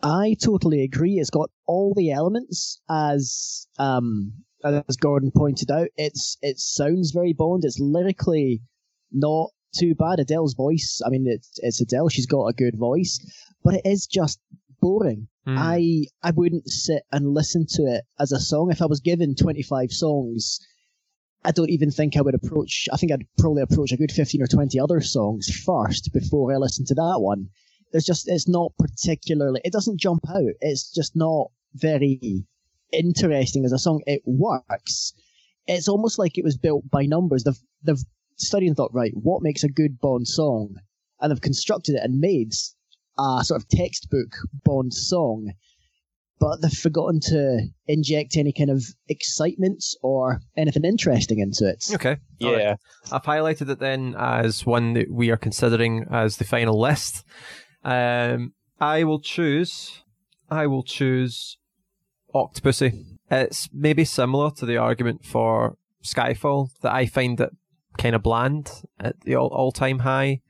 I 0.02 0.36
totally 0.42 0.82
agree. 0.82 1.14
It's 1.14 1.30
got 1.30 1.50
all 1.66 1.94
the 1.96 2.10
elements 2.10 2.80
as 2.88 3.66
um 3.78 4.34
as 4.62 4.96
Gordon 4.96 5.30
pointed 5.34 5.70
out. 5.70 5.88
It's 5.96 6.36
it 6.42 6.58
sounds 6.58 7.12
very 7.12 7.32
Bond. 7.32 7.64
It's 7.64 7.78
lyrically 7.78 8.62
not 9.12 9.50
too 9.74 9.94
bad. 9.94 10.20
Adele's 10.20 10.54
voice. 10.54 11.00
I 11.04 11.10
mean, 11.10 11.26
it's 11.26 11.58
it's 11.58 11.80
Adele. 11.80 12.08
She's 12.08 12.26
got 12.26 12.46
a 12.46 12.52
good 12.52 12.76
voice, 12.76 13.18
but 13.62 13.74
it 13.74 13.82
is 13.84 14.06
just 14.06 14.40
boring. 14.80 15.28
Mm. 15.46 15.58
I 15.58 16.06
I 16.26 16.30
wouldn't 16.30 16.68
sit 16.68 17.02
and 17.12 17.34
listen 17.34 17.66
to 17.70 17.82
it 17.82 18.04
as 18.18 18.32
a 18.32 18.40
song 18.40 18.70
if 18.70 18.80
I 18.80 18.86
was 18.86 19.00
given 19.00 19.34
25 19.34 19.92
songs. 19.92 20.58
I 21.44 21.50
don't 21.50 21.70
even 21.70 21.90
think 21.90 22.16
I 22.16 22.22
would 22.22 22.34
approach. 22.34 22.88
I 22.90 22.96
think 22.96 23.12
I'd 23.12 23.26
probably 23.38 23.62
approach 23.62 23.92
a 23.92 23.98
good 23.98 24.10
15 24.10 24.42
or 24.42 24.46
20 24.46 24.80
other 24.80 25.02
songs 25.02 25.48
first 25.66 26.10
before 26.14 26.52
I 26.52 26.56
listen 26.56 26.86
to 26.86 26.94
that 26.94 27.18
one. 27.18 27.50
There's 27.92 28.06
just 28.06 28.26
it's 28.28 28.48
not 28.48 28.72
particularly. 28.78 29.60
It 29.64 29.72
doesn't 29.72 30.00
jump 30.00 30.22
out. 30.30 30.54
It's 30.60 30.90
just 30.90 31.14
not 31.14 31.50
very 31.74 32.46
interesting 32.92 33.64
as 33.66 33.72
a 33.72 33.78
song. 33.78 34.02
It 34.06 34.22
works. 34.24 35.12
It's 35.66 35.88
almost 35.88 36.18
like 36.18 36.38
it 36.38 36.44
was 36.44 36.56
built 36.56 36.88
by 36.90 37.04
numbers. 37.04 37.44
They've 37.44 37.60
they've 37.82 38.04
studied 38.36 38.68
and 38.68 38.76
thought, 38.76 38.94
right, 38.94 39.12
what 39.14 39.42
makes 39.42 39.62
a 39.62 39.68
good 39.68 40.00
Bond 40.00 40.26
song, 40.26 40.76
and 41.20 41.30
they've 41.30 41.40
constructed 41.40 41.96
it 41.96 42.02
and 42.02 42.18
made 42.18 42.52
a 43.18 43.44
sort 43.44 43.60
of 43.60 43.68
textbook 43.68 44.34
Bond 44.64 44.92
song, 44.92 45.52
but 46.40 46.60
they've 46.60 46.70
forgotten 46.70 47.20
to 47.20 47.68
inject 47.86 48.36
any 48.36 48.52
kind 48.52 48.70
of 48.70 48.84
excitement 49.08 49.84
or 50.02 50.40
anything 50.56 50.84
interesting 50.84 51.38
into 51.38 51.68
it. 51.68 51.84
Okay. 51.94 52.16
Yeah. 52.38 52.50
Right. 52.50 52.76
I've 53.12 53.22
highlighted 53.22 53.70
it 53.70 53.78
then 53.78 54.14
as 54.18 54.66
one 54.66 54.94
that 54.94 55.10
we 55.10 55.30
are 55.30 55.36
considering 55.36 56.06
as 56.10 56.36
the 56.36 56.44
final 56.44 56.78
list. 56.80 57.24
Um, 57.84 58.54
I 58.80 59.04
will 59.04 59.20
choose. 59.20 60.02
I 60.50 60.66
will 60.66 60.82
choose 60.82 61.58
Octopussy. 62.34 63.04
It's 63.30 63.68
maybe 63.72 64.04
similar 64.04 64.50
to 64.52 64.66
the 64.66 64.76
argument 64.76 65.24
for 65.24 65.76
Skyfall 66.04 66.68
that 66.82 66.92
I 66.92 67.06
find 67.06 67.40
it 67.40 67.50
kind 67.96 68.14
of 68.14 68.22
bland 68.22 68.70
at 68.98 69.20
the 69.20 69.36
all 69.36 69.48
all 69.48 69.72
time 69.72 70.00
high. 70.00 70.40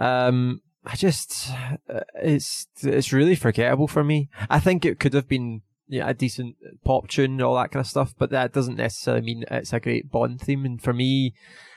Um, 0.00 0.60
I 0.90 0.96
just 0.96 1.52
uh, 1.88 2.00
it's 2.14 2.66
it's 2.82 3.12
really 3.12 3.34
forgettable 3.34 3.88
for 3.88 4.02
me. 4.02 4.30
I 4.48 4.58
think 4.58 4.84
it 4.84 4.98
could 4.98 5.12
have 5.12 5.28
been 5.28 5.60
yeah, 5.86 6.08
a 6.08 6.14
decent 6.14 6.56
pop 6.84 7.08
tune 7.08 7.32
and 7.32 7.42
all 7.42 7.56
that 7.56 7.70
kind 7.70 7.84
of 7.84 7.86
stuff, 7.86 8.14
but 8.18 8.30
that 8.30 8.52
doesn't 8.52 8.76
necessarily 8.76 9.22
mean 9.22 9.44
it's 9.50 9.72
a 9.72 9.80
great 9.80 10.10
Bond 10.10 10.40
theme. 10.40 10.64
And 10.64 10.82
for 10.82 10.92
me, 10.92 11.34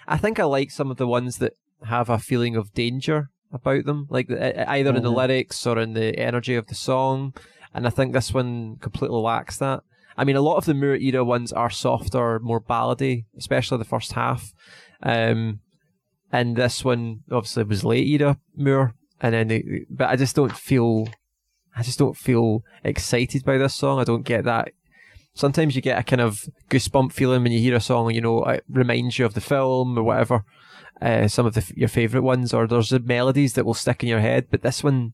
I 0.07 0.17
think 0.17 0.39
I 0.39 0.45
like 0.45 0.71
some 0.71 0.91
of 0.91 0.97
the 0.97 1.07
ones 1.07 1.37
that 1.37 1.53
have 1.85 2.09
a 2.09 2.19
feeling 2.19 2.55
of 2.55 2.73
danger 2.73 3.29
about 3.51 3.85
them, 3.85 4.07
like 4.09 4.29
either 4.29 4.37
mm-hmm. 4.37 4.97
in 4.97 5.03
the 5.03 5.09
mm-hmm. 5.09 5.17
lyrics 5.17 5.65
or 5.67 5.77
in 5.77 5.93
the 5.93 6.17
energy 6.17 6.55
of 6.55 6.67
the 6.67 6.75
song. 6.75 7.33
And 7.73 7.87
I 7.87 7.89
think 7.89 8.13
this 8.13 8.33
one 8.33 8.77
completely 8.77 9.19
lacks 9.19 9.57
that. 9.57 9.83
I 10.17 10.25
mean, 10.25 10.35
a 10.35 10.41
lot 10.41 10.57
of 10.57 10.65
the 10.65 10.73
Moore 10.73 10.95
era 10.95 11.23
ones 11.23 11.53
are 11.53 11.69
softer, 11.69 12.39
more 12.39 12.61
ballady, 12.61 13.25
especially 13.37 13.77
the 13.77 13.85
first 13.85 14.13
half. 14.13 14.53
Um, 15.01 15.61
and 16.31 16.55
this 16.55 16.83
one 16.83 17.21
obviously 17.31 17.63
was 17.63 17.83
late 17.83 18.07
era 18.07 18.37
Moore, 18.55 18.93
and 19.21 19.33
then 19.33 19.51
it, 19.51 19.63
but 19.89 20.09
I 20.09 20.15
just 20.15 20.35
don't 20.35 20.55
feel 20.55 21.07
I 21.75 21.83
just 21.83 21.99
don't 21.99 22.17
feel 22.17 22.63
excited 22.83 23.45
by 23.45 23.57
this 23.57 23.75
song. 23.75 23.99
I 23.99 24.03
don't 24.03 24.25
get 24.25 24.43
that. 24.43 24.73
Sometimes 25.33 25.75
you 25.75 25.81
get 25.81 25.99
a 25.99 26.03
kind 26.03 26.21
of 26.21 26.43
goosebump 26.69 27.13
feeling 27.13 27.43
when 27.43 27.53
you 27.53 27.59
hear 27.59 27.75
a 27.75 27.79
song, 27.79 28.11
you 28.11 28.19
know, 28.19 28.43
it 28.43 28.65
reminds 28.69 29.17
you 29.17 29.25
of 29.25 29.33
the 29.33 29.41
film 29.41 29.97
or 29.97 30.03
whatever. 30.03 30.43
Uh, 31.01 31.27
some 31.27 31.45
of 31.45 31.53
the, 31.53 31.71
your 31.75 31.87
favorite 31.87 32.21
ones, 32.21 32.53
or 32.53 32.67
there's 32.67 32.91
melodies 32.91 33.53
that 33.53 33.65
will 33.65 33.73
stick 33.73 34.03
in 34.03 34.09
your 34.09 34.19
head, 34.19 34.47
but 34.51 34.61
this 34.61 34.83
one 34.83 35.13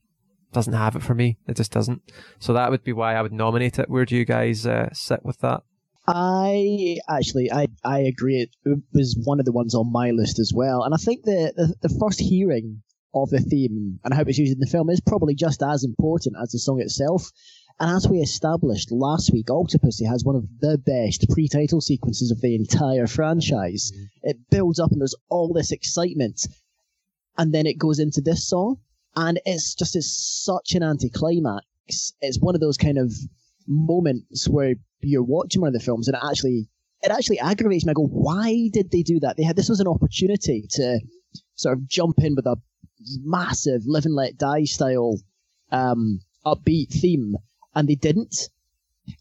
doesn't 0.52 0.74
have 0.74 0.96
it 0.96 1.04
for 1.04 1.14
me. 1.14 1.38
It 1.48 1.56
just 1.56 1.72
doesn't. 1.72 2.02
So 2.40 2.52
that 2.54 2.72
would 2.72 2.84
be 2.84 2.94
why 2.94 3.16
I 3.16 3.22
would 3.22 3.32
nominate 3.32 3.78
it. 3.78 3.90
Where 3.90 4.06
do 4.06 4.16
you 4.16 4.26
guys 4.26 4.66
uh, 4.66 4.90
sit 4.92 5.24
with 5.24 5.40
that? 5.40 5.62
I 6.08 6.98
actually, 7.08 7.52
I, 7.52 7.68
I 7.84 8.00
agree. 8.00 8.50
It 8.66 8.80
was 8.94 9.18
one 9.24 9.40
of 9.40 9.46
the 9.46 9.52
ones 9.52 9.76
on 9.76 9.92
my 9.92 10.12
list 10.12 10.40
as 10.40 10.52
well, 10.54 10.84
and 10.84 10.94
I 10.94 10.98
think 10.98 11.24
the 11.24 11.54
the, 11.56 11.76
the 11.88 11.98
first 12.00 12.20
hearing 12.20 12.82
of 13.14 13.30
the 13.30 13.40
theme 13.40 14.00
and 14.04 14.14
how 14.14 14.22
it's 14.22 14.38
used 14.38 14.54
in 14.54 14.60
the 14.60 14.68
film 14.68 14.90
is 14.90 15.02
probably 15.02 15.36
just 15.36 15.64
as 15.64 15.84
important 15.84 16.36
as 16.42 16.52
the 16.52 16.60
song 16.60 16.82
itself. 16.82 17.32
And 17.80 17.96
as 17.96 18.08
we 18.08 18.20
established 18.20 18.92
last 18.92 19.32
week, 19.32 19.48
Octopussy 19.48 20.08
has 20.08 20.24
one 20.24 20.36
of 20.36 20.46
the 20.60 20.78
best 20.78 21.30
pre-title 21.30 21.80
sequences 21.80 22.32
of 22.32 22.42
the 22.42 22.56
entire 22.56 23.06
franchise. 23.06 23.92
Mm-hmm. 23.94 24.30
It 24.30 24.38
builds 24.50 24.80
up 24.80 24.92
and 24.92 25.02
there's 25.02 25.16
all 25.30 25.54
this 25.54 25.72
excitement, 25.72 26.48
and 27.38 27.54
then 27.54 27.68
it 27.68 27.78
goes 27.78 28.00
into 28.00 28.22
this 28.22 28.48
song, 28.48 28.78
and 29.16 29.40
it's 29.46 29.76
just 29.76 29.96
it's 29.96 30.44
such 30.44 30.74
an 30.74 30.82
anticlimax. 30.82 31.66
It's 32.20 32.40
one 32.40 32.56
of 32.56 32.62
those 32.62 32.78
kind 32.78 32.98
of 32.98 33.14
moments 33.68 34.48
where 34.48 34.76
you're 35.02 35.24
watching 35.24 35.62
one 35.62 35.68
of 35.68 35.74
the 35.74 35.80
films 35.80 36.08
and 36.08 36.16
it 36.16 36.24
actually 36.28 36.70
it 37.04 37.12
actually 37.12 37.40
aggravates 37.40 37.86
me. 37.86 37.92
I 37.92 37.94
go, 37.94 38.08
why 38.08 38.70
did 38.72 38.92
they 38.92 39.04
do 39.04 39.20
that? 39.20 39.38
They 39.38 39.44
had 39.44 39.56
this 39.56 39.70
was 39.70 39.80
an 39.80 39.88
opportunity 39.88 40.66
to 40.72 41.00
sort 41.56 41.78
of 41.78 41.88
jump 41.88 42.16
in 42.20 42.36
with 42.36 42.46
a 42.46 42.58
massive 43.24 43.84
live 43.86 44.06
and 44.06 44.16
let 44.16 44.38
die 44.38 44.66
style 44.66 45.20
um, 45.72 46.20
upbeat 46.46 46.90
theme, 46.90 47.36
and 47.76 47.88
they 47.88 47.96
didn't. 47.96 48.50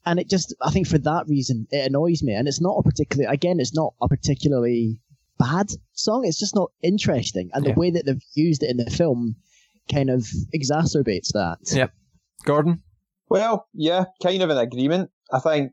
And 0.05 0.19
it 0.19 0.29
just, 0.29 0.55
I 0.61 0.71
think 0.71 0.89
for 0.89 0.99
that 0.99 1.29
reason, 1.29 1.69
it 1.71 1.87
annoys 1.87 2.23
me. 2.23 2.35
And 2.35 2.49
it's 2.49 2.61
not 2.61 2.77
a 2.77 2.83
particularly, 2.83 3.33
again, 3.33 3.61
it's 3.61 3.75
not 3.75 3.95
a 4.03 4.09
particularly 4.09 5.01
bad 5.39 5.71
song. 5.93 6.25
It's 6.25 6.41
just 6.41 6.57
not 6.57 6.73
interesting. 6.83 7.51
And 7.53 7.65
yeah. 7.65 7.73
the 7.73 7.79
way 7.79 7.91
that 7.91 8.05
they've 8.05 8.21
used 8.35 8.65
it 8.65 8.71
in 8.71 8.79
the 8.79 8.91
film 8.91 9.37
kind 9.93 10.11
of 10.11 10.27
exacerbates 10.53 11.33
that. 11.35 11.59
Yep. 11.73 11.93
Gordon? 12.45 12.83
Well, 13.29 13.69
yeah, 13.75 14.07
kind 14.23 14.43
of 14.43 14.51
an 14.51 14.59
agreement. 14.59 15.11
I 15.33 15.39
think 15.39 15.73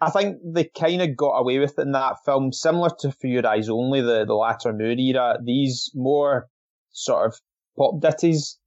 I 0.00 0.10
think 0.10 0.38
they 0.44 0.64
kind 0.64 1.00
of 1.00 1.16
got 1.16 1.38
away 1.38 1.58
with 1.58 1.78
it 1.78 1.82
in 1.82 1.92
that 1.92 2.24
film, 2.24 2.52
similar 2.52 2.90
to 3.00 3.12
For 3.12 3.26
Your 3.26 3.46
Eyes 3.46 3.68
Only, 3.68 4.00
the, 4.00 4.24
the 4.24 4.34
latter 4.34 4.72
Moore 4.72 4.96
era. 4.98 5.38
These 5.42 5.92
more 5.94 6.48
sort 6.94 7.26
of 7.26 7.40
pop 7.76 8.00
ditties 8.00 8.58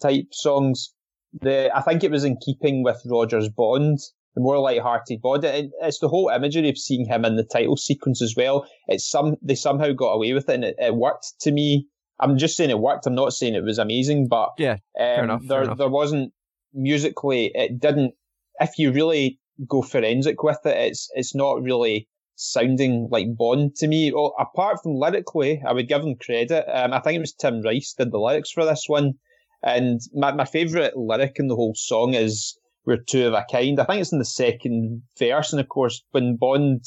type 0.00 0.26
songs. 0.32 0.94
The 1.42 1.70
I 1.76 1.82
think 1.82 2.02
it 2.02 2.10
was 2.10 2.24
in 2.24 2.38
keeping 2.38 2.82
with 2.82 3.02
Roger's 3.04 3.50
Bond, 3.50 3.98
the 4.34 4.40
more 4.40 4.58
light-hearted 4.58 5.20
Bond. 5.20 5.44
It, 5.44 5.70
it's 5.82 5.98
the 5.98 6.08
whole 6.08 6.30
imagery 6.30 6.70
of 6.70 6.78
seeing 6.78 7.04
him 7.04 7.24
in 7.24 7.36
the 7.36 7.44
title 7.44 7.76
sequence 7.76 8.22
as 8.22 8.34
well. 8.34 8.66
It's 8.88 9.08
some 9.08 9.36
they 9.42 9.54
somehow 9.54 9.92
got 9.92 10.12
away 10.12 10.32
with 10.32 10.48
it, 10.48 10.54
and 10.54 10.64
it, 10.64 10.76
it 10.78 10.94
worked 10.94 11.34
to 11.40 11.52
me. 11.52 11.86
I'm 12.18 12.38
just 12.38 12.56
saying 12.56 12.70
it 12.70 12.78
worked. 12.78 13.06
I'm 13.06 13.14
not 13.14 13.34
saying 13.34 13.54
it 13.54 13.64
was 13.64 13.78
amazing, 13.78 14.28
but 14.28 14.50
yeah, 14.56 14.72
um, 14.72 14.78
fair 14.96 15.24
enough, 15.24 15.40
there 15.42 15.48
fair 15.48 15.62
enough. 15.64 15.78
there 15.78 15.88
wasn't 15.90 16.32
musically. 16.72 17.50
It 17.54 17.78
didn't. 17.78 18.14
If 18.58 18.78
you 18.78 18.90
really 18.90 19.38
go 19.66 19.82
forensic 19.82 20.42
with 20.42 20.64
it. 20.64 20.76
It's 20.76 21.10
it's 21.14 21.34
not 21.34 21.62
really 21.62 22.08
sounding 22.36 23.08
like 23.10 23.36
Bond 23.36 23.74
to 23.76 23.88
me. 23.88 24.12
Well, 24.12 24.34
apart 24.38 24.82
from 24.82 24.94
lyrically, 24.94 25.62
I 25.66 25.72
would 25.72 25.88
give 25.88 26.02
them 26.02 26.14
credit. 26.14 26.64
Um, 26.72 26.92
I 26.92 27.00
think 27.00 27.16
it 27.16 27.20
was 27.20 27.32
Tim 27.32 27.62
Rice 27.62 27.94
did 27.94 28.12
the 28.12 28.18
lyrics 28.18 28.52
for 28.52 28.64
this 28.64 28.84
one, 28.86 29.14
and 29.62 30.00
my 30.14 30.32
my 30.32 30.44
favourite 30.44 30.96
lyric 30.96 31.36
in 31.38 31.48
the 31.48 31.56
whole 31.56 31.74
song 31.74 32.14
is 32.14 32.58
"We're 32.84 32.98
two 32.98 33.26
of 33.26 33.32
a 33.32 33.44
kind." 33.50 33.80
I 33.80 33.84
think 33.84 34.00
it's 34.00 34.12
in 34.12 34.18
the 34.18 34.24
second 34.24 35.02
verse, 35.18 35.52
and 35.52 35.60
of 35.60 35.68
course 35.68 36.04
when 36.12 36.36
Bond 36.36 36.84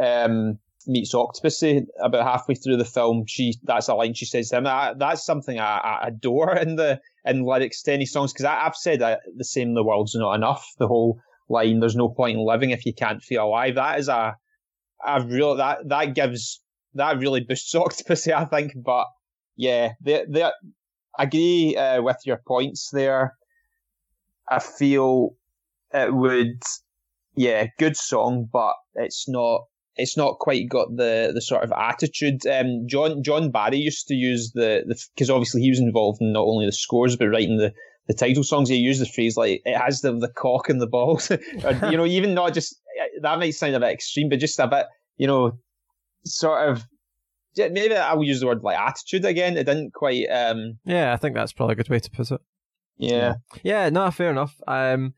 um, 0.00 0.58
meets 0.86 1.14
Octopussy 1.14 1.86
about 2.00 2.24
halfway 2.24 2.54
through 2.54 2.76
the 2.76 2.84
film, 2.84 3.24
she 3.26 3.54
that's 3.64 3.88
a 3.88 3.94
line 3.94 4.14
she 4.14 4.24
says 4.24 4.50
to 4.50 4.58
him. 4.58 4.66
I, 4.66 4.94
that's 4.96 5.26
something 5.26 5.58
I, 5.58 5.78
I, 5.78 6.08
adore 6.08 6.56
in 6.56 6.76
the 6.76 7.00
in 7.24 7.42
lyrics 7.44 7.82
to 7.82 7.92
any 7.92 8.06
songs 8.06 8.32
because 8.32 8.46
I've 8.46 8.76
said 8.76 9.02
I, 9.02 9.18
the 9.36 9.44
same. 9.44 9.74
The 9.74 9.84
world's 9.84 10.14
not 10.14 10.34
enough. 10.34 10.64
The 10.78 10.88
whole 10.88 11.18
line, 11.48 11.80
there's 11.80 11.96
no 11.96 12.08
point 12.08 12.38
in 12.38 12.44
living 12.44 12.70
if 12.70 12.86
you 12.86 12.94
can't 12.94 13.22
feel 13.22 13.46
alive. 13.46 13.74
That 13.74 13.98
is 13.98 14.08
a, 14.08 14.36
a 15.04 15.24
real, 15.24 15.56
that, 15.56 15.88
that 15.88 16.14
gives, 16.14 16.60
that 16.94 17.18
really 17.18 17.40
boosts 17.40 17.74
Octopussy, 17.74 18.32
I 18.32 18.44
think. 18.44 18.72
But 18.76 19.06
yeah, 19.56 19.92
they, 20.00 20.24
they, 20.28 20.42
I 20.44 21.22
agree 21.22 21.76
uh, 21.76 22.02
with 22.02 22.18
your 22.24 22.40
points 22.46 22.90
there. 22.92 23.34
I 24.48 24.60
feel 24.60 25.36
it 25.92 26.14
would, 26.14 26.62
yeah, 27.34 27.66
good 27.78 27.96
song, 27.96 28.48
but 28.52 28.74
it's 28.94 29.28
not, 29.28 29.62
it's 29.96 30.16
not 30.16 30.38
quite 30.38 30.68
got 30.68 30.88
the 30.94 31.30
the 31.34 31.40
sort 31.40 31.64
of 31.64 31.72
attitude. 31.72 32.46
Um, 32.46 32.86
John 32.86 33.22
John 33.22 33.50
Barry 33.50 33.78
used 33.78 34.06
to 34.08 34.14
use 34.14 34.52
the 34.52 34.84
the 34.86 35.02
because 35.14 35.30
obviously 35.30 35.62
he 35.62 35.70
was 35.70 35.80
involved 35.80 36.20
in 36.20 36.32
not 36.32 36.44
only 36.44 36.66
the 36.66 36.72
scores 36.72 37.16
but 37.16 37.28
writing 37.28 37.56
the 37.56 37.72
the 38.06 38.14
title 38.14 38.44
songs, 38.44 38.68
he 38.68 38.76
used 38.76 39.00
the 39.00 39.06
phrase 39.06 39.36
like 39.36 39.62
it 39.64 39.76
has 39.76 40.00
the 40.00 40.12
the 40.12 40.28
cock 40.28 40.68
and 40.68 40.80
the 40.80 40.86
balls, 40.86 41.30
or, 41.64 41.90
you 41.90 41.96
know, 41.96 42.06
even 42.06 42.34
not 42.34 42.54
just 42.54 42.80
that 43.20 43.38
might 43.38 43.54
sound 43.54 43.74
a 43.74 43.80
bit 43.80 43.92
extreme, 43.92 44.28
but 44.28 44.38
just 44.38 44.58
a 44.58 44.66
bit, 44.66 44.86
you 45.16 45.26
know, 45.26 45.58
sort 46.24 46.68
of. 46.68 46.84
Maybe 47.58 47.96
I'll 47.96 48.22
use 48.22 48.40
the 48.40 48.46
word 48.46 48.62
like 48.62 48.78
attitude 48.78 49.24
again. 49.24 49.56
It 49.56 49.64
didn't 49.64 49.94
quite. 49.94 50.26
um 50.26 50.78
Yeah, 50.84 51.14
I 51.14 51.16
think 51.16 51.34
that's 51.34 51.54
probably 51.54 51.72
a 51.72 51.76
good 51.76 51.88
way 51.88 52.00
to 52.00 52.10
put 52.10 52.30
it. 52.30 52.40
Yeah. 52.98 53.36
Yeah, 53.62 53.88
no, 53.88 54.10
fair 54.10 54.30
enough. 54.30 54.60
Um, 54.66 55.14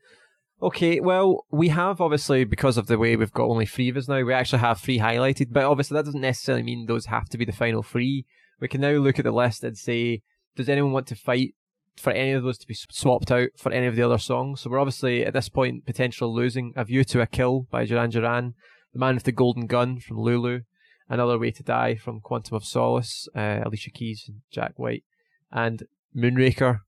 okay, 0.61 0.99
well, 0.99 1.45
we 1.51 1.69
have 1.69 2.01
obviously 2.01 2.43
because 2.43 2.77
of 2.77 2.87
the 2.87 2.97
way 2.97 3.15
we've 3.15 3.31
got 3.31 3.49
only 3.49 3.65
three 3.65 3.89
of 3.89 3.97
us 3.97 4.07
now, 4.07 4.23
we 4.23 4.33
actually 4.33 4.59
have 4.59 4.79
three 4.79 4.99
highlighted, 4.99 5.47
but 5.51 5.63
obviously 5.63 5.95
that 5.95 6.05
doesn't 6.05 6.21
necessarily 6.21 6.63
mean 6.63 6.85
those 6.85 7.07
have 7.07 7.27
to 7.29 7.37
be 7.37 7.45
the 7.45 7.51
final 7.51 7.83
three. 7.83 8.25
We 8.59 8.67
can 8.67 8.81
now 8.81 8.91
look 8.91 9.19
at 9.19 9.25
the 9.25 9.31
list 9.31 9.63
and 9.63 9.77
say, 9.77 10.21
does 10.55 10.69
anyone 10.69 10.91
want 10.91 11.07
to 11.07 11.15
fight 11.15 11.55
for 11.99 12.11
any 12.11 12.31
of 12.31 12.43
those 12.43 12.57
to 12.57 12.67
be 12.67 12.73
swapped 12.73 13.31
out 13.31 13.49
for 13.57 13.71
any 13.71 13.87
of 13.87 13.95
the 13.95 14.01
other 14.01 14.17
songs. 14.17 14.61
So 14.61 14.69
we're 14.69 14.79
obviously 14.79 15.25
at 15.25 15.33
this 15.33 15.49
point 15.49 15.85
potentially 15.85 16.31
losing 16.31 16.73
A 16.75 16.85
View 16.85 17.03
to 17.05 17.21
a 17.21 17.27
Kill 17.27 17.67
by 17.69 17.85
Duran 17.85 18.09
Duran, 18.09 18.53
The 18.93 18.99
Man 18.99 19.15
with 19.15 19.23
the 19.23 19.31
Golden 19.31 19.67
Gun 19.67 19.99
from 19.99 20.17
Lulu, 20.17 20.61
Another 21.09 21.37
Way 21.37 21.51
to 21.51 21.63
Die 21.63 21.95
from 21.95 22.21
Quantum 22.21 22.55
of 22.55 22.63
Solace, 22.63 23.27
uh, 23.35 23.59
Alicia 23.65 23.91
Keys 23.91 24.25
and 24.27 24.41
Jack 24.51 24.73
White, 24.77 25.03
and 25.51 25.83
Moonraker 26.15 26.81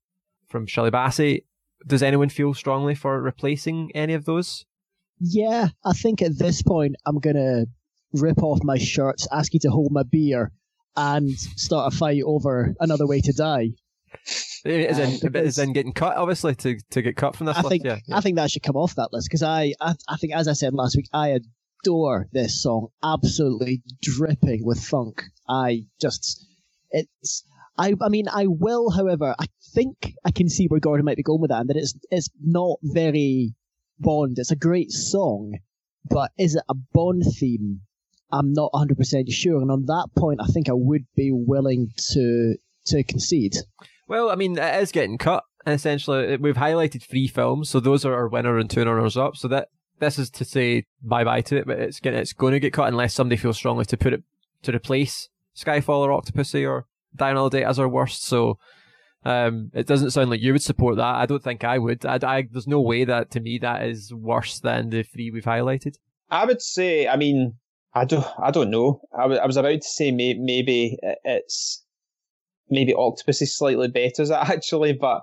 from 0.47 0.65
Shirley 0.65 0.91
Bassey. 0.91 1.45
Does 1.85 2.03
anyone 2.03 2.29
feel 2.29 2.53
strongly 2.53 2.95
for 2.95 3.21
replacing 3.21 3.91
any 3.95 4.13
of 4.13 4.25
those? 4.25 4.65
Yeah, 5.19 5.69
I 5.83 5.93
think 5.93 6.21
at 6.21 6.37
this 6.37 6.61
point 6.61 6.95
I'm 7.05 7.19
gonna 7.19 7.65
rip 8.13 8.41
off 8.41 8.59
my 8.63 8.77
shirts, 8.77 9.27
ask 9.31 9.53
you 9.53 9.59
to 9.61 9.69
hold 9.69 9.91
my 9.91 10.03
beer, 10.03 10.51
and 10.95 11.31
start 11.31 11.93
a 11.93 11.97
fight 11.97 12.21
over 12.25 12.75
Another 12.79 13.07
Way 13.07 13.21
to 13.21 13.33
Die. 13.33 13.69
In, 14.63 14.81
is 15.35 15.59
uh, 15.59 15.63
in 15.63 15.73
getting 15.73 15.93
cut, 15.93 16.17
obviously, 16.17 16.55
to, 16.55 16.77
to 16.91 17.01
get 17.01 17.15
cut 17.15 17.35
from 17.35 17.47
this 17.47 17.57
I 17.57 17.61
list. 17.61 17.69
Think, 17.69 17.83
yeah, 17.83 17.99
yeah. 18.05 18.17
I 18.17 18.21
think 18.21 18.35
that 18.35 18.51
should 18.51 18.63
come 18.63 18.75
off 18.75 18.95
that 18.95 19.11
list 19.11 19.27
because 19.27 19.43
I, 19.43 19.73
I, 19.81 19.95
I 20.07 20.17
think, 20.17 20.33
as 20.33 20.47
I 20.47 20.53
said 20.53 20.73
last 20.73 20.95
week, 20.95 21.09
I 21.13 21.39
adore 21.83 22.27
this 22.31 22.61
song. 22.61 22.89
Absolutely 23.03 23.81
dripping 24.01 24.65
with 24.65 24.79
funk. 24.83 25.23
I 25.49 25.85
just, 25.99 26.45
it's, 26.91 27.43
I, 27.77 27.95
I 28.01 28.09
mean, 28.09 28.27
I 28.31 28.45
will, 28.47 28.91
however, 28.91 29.35
I 29.39 29.45
think 29.73 30.13
I 30.23 30.31
can 30.31 30.49
see 30.49 30.67
where 30.67 30.79
Gordon 30.79 31.05
might 31.05 31.17
be 31.17 31.23
going 31.23 31.41
with 31.41 31.49
that, 31.49 31.61
and 31.61 31.69
that 31.69 31.77
it's, 31.77 31.95
it's 32.11 32.29
not 32.39 32.77
very 32.83 33.55
Bond. 33.99 34.37
It's 34.39 34.51
a 34.51 34.55
great 34.55 34.91
song, 34.91 35.59
but 36.09 36.31
is 36.37 36.55
it 36.55 36.63
a 36.69 36.73
Bond 36.73 37.23
theme? 37.39 37.81
I'm 38.31 38.53
not 38.53 38.71
100% 38.73 39.31
sure. 39.31 39.61
And 39.61 39.71
on 39.71 39.85
that 39.87 40.07
point, 40.15 40.39
I 40.41 40.47
think 40.47 40.69
I 40.69 40.73
would 40.73 41.05
be 41.15 41.31
willing 41.31 41.89
to 42.13 42.55
to 42.87 43.03
concede. 43.03 43.55
Well, 44.07 44.29
I 44.29 44.35
mean, 44.35 44.57
it 44.57 44.81
is 44.81 44.91
getting 44.91 45.17
cut. 45.17 45.43
Essentially, 45.65 46.37
we've 46.37 46.55
highlighted 46.55 47.03
three 47.03 47.27
films, 47.27 47.69
so 47.69 47.79
those 47.79 48.03
are 48.03 48.13
our 48.13 48.27
winner 48.27 48.57
and 48.57 48.69
two 48.69 48.83
runners 48.83 49.15
up. 49.15 49.35
So 49.35 49.47
that 49.49 49.69
this 49.99 50.17
is 50.17 50.29
to 50.31 50.45
say 50.45 50.85
bye 51.01 51.23
bye 51.23 51.41
to 51.41 51.57
it, 51.57 51.67
but 51.67 51.79
it's 51.79 51.99
going 51.99 52.15
it's 52.17 52.33
going 52.33 52.53
to 52.53 52.59
get 52.59 52.73
cut 52.73 52.87
unless 52.87 53.13
somebody 53.13 53.37
feels 53.37 53.57
strongly 53.57 53.85
to 53.85 53.97
put 53.97 54.13
it 54.13 54.23
to 54.63 54.75
replace 54.75 55.29
Skyfall 55.55 55.99
or 55.99 56.09
Octopussy 56.21 56.67
or 56.67 56.87
Die 57.15 57.29
Another 57.29 57.59
Day 57.59 57.63
as 57.63 57.77
our 57.77 57.87
worst. 57.87 58.23
So 58.23 58.57
um, 59.23 59.69
it 59.73 59.85
doesn't 59.85 60.11
sound 60.11 60.29
like 60.29 60.41
you 60.41 60.53
would 60.53 60.63
support 60.63 60.95
that. 60.97 61.15
I 61.15 61.25
don't 61.25 61.43
think 61.43 61.63
I 61.63 61.77
would. 61.77 62.05
I, 62.05 62.19
I, 62.23 62.47
there's 62.51 62.67
no 62.67 62.81
way 62.81 63.05
that 63.05 63.31
to 63.31 63.39
me 63.39 63.59
that 63.59 63.83
is 63.83 64.11
worse 64.13 64.59
than 64.59 64.89
the 64.89 65.03
three 65.03 65.29
we've 65.29 65.43
highlighted. 65.43 65.97
I 66.29 66.45
would 66.45 66.61
say. 66.61 67.07
I 67.07 67.17
mean, 67.17 67.57
I 67.93 68.05
don't. 68.05 68.25
I 68.41 68.49
don't 68.51 68.71
know. 68.71 69.01
I, 69.13 69.23
w- 69.23 69.39
I 69.39 69.45
was 69.45 69.57
about 69.57 69.81
to 69.81 69.87
say 69.87 70.11
may- 70.11 70.39
maybe 70.39 70.97
it's 71.23 71.80
maybe 72.71 72.93
Octopus 72.93 73.41
is 73.41 73.55
slightly 73.55 73.87
better 73.87 74.31
actually, 74.33 74.93
but 74.93 75.21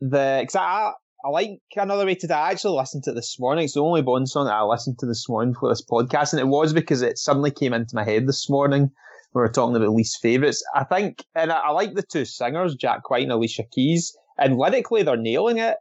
the 0.00 0.46
cause 0.46 0.56
I, 0.56 0.92
I 1.24 1.28
like 1.28 1.60
another 1.76 2.06
way 2.06 2.14
to. 2.14 2.34
I 2.34 2.52
actually 2.52 2.78
listened 2.78 3.04
to 3.04 3.10
it 3.10 3.14
this 3.14 3.38
morning. 3.38 3.64
It's 3.64 3.74
the 3.74 3.82
only 3.82 4.02
Bond 4.02 4.28
song 4.28 4.46
that 4.46 4.54
I 4.54 4.62
listened 4.62 4.98
to 5.00 5.06
this 5.06 5.28
morning 5.28 5.54
for 5.54 5.68
this 5.68 5.84
podcast, 5.84 6.32
and 6.32 6.40
it 6.40 6.46
was 6.46 6.72
because 6.72 7.02
it 7.02 7.18
suddenly 7.18 7.50
came 7.50 7.72
into 7.72 7.94
my 7.94 8.04
head 8.04 8.26
this 8.26 8.48
morning. 8.48 8.90
when 9.32 9.42
We 9.42 9.48
were 9.48 9.48
talking 9.48 9.76
about 9.76 9.90
least 9.90 10.20
favourites. 10.22 10.64
I 10.74 10.84
think, 10.84 11.24
and 11.34 11.52
I, 11.52 11.58
I, 11.58 11.70
like 11.70 11.94
the 11.94 12.02
two 12.02 12.24
singers, 12.24 12.74
Jack 12.74 13.10
White 13.10 13.24
and 13.24 13.32
Alicia 13.32 13.64
Keys, 13.64 14.16
and 14.38 14.56
lyrically 14.56 15.02
they're 15.02 15.16
nailing 15.16 15.58
it. 15.58 15.76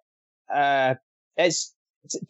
Uh, 0.53 0.95
it's 1.37 1.73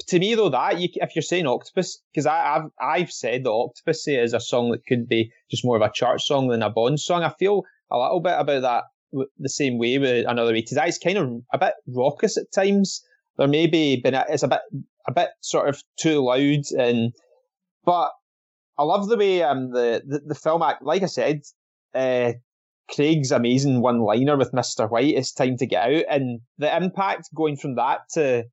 to 0.07 0.19
me 0.19 0.35
though 0.35 0.49
that 0.49 0.79
you, 0.79 0.89
if 0.95 1.15
you're 1.15 1.23
saying 1.23 1.47
Octopus, 1.47 2.01
because 2.11 2.25
I've 2.25 2.69
I've 2.79 3.11
said 3.11 3.43
that 3.43 3.51
Octopus 3.51 4.07
is 4.07 4.33
a 4.33 4.39
song 4.39 4.71
that 4.71 4.85
could 4.85 5.07
be 5.07 5.31
just 5.49 5.65
more 5.65 5.75
of 5.75 5.81
a 5.81 5.91
chart 5.91 6.21
song 6.21 6.49
than 6.49 6.61
a 6.61 6.69
Bond 6.69 6.99
song. 6.99 7.23
I 7.23 7.29
feel 7.29 7.63
a 7.91 7.97
little 7.97 8.19
bit 8.19 8.35
about 8.37 8.61
that 8.61 8.83
the 9.37 9.49
same 9.49 9.77
way 9.77 9.97
with 9.97 10.25
another 10.27 10.51
way. 10.51 10.61
Because 10.61 10.77
it's 10.77 10.97
kind 10.97 11.17
of 11.17 11.41
a 11.53 11.57
bit 11.57 11.73
raucous 11.87 12.37
at 12.37 12.51
times. 12.51 13.03
There 13.37 13.47
may 13.47 13.67
be 13.67 14.01
been 14.01 14.13
it's 14.13 14.43
a 14.43 14.47
bit 14.47 14.61
a 15.07 15.11
bit 15.11 15.29
sort 15.41 15.69
of 15.69 15.81
too 15.97 16.23
loud 16.23 16.65
and 16.77 17.13
but 17.85 18.11
I 18.77 18.83
love 18.83 19.07
the 19.07 19.17
way 19.17 19.41
um 19.41 19.71
the 19.71 20.03
the, 20.05 20.19
the 20.27 20.35
film 20.35 20.61
act 20.61 20.83
like 20.83 21.03
I 21.03 21.07
said 21.07 21.41
uh, 21.93 22.33
Craig's 22.93 23.31
amazing 23.31 23.81
one 23.81 23.99
liner 23.99 24.37
with 24.37 24.51
Mr. 24.51 24.89
White, 24.89 25.15
it's 25.15 25.31
time 25.31 25.57
to 25.57 25.65
get 25.65 25.83
out. 25.83 26.03
And 26.09 26.41
the 26.57 26.75
impact 26.75 27.29
going 27.35 27.55
from 27.55 27.75
that 27.75 28.01
to 28.13 28.45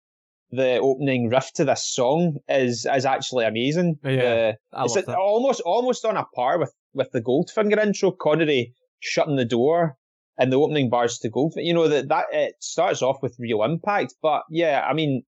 the 0.51 0.79
opening 0.79 1.29
riff 1.29 1.53
to 1.55 1.65
this 1.65 1.87
song 1.87 2.39
is 2.49 2.87
is 2.93 3.05
actually 3.05 3.45
amazing. 3.47 3.99
Yeah, 4.05 4.53
uh, 4.73 4.85
it's 4.85 4.97
a, 4.97 5.17
almost 5.17 5.61
almost 5.63 6.05
on 6.05 6.17
a 6.17 6.25
par 6.35 6.59
with, 6.59 6.73
with 6.95 7.11
the 7.13 7.23
Goldfinger 7.23 7.83
intro, 7.85 8.13
Connery 8.13 8.75
shutting 9.01 9.37
the 9.37 9.45
door 9.45 9.97
and 10.39 10.53
the 10.53 10.57
opening 10.57 10.91
bars 10.91 11.19
to 11.19 11.31
Goldfinger. 11.31 11.65
You 11.65 11.75
know, 11.75 11.89
that, 11.89 12.09
that 12.09 12.27
it 12.33 12.55
starts 12.61 13.03
off 13.03 13.23
with 13.23 13.37
real 13.39 13.63
impact. 13.63 14.15
But 14.23 14.43
yeah, 14.51 14.87
I 14.89 14.93
mean, 14.93 15.23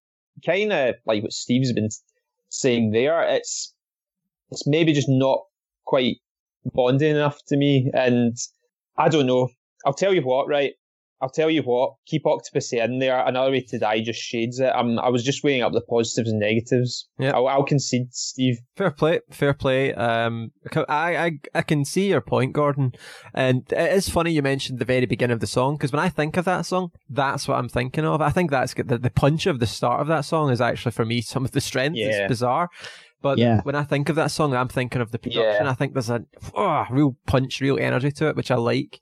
kind 0.45 0.73
of 0.73 0.97
like 1.07 1.23
what 1.23 1.33
Steve's 1.33 1.73
been 1.73 1.89
saying 2.49 2.91
there, 2.91 3.23
it's 3.23 3.75
it's 4.51 4.67
maybe 4.67 4.93
just 4.93 5.09
not 5.09 5.41
quite 5.85 6.17
Bondian 6.77 7.13
enough 7.13 7.39
to 7.49 7.57
me. 7.57 7.91
And 7.95 8.37
I 8.97 9.09
don't 9.09 9.27
know. 9.27 9.49
I'll 9.87 9.95
tell 9.95 10.15
you 10.15 10.23
what, 10.23 10.49
right? 10.49 10.75
I'll 11.21 11.29
tell 11.29 11.51
you 11.51 11.63
what, 11.63 11.95
keep 12.07 12.25
Octopussy 12.25 12.83
in 12.83 13.01
there. 13.01 13.27
Another 13.27 13.51
way 13.51 13.61
to 13.61 13.79
die 13.79 14.01
just 14.01 14.21
shades 14.21 14.61
it. 14.61 14.71
I'm, 14.75 14.99
I 15.01 15.09
was 15.09 15.25
just 15.25 15.43
weighing 15.43 15.63
up 15.63 15.73
the 15.73 15.81
positives 15.81 16.31
and 16.31 16.39
negatives. 16.39 17.09
Yeah, 17.19 17.33
I'll, 17.35 17.49
I'll, 17.49 17.65
concede, 17.65 18.15
Steve. 18.15 18.59
Fair 18.77 18.93
play, 18.93 19.21
fair 19.31 19.53
play. 19.53 19.93
Um, 19.95 20.53
I, 20.89 21.17
I, 21.17 21.31
I 21.55 21.63
can 21.63 21.85
see 21.85 22.09
your 22.09 22.21
point, 22.21 22.53
Gordon. 22.53 22.93
And 23.35 23.65
it 23.73 23.93
is 23.93 24.09
funny 24.09 24.31
you 24.31 24.43
mentioned 24.43 24.79
the 24.79 24.85
very 24.85 25.07
beginning 25.07 25.35
of 25.35 25.41
the 25.41 25.49
song 25.49 25.77
because 25.77 25.93
when 25.93 26.01
I 26.01 26.09
think 26.09 26.37
of 26.37 26.45
that 26.45 26.67
song, 26.67 26.93
that's 27.09 27.49
what 27.49 27.59
I'm 27.59 27.69
thinking 27.69 28.05
of. 28.05 28.21
I 28.21 28.31
think 28.31 28.53
that's 28.53 28.75
the, 28.75 28.99
the 28.99 29.11
punch 29.11 29.47
of 29.47 29.59
the 29.59 29.67
start 29.67 30.01
of 30.01 30.07
that 30.07 30.25
song 30.25 30.51
is 30.51 30.61
actually 30.61 30.93
for 30.93 31.05
me 31.05 31.21
some 31.21 31.45
of 31.45 31.51
the 31.51 31.61
strength. 31.61 31.97
Yeah. 31.97 32.07
It's 32.07 32.29
bizarre. 32.29 32.69
But 33.21 33.39
yeah. 33.39 33.63
when 33.63 33.75
I 33.75 33.83
think 33.83 34.09
of 34.09 34.17
that 34.17 34.31
song, 34.31 34.55
I'm 34.55 34.69
thinking 34.69 35.03
of 35.03 35.11
the 35.11 35.19
production. 35.19 35.65
Yeah. 35.65 35.71
I 35.71 35.75
think 35.75 35.93
there's 35.93 36.11
a 36.11 36.25
oh, 36.55 36.85
real 36.91 37.17
punch, 37.27 37.61
real 37.61 37.79
energy 37.79 38.13
to 38.13 38.29
it, 38.29 38.37
which 38.37 38.53
I 38.53 38.57
like. 38.57 39.01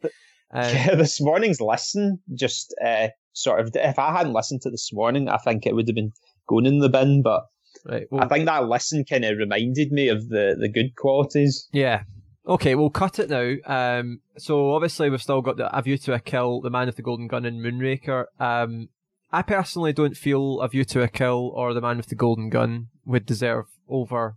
Um, 0.53 0.75
yeah, 0.75 0.95
this 0.95 1.21
morning's 1.21 1.61
lesson 1.61 2.21
just 2.35 2.75
uh, 2.85 3.09
sort 3.33 3.61
of. 3.61 3.71
If 3.75 3.99
I 3.99 4.17
hadn't 4.17 4.33
listened 4.33 4.63
to 4.63 4.71
this 4.71 4.93
morning, 4.93 5.29
I 5.29 5.39
think 5.39 5.67
it 5.67 5.75
would 5.75 5.89
have 5.89 5.95
been 5.95 6.13
going 6.47 6.67
in 6.67 6.79
the 6.79 6.89
bin. 6.89 7.23
But 7.23 7.47
right, 7.85 8.07
well, 8.11 8.25
I 8.25 8.29
think 8.29 8.47
that 8.47 8.69
lesson 8.69 9.05
kind 9.05 9.25
of 9.25 9.39
reminded 9.39 9.93
me 9.93 10.09
of 10.09 10.29
the 10.29 10.57
the 10.59 10.69
good 10.69 10.97
qualities. 10.97 11.69
Yeah. 11.73 12.03
Okay, 12.49 12.77
we'll 12.77 12.91
cut 12.91 13.19
it 13.19 13.29
now. 13.29 13.57
Um, 13.67 14.21
so 14.39 14.73
obviously 14.73 15.11
we've 15.11 15.21
still 15.21 15.43
got 15.43 15.57
the 15.57 15.77
A 15.77 15.83
View 15.83 15.99
to 15.99 16.15
a 16.15 16.21
Kill, 16.21 16.61
The 16.61 16.71
Man 16.71 16.87
with 16.87 16.95
the 16.95 17.03
Golden 17.03 17.27
Gun, 17.27 17.45
and 17.45 17.61
Moonraker. 17.61 18.27
Um, 18.39 18.89
I 19.33 19.43
personally 19.43 19.93
don't 19.93 20.17
feel 20.17 20.61
A 20.61 20.69
View 20.69 20.85
to 20.85 21.03
a 21.03 21.09
Kill 21.09 21.51
or 21.55 21.75
The 21.75 21.81
Man 21.81 21.97
with 21.97 22.07
the 22.07 22.15
Golden 22.15 22.49
Gun 22.49 22.87
would 23.05 23.27
deserve 23.27 23.67
over 23.89 24.37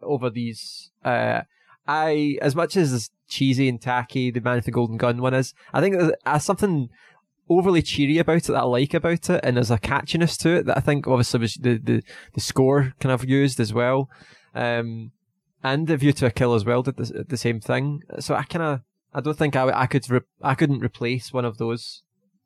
over 0.00 0.30
these. 0.30 0.90
Uh, 1.04 1.42
I 1.86 2.38
as 2.40 2.54
much 2.54 2.76
as 2.76 3.10
cheesy 3.28 3.68
and 3.68 3.80
tacky 3.80 4.30
the 4.30 4.40
Man 4.40 4.56
with 4.56 4.64
the 4.64 4.70
Golden 4.70 4.96
Gun 4.96 5.20
one 5.20 5.34
is, 5.34 5.54
I 5.72 5.80
think 5.80 5.96
there's 5.96 6.44
something 6.44 6.88
overly 7.48 7.82
cheery 7.82 8.18
about 8.18 8.36
it 8.36 8.46
that 8.46 8.56
I 8.56 8.62
like 8.62 8.94
about 8.94 9.28
it, 9.28 9.40
and 9.42 9.56
there's 9.56 9.70
a 9.70 9.78
catchiness 9.78 10.38
to 10.38 10.56
it 10.56 10.66
that 10.66 10.76
I 10.76 10.80
think 10.80 11.06
obviously 11.06 11.40
was 11.40 11.54
the 11.54 11.78
the, 11.78 12.02
the 12.34 12.40
score 12.40 12.94
kind 13.00 13.12
of 13.12 13.28
used 13.28 13.58
as 13.60 13.72
well, 13.72 14.08
um, 14.54 15.10
and 15.62 15.86
the 15.86 15.96
View 15.96 16.12
to 16.12 16.26
a 16.26 16.30
Kill 16.30 16.54
as 16.54 16.64
well 16.64 16.82
did 16.82 16.96
the, 16.96 17.24
the 17.28 17.36
same 17.36 17.60
thing. 17.60 18.02
So 18.20 18.34
I 18.34 18.44
kind 18.44 18.62
of 18.62 18.80
I 19.12 19.20
don't 19.20 19.36
think 19.36 19.56
I 19.56 19.68
I 19.70 19.86
could 19.86 20.08
re- 20.08 20.20
I 20.42 20.54
couldn't 20.54 20.84
replace 20.84 21.32
one 21.32 21.44
of 21.44 21.58
those, 21.58 22.02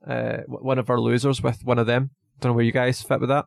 uh, 0.07 0.39
one 0.47 0.79
of 0.79 0.89
our 0.89 1.01
losers 1.01 1.43
with 1.43 1.65
one 1.65 1.79
of 1.79 1.87
them. 1.87 2.11
Don't 2.41 2.51
know 2.51 2.57
where 2.57 2.65
you 2.65 2.73
guys 2.73 3.03
fit 3.03 3.21
with 3.21 3.29
that. 3.29 3.47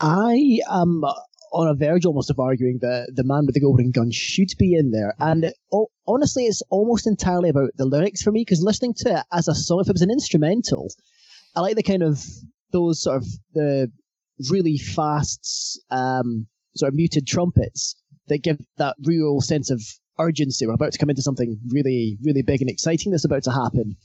I 0.00 0.60
am 0.70 1.04
on 1.52 1.68
a 1.68 1.74
verge 1.74 2.04
almost 2.04 2.30
of 2.30 2.38
arguing 2.38 2.78
that 2.80 3.12
the 3.14 3.24
man 3.24 3.44
with 3.46 3.54
the 3.54 3.60
golden 3.60 3.90
gun 3.90 4.10
should 4.10 4.50
be 4.58 4.74
in 4.74 4.90
there. 4.90 5.14
And 5.18 5.52
oh, 5.72 5.88
honestly, 6.06 6.44
it's 6.44 6.62
almost 6.70 7.06
entirely 7.06 7.48
about 7.48 7.70
the 7.76 7.86
lyrics 7.86 8.22
for 8.22 8.30
me 8.30 8.42
because 8.42 8.62
listening 8.62 8.94
to 8.98 9.18
it 9.18 9.24
as 9.32 9.48
a 9.48 9.54
song, 9.54 9.80
if 9.80 9.88
it 9.88 9.94
was 9.94 10.02
an 10.02 10.10
instrumental, 10.10 10.88
I 11.56 11.60
like 11.60 11.76
the 11.76 11.82
kind 11.82 12.02
of 12.02 12.24
those 12.72 13.02
sort 13.02 13.16
of 13.16 13.26
the 13.52 13.90
really 14.48 14.78
fast, 14.78 15.80
um, 15.90 16.46
sort 16.76 16.90
of 16.90 16.94
muted 16.94 17.26
trumpets 17.26 17.96
that 18.28 18.42
give 18.42 18.58
that 18.78 18.96
real 19.04 19.40
sense 19.40 19.70
of 19.70 19.82
urgency. 20.18 20.66
We're 20.66 20.74
about 20.74 20.92
to 20.92 20.98
come 20.98 21.10
into 21.10 21.22
something 21.22 21.58
really, 21.68 22.16
really 22.22 22.42
big 22.42 22.60
and 22.60 22.70
exciting 22.70 23.10
that's 23.10 23.24
about 23.24 23.42
to 23.44 23.52
happen. 23.52 23.96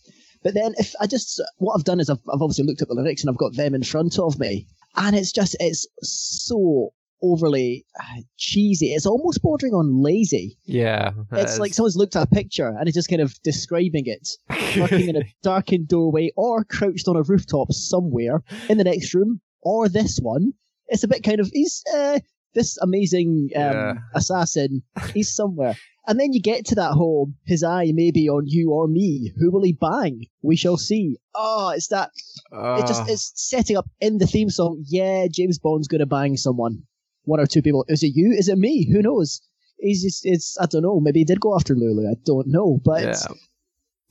But 0.43 0.53
then, 0.53 0.73
if 0.77 0.93
I 0.99 1.07
just 1.07 1.41
what 1.57 1.75
I've 1.75 1.85
done 1.85 1.99
is 1.99 2.09
I've, 2.09 2.19
I've 2.31 2.41
obviously 2.41 2.65
looked 2.65 2.81
at 2.81 2.87
the 2.87 2.93
lyrics 2.93 3.21
and 3.21 3.29
I've 3.29 3.37
got 3.37 3.55
them 3.55 3.73
in 3.73 3.83
front 3.83 4.19
of 4.19 4.39
me, 4.39 4.67
and 4.95 5.15
it's 5.15 5.31
just 5.31 5.55
it's 5.59 5.87
so 6.01 6.91
overly 7.21 7.85
uh, 7.99 8.21
cheesy. 8.37 8.87
It's 8.93 9.05
almost 9.05 9.41
bordering 9.41 9.73
on 9.73 10.01
lazy. 10.01 10.57
Yeah. 10.65 11.11
It's 11.31 11.53
is. 11.53 11.59
like 11.59 11.73
someone's 11.73 11.95
looked 11.95 12.15
at 12.15 12.23
a 12.23 12.27
picture 12.27 12.67
and 12.67 12.87
is 12.87 12.93
just 12.93 13.09
kind 13.09 13.21
of 13.21 13.33
describing 13.43 14.05
it, 14.05 14.29
lurking 14.77 15.09
in 15.09 15.17
a 15.17 15.23
darkened 15.43 15.87
doorway 15.87 16.31
or 16.35 16.63
crouched 16.63 17.07
on 17.07 17.15
a 17.15 17.23
rooftop 17.23 17.71
somewhere 17.71 18.43
in 18.69 18.77
the 18.77 18.83
next 18.83 19.13
room 19.13 19.41
or 19.61 19.89
this 19.89 20.19
one. 20.21 20.53
It's 20.87 21.03
a 21.03 21.07
bit 21.07 21.23
kind 21.23 21.39
of, 21.39 21.49
he's, 21.51 21.83
uh, 21.93 22.19
this 22.53 22.77
amazing 22.77 23.49
um, 23.55 23.61
yeah. 23.61 23.93
assassin, 24.13 24.83
he's 25.13 25.33
somewhere. 25.33 25.75
And 26.07 26.19
then 26.19 26.33
you 26.33 26.41
get 26.41 26.65
to 26.67 26.75
that 26.75 26.91
home, 26.91 27.35
his 27.45 27.63
eye 27.63 27.91
may 27.91 28.11
be 28.11 28.29
on 28.29 28.43
you 28.45 28.71
or 28.71 28.87
me. 28.87 29.33
Who 29.37 29.49
will 29.51 29.63
he 29.63 29.73
bang? 29.73 30.27
We 30.43 30.55
shall 30.55 30.77
see. 30.77 31.17
Oh, 31.33 31.69
it's 31.69 31.87
that. 31.87 32.11
Uh. 32.55 32.77
It 32.79 32.87
just 32.87 33.01
ah. 33.01 33.05
it's 33.09 33.31
setting 33.35 33.75
up 33.75 33.89
in 33.99 34.19
the 34.19 34.27
theme 34.27 34.51
song. 34.51 34.83
Yeah, 34.85 35.25
James 35.31 35.57
Bond's 35.57 35.87
gonna 35.87 36.05
bang 36.05 36.37
someone 36.37 36.83
one 37.25 37.39
or 37.39 37.45
two 37.45 37.61
people. 37.61 37.85
Is 37.87 38.03
it 38.03 38.13
you? 38.15 38.31
Is 38.31 38.49
it 38.49 38.57
me? 38.57 38.89
Who 38.91 39.01
knows? 39.01 39.41
He's 39.77 40.03
just, 40.03 40.25
it's, 40.25 40.57
I 40.59 40.65
don't 40.67 40.83
know. 40.83 40.99
Maybe 40.99 41.19
he 41.19 41.25
did 41.25 41.39
go 41.39 41.55
after 41.55 41.75
Lulu. 41.75 42.09
I 42.09 42.15
don't 42.25 42.47
know. 42.47 42.79
But 42.83 43.01
yeah. 43.01 43.09
it's, 43.09 43.27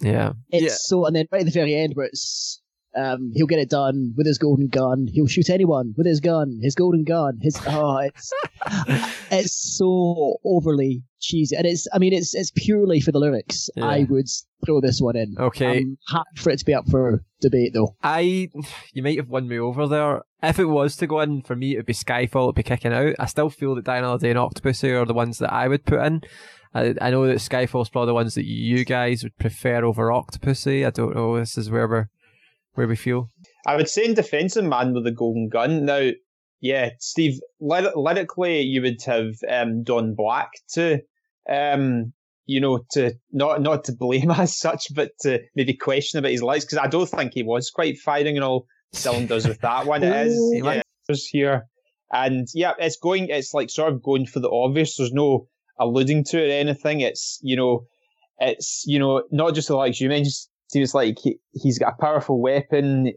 yeah. 0.00 0.33
It's 0.50 0.62
yeah. 0.64 0.74
so, 0.77 1.07
and 1.07 1.16
then 1.16 1.27
right 1.33 1.40
at 1.40 1.46
the 1.46 1.53
very 1.53 1.74
end 1.74 1.94
where 1.94 2.07
it's, 2.07 2.61
um, 2.96 3.33
he'll 3.35 3.46
get 3.46 3.59
it 3.59 3.70
done 3.70 4.14
with 4.16 4.26
his 4.26 4.38
golden 4.38 4.68
gun. 4.68 5.09
He'll 5.12 5.26
shoot 5.26 5.50
anyone 5.50 5.94
with 5.96 6.07
his 6.07 6.20
gun, 6.20 6.61
his 6.62 6.74
golden 6.74 7.04
gun. 7.04 7.38
His 7.42 7.59
oh, 7.66 7.98
it's 7.98 8.33
it's 9.30 9.76
so 9.76 10.37
overly 10.44 11.02
cheesy, 11.20 11.57
and 11.57 11.66
it's 11.66 11.87
I 11.92 11.98
mean 11.98 12.12
it's 12.12 12.35
it's 12.35 12.52
purely 12.54 13.00
for 13.00 13.12
the 13.12 13.18
lyrics. 13.18 13.68
Yeah. 13.76 13.87
I 13.87 14.07
would 14.09 14.26
throw 14.64 14.80
this 14.80 15.00
one 15.00 15.16
in. 15.16 15.35
Okay, 15.38 15.78
I'm 15.78 15.98
happy 16.09 16.37
for 16.37 16.50
it 16.50 16.59
to 16.61 16.64
be 16.64 16.74
up 16.74 16.88
for 16.90 17.24
debate 17.40 17.72
though. 17.74 17.96
I 18.02 18.48
you 18.92 19.02
might 19.02 19.18
have 19.18 19.28
won 19.28 19.48
me 19.48 19.59
over 19.59 19.87
there. 19.87 20.22
If 20.42 20.59
it 20.59 20.66
was 20.66 20.96
to 20.96 21.07
go 21.07 21.20
in 21.20 21.42
for 21.42 21.57
me, 21.57 21.72
it'd 21.72 21.87
be 21.87 21.94
Skyfall. 21.94 22.44
It'd 22.44 22.57
be 22.57 22.62
kicking 22.62 22.92
out. 22.92 23.14
I 23.18 23.26
still 23.26 23.50
feel 23.50 23.74
that 23.74 23.85
Die 23.85 23.96
Another 23.96 24.18
Day 24.18 24.30
and 24.30 24.38
Octopussy 24.38 24.90
are 24.90 25.07
the 25.07 25.14
ones 25.14 25.38
that 25.38 25.52
I 25.52 25.68
would 25.68 25.87
put 25.87 26.04
in. 26.04 26.22
I, 26.74 26.94
I 27.00 27.11
know 27.11 27.26
that 27.26 27.37
Skyfall's 27.37 27.88
probably 27.88 28.09
the 28.09 28.14
ones 28.14 28.35
that 28.35 28.46
you 28.46 28.85
guys 28.85 29.22
would 29.22 29.38
prefer 29.38 29.85
over 29.85 30.09
Octopussy. 30.09 30.87
I 30.87 30.90
don't 30.90 31.14
know. 31.14 31.38
This 31.38 31.57
is 31.57 31.70
where 31.70 31.88
we're 31.88 32.09
where 32.74 32.87
we 32.87 32.96
feel. 32.96 33.30
I 33.66 33.76
would 33.76 33.88
say 33.88 34.04
in 34.04 34.14
defence 34.14 34.56
of 34.56 34.64
Man 34.64 34.92
with 34.92 35.04
the 35.04 35.10
Golden 35.10 35.48
Gun. 35.48 35.84
Now, 35.84 36.10
yeah, 36.60 36.90
Steve, 36.98 37.40
lyrically, 37.60 38.62
you 38.62 38.82
would 38.82 39.02
have 39.06 39.34
um, 39.48 39.82
Don 39.82 40.14
Black 40.14 40.50
to, 40.72 41.00
um, 41.48 42.12
you 42.46 42.60
know, 42.60 42.80
to 42.92 43.14
not 43.32 43.62
not 43.62 43.84
to 43.84 43.92
blame 43.92 44.30
as 44.37 44.56
such, 44.56 44.87
but 44.94 45.12
to 45.20 45.40
maybe 45.54 45.74
question 45.74 46.18
about 46.18 46.32
his 46.32 46.42
lyrics 46.42 46.64
because 46.64 46.78
I 46.78 46.88
don't 46.88 47.08
think 47.08 47.34
he 47.34 47.42
was 47.42 47.70
quite 47.70 47.98
firing 47.98 48.37
and 48.37 48.44
all 48.44 48.66
cylinders 48.92 49.46
with 49.46 49.60
that 49.60 49.87
one. 49.87 50.02
It 50.04 50.26
is 50.26 51.30
yeah, 51.32 51.40
here, 51.40 51.66
and 52.10 52.48
yeah, 52.54 52.72
it's 52.78 52.96
going. 52.96 53.28
It's 53.28 53.52
like 53.52 53.70
sort 53.70 53.92
of 53.92 54.02
going 54.02 54.26
for 54.26 54.40
the 54.40 54.50
obvious. 54.50 54.96
There's 54.96 55.12
no 55.12 55.48
alluding 55.78 56.24
to 56.24 56.42
it 56.42 56.48
or 56.48 56.58
anything. 56.58 57.00
It's 57.00 57.38
you 57.42 57.56
know, 57.56 57.84
it's 58.38 58.84
you 58.87 58.98
know, 58.98 59.24
not 59.30 59.54
just 59.54 59.68
the 59.68 59.76
likes 59.76 60.00
you 60.00 60.08
mentioned 60.08 60.48
seems 60.74 60.92
like 60.92 61.18
he, 61.22 61.38
he's 61.52 61.78
got 61.78 61.94
a 61.94 62.02
powerful 62.02 62.40
weapon. 62.40 63.12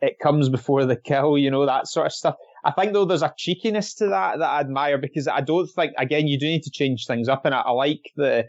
It 0.00 0.18
comes 0.20 0.48
before 0.48 0.84
the 0.84 0.96
kill, 0.96 1.38
you 1.38 1.48
know, 1.48 1.64
that 1.64 1.86
sort 1.86 2.06
of 2.06 2.12
stuff. 2.12 2.34
I 2.64 2.72
think 2.72 2.92
though 2.92 3.04
there's 3.04 3.22
a 3.22 3.32
cheekiness 3.38 3.94
to 3.94 4.08
that 4.08 4.40
that 4.40 4.48
I 4.48 4.60
admire 4.60 4.98
because 4.98 5.28
I 5.28 5.40
don't 5.40 5.68
think 5.68 5.92
again 5.96 6.26
you 6.26 6.38
do 6.38 6.46
need 6.46 6.64
to 6.64 6.70
change 6.70 7.06
things 7.06 7.28
up, 7.28 7.44
and 7.44 7.54
I, 7.54 7.60
I 7.60 7.70
like 7.70 8.10
the 8.16 8.46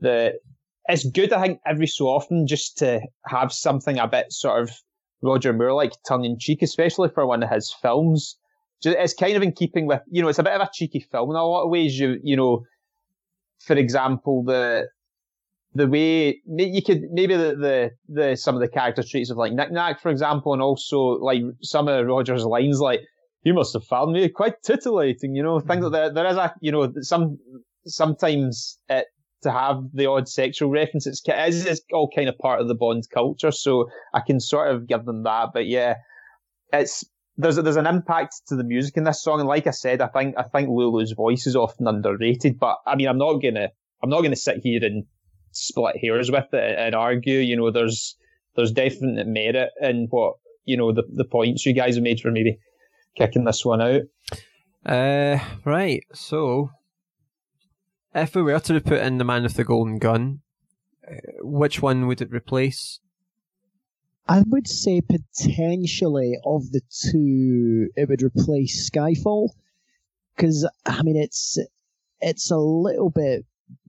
the. 0.00 0.34
It's 0.88 1.06
good 1.10 1.32
I 1.32 1.42
think 1.42 1.60
every 1.66 1.88
so 1.88 2.06
often 2.06 2.46
just 2.46 2.78
to 2.78 3.00
have 3.26 3.52
something 3.52 3.98
a 3.98 4.06
bit 4.06 4.32
sort 4.32 4.62
of 4.62 4.70
Roger 5.22 5.52
Moore 5.52 5.74
like 5.74 5.92
tongue 6.06 6.24
in 6.24 6.38
cheek, 6.38 6.62
especially 6.62 7.08
for 7.10 7.26
one 7.26 7.42
of 7.42 7.50
his 7.50 7.74
films. 7.82 8.38
It's 8.84 9.12
kind 9.12 9.36
of 9.36 9.42
in 9.42 9.52
keeping 9.52 9.86
with 9.86 10.02
you 10.08 10.22
know 10.22 10.28
it's 10.28 10.38
a 10.38 10.44
bit 10.44 10.52
of 10.52 10.62
a 10.62 10.70
cheeky 10.72 11.00
film 11.00 11.30
in 11.30 11.36
a 11.36 11.44
lot 11.44 11.64
of 11.64 11.70
ways. 11.70 11.98
You 11.98 12.20
you 12.22 12.36
know, 12.36 12.64
for 13.58 13.74
example 13.74 14.44
the 14.44 14.88
the 15.74 15.86
way 15.86 16.40
you 16.46 16.82
could 16.82 17.02
maybe 17.12 17.36
the, 17.36 17.54
the, 17.54 17.90
the 18.08 18.36
some 18.36 18.54
of 18.54 18.60
the 18.60 18.68
character 18.68 19.02
traits 19.02 19.30
of 19.30 19.36
like 19.36 19.52
Nick 19.52 19.70
Nack, 19.70 20.00
for 20.00 20.10
example, 20.10 20.52
and 20.52 20.62
also 20.62 20.98
like 20.98 21.42
some 21.62 21.88
of 21.88 22.06
Roger's 22.06 22.44
lines, 22.44 22.80
like 22.80 23.00
"You 23.42 23.54
must 23.54 23.74
have 23.74 23.84
found 23.84 24.12
me 24.12 24.28
quite 24.28 24.62
titillating," 24.62 25.34
you 25.34 25.42
know, 25.42 25.60
things 25.60 25.84
mm-hmm. 25.84 25.92
like 25.92 25.92
that. 25.92 26.14
There 26.14 26.26
is 26.26 26.36
a 26.36 26.54
you 26.60 26.72
know 26.72 26.92
some 27.00 27.38
sometimes 27.86 28.78
it 28.88 29.06
to 29.42 29.52
have 29.52 29.76
the 29.92 30.06
odd 30.06 30.28
sexual 30.28 30.70
reference. 30.70 31.06
It's, 31.06 31.22
it's, 31.24 31.64
it's 31.64 31.80
all 31.92 32.10
kind 32.14 32.28
of 32.28 32.36
part 32.38 32.60
of 32.60 32.68
the 32.68 32.74
Bond 32.74 33.04
culture, 33.12 33.52
so 33.52 33.88
I 34.14 34.20
can 34.20 34.40
sort 34.40 34.74
of 34.74 34.88
give 34.88 35.04
them 35.04 35.22
that. 35.24 35.50
But 35.52 35.66
yeah, 35.66 35.94
it's 36.72 37.04
there's 37.36 37.56
there's 37.56 37.76
an 37.76 37.86
impact 37.86 38.42
to 38.48 38.56
the 38.56 38.64
music 38.64 38.96
in 38.96 39.04
this 39.04 39.22
song, 39.22 39.40
and 39.40 39.48
like 39.48 39.66
I 39.66 39.70
said, 39.70 40.00
I 40.00 40.08
think 40.08 40.34
I 40.36 40.44
think 40.44 40.68
Lulu's 40.68 41.12
voice 41.12 41.46
is 41.46 41.56
often 41.56 41.86
underrated. 41.86 42.58
But 42.58 42.78
I 42.86 42.96
mean, 42.96 43.08
I'm 43.08 43.18
not 43.18 43.34
gonna 43.34 43.68
I'm 44.02 44.10
not 44.10 44.22
gonna 44.22 44.36
sit 44.36 44.58
here 44.62 44.80
and 44.82 45.04
split 45.52 45.96
hairs 46.00 46.30
with 46.30 46.52
it 46.52 46.78
and 46.78 46.94
argue. 46.94 47.38
You 47.38 47.56
know, 47.56 47.70
there's 47.70 48.16
there's 48.56 48.72
definite 48.72 49.26
merit 49.26 49.70
in 49.80 50.08
what 50.10 50.34
you 50.64 50.76
know 50.76 50.92
the 50.92 51.04
the 51.12 51.24
points 51.24 51.66
you 51.66 51.72
guys 51.72 51.94
have 51.96 52.04
made 52.04 52.20
for 52.20 52.30
maybe 52.30 52.58
kicking 53.16 53.44
this 53.44 53.64
one 53.64 53.80
out. 53.80 54.02
Uh, 54.84 55.38
right. 55.64 56.04
So, 56.14 56.70
if 58.14 58.34
we 58.34 58.42
were 58.42 58.60
to 58.60 58.80
put 58.80 59.00
in 59.00 59.18
the 59.18 59.24
Man 59.24 59.42
with 59.42 59.54
the 59.54 59.64
Golden 59.64 59.98
Gun, 59.98 60.40
uh, 61.06 61.16
which 61.40 61.82
one 61.82 62.06
would 62.06 62.20
it 62.20 62.32
replace? 62.32 63.00
I 64.28 64.42
would 64.46 64.68
say 64.68 65.00
potentially 65.00 66.34
of 66.44 66.70
the 66.70 66.82
two, 66.90 67.88
it 67.96 68.08
would 68.10 68.22
replace 68.22 68.90
Skyfall 68.90 69.50
because 70.36 70.68
I 70.84 71.02
mean 71.02 71.16
it's 71.16 71.58
it's 72.20 72.50
a 72.50 72.58
little 72.58 73.10
bit 73.10 73.46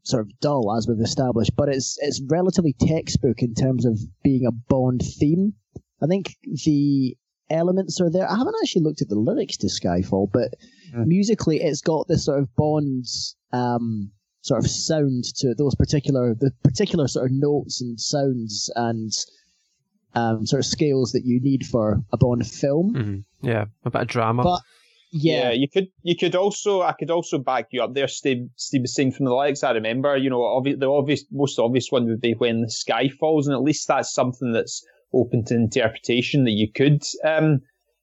sort 0.10 0.22
of 0.22 0.40
dull 0.40 0.76
as 0.76 0.88
we've 0.88 1.00
established, 1.00 1.56
but 1.56 1.70
it's 1.70 1.98
it's 2.02 2.22
relatively 2.28 2.74
textbook 2.74 3.42
in 3.42 3.54
terms 3.54 3.86
of 3.86 4.00
being 4.24 4.46
a 4.46 4.52
Bond 4.52 5.02
theme. 5.02 5.54
I 6.02 6.08
think 6.08 6.36
the 6.66 7.18
elements 7.50 8.00
are 8.02 8.10
there. 8.10 8.30
I 8.30 8.38
haven't 8.38 8.56
actually 8.62 8.84
looked 8.84 9.02
at 9.02 9.10
the 9.10 9.20
lyrics 9.20 9.58
to 9.58 9.68
Skyfall, 9.68 10.32
but 10.32 10.54
mm. 10.94 11.06
musically 11.06 11.62
it's 11.62 11.82
got 11.82 12.08
this 12.08 12.26
sort 12.26 12.40
of 12.40 12.56
Bond's 12.56 13.36
um, 13.52 14.12
sort 14.42 14.64
of 14.64 14.70
sound 14.70 15.26
to 15.38 15.54
those 15.56 15.76
particular 15.76 16.34
the 16.34 16.52
particular 16.64 17.08
sort 17.08 17.26
of 17.26 17.32
notes 17.34 17.82
and 17.82 18.00
sounds 18.00 18.72
and 18.76 19.12
um, 20.16 20.46
sort 20.46 20.62
of 20.62 20.66
scales 20.66 21.12
that 21.12 21.26
you 21.26 21.40
need 21.42 21.66
for 21.66 22.04
a 22.12 22.18
Bond 22.18 22.48
film. 22.48 22.94
Mm-hmm. 22.94 23.48
Yeah, 23.48 23.66
a 23.86 23.90
bit 23.90 24.02
of 24.02 24.08
drama. 24.08 24.44
But 24.44 24.62
yeah. 25.12 25.44
yeah. 25.44 25.52
you 25.52 25.68
could 25.70 25.88
you 26.04 26.16
could 26.16 26.36
also 26.36 26.82
I 26.82 26.94
could 26.94 27.12
also 27.12 27.38
back 27.38 27.68
you 27.72 27.82
up 27.82 27.94
there, 27.94 28.08
Steve. 28.08 28.50
Steve 28.56 28.82
was 28.82 28.96
saying 28.96 29.12
from 29.12 29.26
the 29.26 29.34
likes 29.34 29.64
I 29.64 29.72
remember, 29.72 30.16
you 30.18 30.30
know, 30.30 30.40
obvi- 30.40 30.80
the 30.80 30.90
obvious 30.90 31.26
most 31.32 31.60
obvious 31.60 31.88
one 31.90 32.06
would 32.08 32.22
be 32.22 32.34
when 32.34 32.62
the 32.62 32.70
sky 32.70 33.10
falls, 33.10 33.48
and 33.48 33.56
at 33.56 33.64
least 33.64 33.88
that's 33.88 34.14
something 34.14 34.52
that's 34.52 34.86
open 35.14 35.44
to 35.46 35.56
interpretation 35.56 36.44
that 36.44 36.52
you 36.52 36.72
could 36.72 37.04
um 37.24 37.60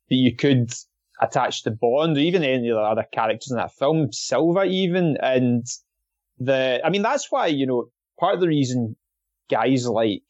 that 0.08 0.16
you 0.16 0.34
could 0.34 0.72
attach 1.20 1.62
to 1.62 1.70
Bond 1.70 2.16
or 2.16 2.20
even 2.20 2.42
any 2.42 2.68
of 2.68 2.76
the 2.76 2.80
other 2.82 3.06
characters 3.12 3.50
in 3.50 3.56
that 3.56 3.72
film, 3.72 4.12
Silva 4.12 4.64
even, 4.64 5.16
and 5.22 5.64
the 6.38 6.80
I 6.84 6.90
mean 6.90 7.02
that's 7.02 7.30
why 7.30 7.46
you 7.46 7.66
know 7.66 7.88
part 8.18 8.34
of 8.34 8.40
the 8.40 8.48
reason 8.48 8.96
guys 9.50 9.86
like 9.86 10.24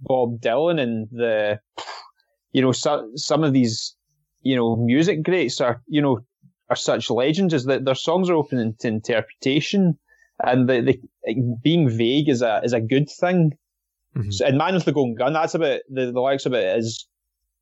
Bob 0.00 0.40
Dylan 0.40 0.80
and 0.80 1.08
the 1.10 1.60
you 2.52 2.62
know 2.62 2.72
so, 2.72 3.10
some 3.16 3.42
of 3.42 3.52
these 3.52 3.96
you 4.42 4.56
know, 4.56 4.76
music 4.76 5.22
greats 5.22 5.60
are, 5.60 5.82
you 5.86 6.00
know, 6.00 6.20
are 6.68 6.76
such 6.76 7.10
legends 7.10 7.52
is 7.52 7.64
that 7.64 7.84
their 7.84 7.94
songs 7.94 8.30
are 8.30 8.34
open 8.34 8.74
to 8.78 8.88
interpretation 8.88 9.98
and 10.42 10.68
the, 10.68 10.80
the 10.80 11.34
being 11.62 11.88
vague 11.88 12.28
is 12.28 12.42
a, 12.42 12.60
is 12.64 12.72
a 12.72 12.80
good 12.80 13.08
thing. 13.20 13.52
Mm-hmm. 14.16 14.30
So, 14.30 14.46
and 14.46 14.58
Man 14.58 14.74
with 14.74 14.84
the 14.84 14.92
Golden 14.92 15.14
Gun, 15.14 15.32
that's 15.32 15.54
about, 15.54 15.80
the, 15.88 16.12
the 16.12 16.20
likes 16.20 16.46
of 16.46 16.54
it 16.54 16.78
is 16.78 17.06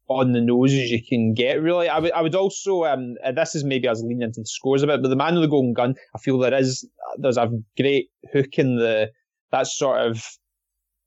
on 0.08 0.32
the 0.32 0.40
nose 0.40 0.72
as 0.72 0.90
you 0.90 1.00
can 1.06 1.34
get, 1.34 1.60
really. 1.60 1.88
I 1.88 1.98
would, 1.98 2.12
I 2.12 2.22
would 2.22 2.34
also, 2.34 2.84
um, 2.84 3.16
this 3.34 3.54
is 3.54 3.64
maybe 3.64 3.88
as 3.88 4.02
leaning 4.02 4.22
into 4.22 4.40
the 4.40 4.46
scores 4.46 4.82
a 4.82 4.86
bit, 4.86 5.02
but 5.02 5.08
the 5.08 5.16
Man 5.16 5.34
with 5.34 5.42
the 5.42 5.48
Golden 5.48 5.74
Gun, 5.74 5.94
I 6.14 6.18
feel 6.18 6.38
there 6.38 6.54
is, 6.54 6.88
there's 7.18 7.36
a 7.36 7.50
great 7.76 8.08
hook 8.32 8.58
in 8.58 8.76
the, 8.76 9.10
that 9.52 9.66
sort 9.66 10.00
of 10.00 10.24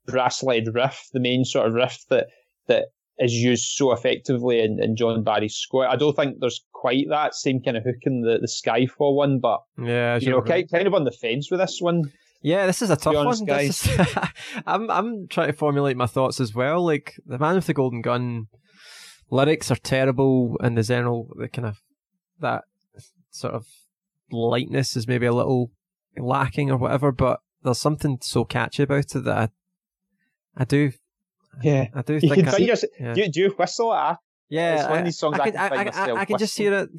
brass 0.06 0.44
led 0.44 0.74
riff, 0.74 1.08
the 1.14 1.20
main 1.20 1.46
sort 1.46 1.68
of 1.68 1.74
riff 1.74 2.04
that, 2.10 2.28
that 2.68 2.86
is 3.22 3.34
used 3.34 3.66
so 3.66 3.92
effectively 3.92 4.60
in, 4.60 4.82
in 4.82 4.96
John 4.96 5.24
Barry's 5.24 5.56
score. 5.56 5.88
I 5.88 5.96
don't 5.96 6.16
think 6.16 6.38
there's 6.40 6.66
quite 6.74 7.06
that 7.10 7.36
same 7.36 7.62
kind 7.62 7.78
of 7.78 7.84
hook 7.84 8.02
in 8.04 8.22
the, 8.22 8.40
the 8.40 8.48
Skyfall 8.48 9.16
one, 9.16 9.40
but 9.40 9.62
yeah, 9.78 10.18
you 10.18 10.32
know, 10.32 10.40
right. 10.40 10.70
kind, 10.70 10.88
of 10.88 10.94
on 10.94 11.04
the 11.04 11.12
fence 11.12 11.50
with 11.52 11.60
this 11.60 11.78
one. 11.80 12.12
Yeah, 12.42 12.66
this 12.66 12.82
is 12.82 12.90
a 12.90 12.96
tough 12.96 13.16
honest, 13.16 13.48
one. 13.48 13.60
Is, 13.60 13.88
I'm 14.66 14.90
I'm 14.90 15.28
trying 15.28 15.48
to 15.48 15.54
formulate 15.54 15.96
my 15.96 16.08
thoughts 16.08 16.40
as 16.40 16.56
well. 16.56 16.84
Like 16.84 17.14
the 17.26 17.38
Man 17.38 17.56
with 17.56 17.68
the 17.68 17.76
Golden 17.76 18.02
Gun 18.02 18.48
lyrics 19.30 19.70
are 19.70 19.76
terrible, 19.76 20.58
and 20.60 20.76
the 20.76 20.84
general 20.84 21.30
the 21.38 21.48
kind 21.48 21.68
of 21.68 21.78
that 22.40 22.64
sort 23.30 23.54
of 23.54 23.68
lightness 24.32 24.96
is 24.96 25.08
maybe 25.08 25.28
a 25.28 25.34
little 25.34 25.70
lacking 26.18 26.72
or 26.72 26.78
whatever. 26.78 27.12
But 27.12 27.42
there's 27.62 27.78
something 27.78 28.18
so 28.22 28.44
catchy 28.44 28.84
about 28.84 29.16
it 29.16 29.24
that 29.24 29.38
I, 29.38 29.50
I 30.58 30.66
do 30.66 30.92
yeah, 31.62 31.88
I 31.94 32.02
do. 32.02 32.14
You 32.14 32.20
think 32.22 32.48
can 32.48 32.50
I, 32.50 32.58
yeah. 32.58 33.14
do, 33.14 33.28
do 33.28 33.40
you 33.40 33.50
whistle 33.58 33.94
at? 33.94 34.18
Yeah, 34.52 34.82
it's 34.82 34.90
one 34.90 35.00
of 35.00 35.06
these 35.06 35.18
songs 35.18 35.40
I, 35.40 35.44
I, 35.46 35.50
I, 35.50 35.68
I, 35.68 36.12
I, 36.12 36.14
I 36.22 36.26
can 36.26 36.38
just 36.38 36.58
hear 36.58 36.74
it. 36.74 36.90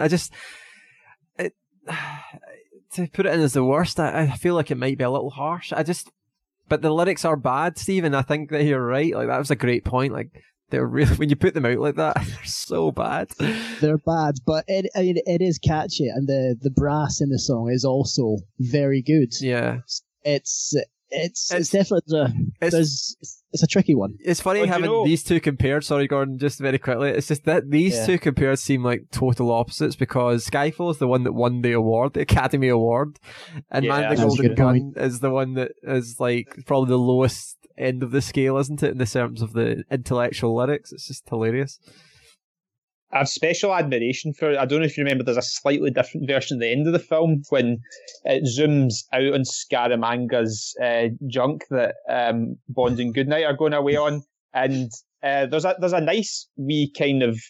I 0.00 0.06
just 0.06 0.32
it, 1.38 1.54
to 2.92 3.08
put 3.08 3.26
it 3.26 3.34
in 3.34 3.40
as 3.40 3.54
the 3.54 3.64
worst. 3.64 3.98
I, 3.98 4.22
I 4.22 4.36
feel 4.36 4.54
like 4.54 4.70
it 4.70 4.76
might 4.76 4.96
be 4.96 5.02
a 5.02 5.10
little 5.10 5.30
harsh. 5.30 5.72
I 5.72 5.82
just, 5.82 6.12
but 6.68 6.82
the 6.82 6.92
lyrics 6.92 7.24
are 7.24 7.34
bad, 7.34 7.78
Stephen. 7.78 8.14
I 8.14 8.22
think 8.22 8.50
that 8.50 8.62
you're 8.62 8.84
right. 8.84 9.12
Like 9.12 9.26
that 9.26 9.38
was 9.38 9.50
a 9.50 9.56
great 9.56 9.84
point. 9.84 10.12
Like 10.12 10.30
they're 10.70 10.86
really 10.86 11.16
when 11.16 11.28
you 11.28 11.36
put 11.36 11.54
them 11.54 11.66
out 11.66 11.78
like 11.78 11.96
that, 11.96 12.14
they're 12.26 12.44
so 12.44 12.92
bad. 12.92 13.30
They're 13.80 13.98
bad, 13.98 14.36
but 14.46 14.64
it 14.68 14.90
I 14.94 15.00
mean, 15.00 15.16
it 15.26 15.42
is 15.42 15.58
catchy, 15.58 16.08
and 16.08 16.28
the 16.28 16.56
the 16.60 16.70
brass 16.70 17.20
in 17.20 17.30
the 17.30 17.38
song 17.38 17.70
is 17.72 17.84
also 17.84 18.36
very 18.58 19.02
good. 19.02 19.32
Yeah, 19.40 19.78
it's 20.24 20.74
it's, 21.10 21.50
it's, 21.50 21.52
it's 21.52 21.70
definitely 21.70 22.18
a, 22.18 22.34
it's, 22.60 23.16
it's 23.52 23.62
a 23.62 23.66
tricky 23.66 23.94
one. 23.94 24.16
It's 24.20 24.40
funny 24.40 24.66
having 24.66 24.90
you 24.90 24.90
know, 24.90 25.04
these 25.06 25.22
two 25.22 25.40
compared. 25.40 25.84
Sorry, 25.84 26.06
Gordon, 26.06 26.38
just 26.38 26.60
very 26.60 26.78
quickly. 26.78 27.10
It's 27.10 27.28
just 27.28 27.44
that 27.44 27.70
these 27.70 27.96
yeah. 27.96 28.06
two 28.06 28.18
compared 28.18 28.58
seem 28.58 28.82
like 28.84 29.10
total 29.10 29.50
opposites 29.50 29.96
because 29.96 30.46
Skyfall 30.46 30.90
is 30.90 30.98
the 30.98 31.08
one 31.08 31.24
that 31.24 31.32
won 31.32 31.62
the 31.62 31.72
award, 31.72 32.12
the 32.12 32.20
Academy 32.20 32.68
Award, 32.68 33.18
and 33.70 33.84
yeah, 33.84 34.00
Man 34.00 34.14
the 34.14 34.22
Golden 34.22 34.54
Gun 34.54 34.80
point. 34.92 34.96
is 34.98 35.20
the 35.20 35.30
one 35.30 35.54
that 35.54 35.72
is 35.82 36.20
like 36.20 36.62
probably 36.66 36.90
the 36.90 36.98
lowest 36.98 37.56
end 37.78 38.02
of 38.02 38.10
the 38.10 38.20
scale, 38.20 38.58
isn't 38.58 38.82
it, 38.82 38.92
in 38.92 38.98
the 38.98 39.06
terms 39.06 39.40
of 39.40 39.54
the 39.54 39.84
intellectual 39.90 40.54
lyrics? 40.54 40.92
It's 40.92 41.06
just 41.06 41.28
hilarious. 41.28 41.78
I 43.10 43.18
have 43.18 43.28
special 43.28 43.74
admiration 43.74 44.34
for 44.34 44.52
it. 44.52 44.58
I 44.58 44.66
don't 44.66 44.80
know 44.80 44.84
if 44.86 44.98
you 44.98 45.04
remember, 45.04 45.24
there's 45.24 45.38
a 45.38 45.42
slightly 45.42 45.90
different 45.90 46.26
version 46.26 46.58
at 46.58 46.60
the 46.60 46.70
end 46.70 46.86
of 46.86 46.92
the 46.92 46.98
film 46.98 47.42
when 47.48 47.78
it 48.24 48.44
zooms 48.44 49.04
out 49.12 49.32
on 49.34 49.44
Scaramanga's 49.44 50.76
uh, 50.82 51.08
junk 51.26 51.64
that 51.70 51.94
um, 52.08 52.56
Bond 52.68 53.00
and 53.00 53.14
Goodnight 53.14 53.44
are 53.44 53.56
going 53.56 53.72
away 53.72 53.96
on, 53.96 54.22
and 54.52 54.90
uh, 55.22 55.46
there's 55.46 55.64
a 55.64 55.74
there's 55.80 55.94
a 55.94 56.00
nice 56.00 56.48
wee 56.56 56.92
kind 56.96 57.22
of 57.22 57.40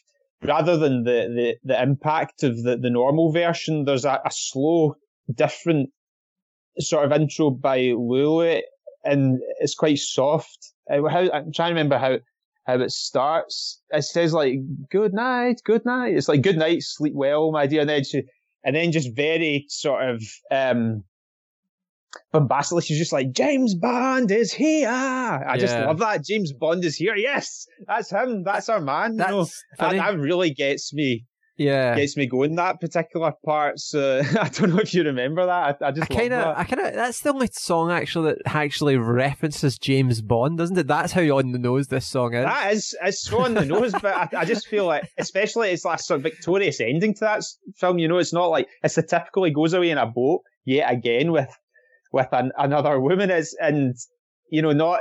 rather 0.42 0.76
than 0.76 1.04
the 1.04 1.28
the, 1.34 1.56
the 1.64 1.82
impact 1.82 2.42
of 2.42 2.62
the, 2.62 2.76
the 2.76 2.90
normal 2.90 3.32
version, 3.32 3.84
there's 3.84 4.04
a, 4.04 4.20
a 4.24 4.30
slow, 4.30 4.94
different 5.34 5.90
sort 6.78 7.04
of 7.04 7.12
intro 7.12 7.50
by 7.50 7.78
Lulu, 7.78 8.60
and 9.04 9.38
it's 9.58 9.74
quite 9.74 9.98
soft. 9.98 10.72
Uh, 10.90 11.06
how, 11.08 11.30
I'm 11.32 11.52
trying 11.52 11.70
to 11.70 11.74
remember 11.74 11.98
how 11.98 12.18
how 12.68 12.78
it 12.80 12.92
starts. 12.92 13.80
It 13.90 14.02
says 14.02 14.32
like 14.32 14.54
"good 14.90 15.14
night, 15.14 15.62
good 15.64 15.84
night." 15.84 16.14
It's 16.14 16.28
like 16.28 16.42
"good 16.42 16.58
night, 16.58 16.82
sleep 16.82 17.14
well, 17.16 17.50
my 17.50 17.66
dear," 17.66 17.80
and 17.80 17.90
then 17.90 18.04
she, 18.04 18.22
and 18.62 18.76
then 18.76 18.92
just 18.92 19.16
very 19.16 19.64
sort 19.68 20.08
of 20.08 20.22
um 20.52 21.02
bombastically, 22.32 22.82
she's 22.82 22.98
just 22.98 23.12
like 23.12 23.32
James 23.32 23.74
Bond 23.74 24.30
is 24.30 24.52
here. 24.52 24.88
I 24.88 25.54
yeah. 25.54 25.56
just 25.56 25.74
love 25.74 25.98
that 25.98 26.24
James 26.24 26.52
Bond 26.52 26.84
is 26.84 26.94
here. 26.94 27.16
Yes, 27.16 27.66
that's 27.86 28.10
him. 28.10 28.44
That's 28.44 28.68
our 28.68 28.80
man. 28.80 29.16
That's 29.16 29.30
you 29.30 29.36
know, 29.36 29.46
that, 29.78 29.92
that 29.96 30.18
really 30.18 30.50
gets 30.50 30.92
me 30.92 31.24
yeah 31.58 31.96
gets 31.96 32.16
me 32.16 32.26
going 32.26 32.54
that 32.56 32.80
particular 32.80 33.32
part. 33.44 33.78
So 33.78 34.22
I 34.40 34.48
don't 34.48 34.70
know 34.70 34.78
if 34.78 34.94
you 34.94 35.02
remember 35.02 35.46
that. 35.46 35.78
I, 35.82 35.88
I 35.88 35.90
just 35.90 36.08
kind 36.08 36.32
of, 36.32 36.56
I 36.56 36.64
kind 36.64 36.86
of. 36.86 36.94
That's 36.94 37.20
the 37.20 37.32
only 37.32 37.48
song 37.52 37.90
actually 37.90 38.32
that 38.32 38.42
actually 38.46 38.96
references 38.96 39.78
James 39.78 40.20
Bond, 40.22 40.58
doesn't 40.58 40.78
it? 40.78 40.86
That's 40.86 41.12
how 41.12 41.22
on 41.36 41.52
the 41.52 41.58
nose 41.58 41.88
this 41.88 42.06
song 42.06 42.34
is. 42.34 42.44
That 42.44 42.72
is, 42.72 42.96
it's 43.02 43.22
so 43.22 43.40
on 43.40 43.54
the 43.54 43.64
nose, 43.64 43.92
but 43.92 44.06
I, 44.06 44.28
I, 44.38 44.44
just 44.44 44.66
feel 44.66 44.86
like, 44.86 45.08
especially 45.18 45.70
it's 45.70 45.84
like 45.84 46.00
sort 46.00 46.18
of 46.18 46.22
victorious 46.22 46.80
ending 46.80 47.14
to 47.14 47.20
that 47.20 47.42
film. 47.76 47.98
You 47.98 48.08
know, 48.08 48.18
it's 48.18 48.32
not 48.32 48.46
like 48.46 48.68
it's 48.82 48.98
a 48.98 49.02
typical 49.02 49.44
he 49.44 49.50
goes 49.50 49.74
away 49.74 49.90
in 49.90 49.98
a 49.98 50.06
boat 50.06 50.42
yet 50.64 50.92
again 50.92 51.32
with 51.32 51.50
with 52.12 52.28
an, 52.32 52.52
another 52.56 53.00
woman. 53.00 53.30
Is 53.30 53.56
and 53.60 53.94
you 54.50 54.62
know 54.62 54.72
not 54.72 55.00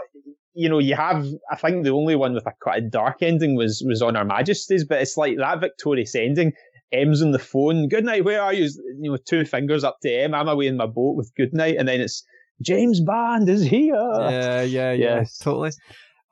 you 0.58 0.68
know, 0.68 0.80
you 0.80 0.96
have, 0.96 1.26
I 1.52 1.56
think 1.56 1.84
the 1.84 1.92
only 1.92 2.16
one 2.16 2.34
with 2.34 2.48
a 2.48 2.54
quite 2.60 2.84
a 2.84 2.90
dark 2.90 3.18
ending 3.22 3.56
was, 3.56 3.84
was 3.86 4.02
on 4.02 4.16
Her 4.16 4.26
Majesty's, 4.26 4.84
but 4.84 5.00
it's 5.00 5.16
like 5.16 5.38
that 5.38 5.62
victorious 5.62 6.16
ending. 6.16 6.52
M's 6.92 7.22
on 7.22 7.32
the 7.32 7.40
phone. 7.40 7.88
Good 7.90 8.06
night. 8.06 8.26
Where 8.26 8.42
are 8.42 8.54
you? 8.54 8.64
You 9.00 9.12
know, 9.12 9.18
two 9.18 9.46
fingers 9.46 9.84
up 9.84 9.98
to 10.02 10.10
M. 10.10 10.34
I'm 10.34 10.48
away 10.48 10.68
in 10.68 10.78
my 10.78 10.88
boat 10.88 11.16
with 11.16 11.32
good 11.36 11.54
night. 11.54 11.76
And 11.78 11.88
then 11.88 12.02
it's 12.02 12.24
James 12.62 13.02
Bond 13.02 13.48
is 13.50 13.64
here. 13.64 13.94
Yeah, 13.96 14.62
yeah, 14.62 14.92
yeah. 14.94 15.18
Yes. 15.20 15.38
Totally. 15.38 15.72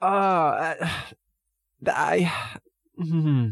Uh, 0.01 0.73
I, 1.87 2.33
hmm. 2.97 3.49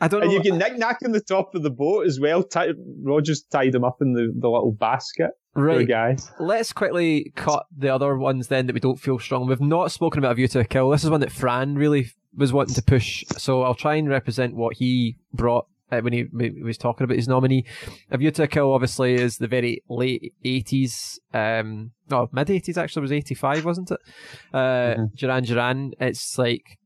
I 0.00 0.08
don't 0.08 0.20
know. 0.20 0.24
and 0.24 0.30
know. 0.30 0.36
you 0.36 0.42
get 0.42 0.54
Nick 0.54 0.78
Nack 0.78 0.98
on 1.04 1.12
the 1.12 1.20
top 1.20 1.54
of 1.54 1.62
the 1.62 1.70
boat 1.70 2.06
as 2.06 2.18
well. 2.18 2.42
Ty- 2.42 2.72
Roger's 3.02 3.42
tied 3.44 3.74
him 3.74 3.84
up 3.84 3.98
in 4.00 4.12
the, 4.12 4.32
the 4.36 4.48
little 4.48 4.72
basket. 4.72 5.30
Right, 5.54 5.86
guys. 5.86 6.30
Let's 6.40 6.72
quickly 6.72 7.32
cut 7.36 7.66
the 7.76 7.88
other 7.94 8.16
ones 8.16 8.48
then 8.48 8.66
that 8.66 8.72
we 8.74 8.80
don't 8.80 8.98
feel 9.00 9.18
strong. 9.18 9.46
We've 9.46 9.60
not 9.60 9.92
spoken 9.92 10.18
about 10.18 10.32
A 10.32 10.34
View 10.34 10.48
to 10.48 10.60
a 10.60 10.64
Kill. 10.64 10.90
This 10.90 11.04
is 11.04 11.10
one 11.10 11.20
that 11.20 11.32
Fran 11.32 11.76
really 11.76 12.10
was 12.36 12.52
wanting 12.52 12.74
to 12.74 12.82
push, 12.82 13.24
so 13.36 13.62
I'll 13.62 13.74
try 13.76 13.94
and 13.94 14.08
represent 14.08 14.56
what 14.56 14.76
he 14.76 15.16
brought 15.32 15.66
uh, 15.92 16.00
when 16.00 16.12
he, 16.12 16.22
when 16.32 16.56
he 16.56 16.62
was 16.62 16.76
talking 16.76 17.04
about 17.04 17.16
his 17.16 17.28
nominee. 17.28 17.64
A 18.10 18.18
View 18.18 18.32
to 18.32 18.42
a 18.42 18.48
Kill 18.48 18.72
obviously 18.72 19.14
is 19.14 19.36
the 19.38 19.46
very 19.46 19.82
late 19.88 20.34
eighties, 20.44 21.20
um, 21.32 21.92
no 22.10 22.28
mid 22.32 22.50
eighties 22.50 22.76
actually 22.76 23.02
was 23.02 23.12
eighty 23.12 23.34
five, 23.34 23.64
wasn't 23.64 23.92
it? 23.92 24.00
Uh, 24.52 24.94
Mhm. 24.96 25.14
Duran 25.16 25.44
Duran. 25.44 25.92
It's 26.00 26.36
like 26.36 26.78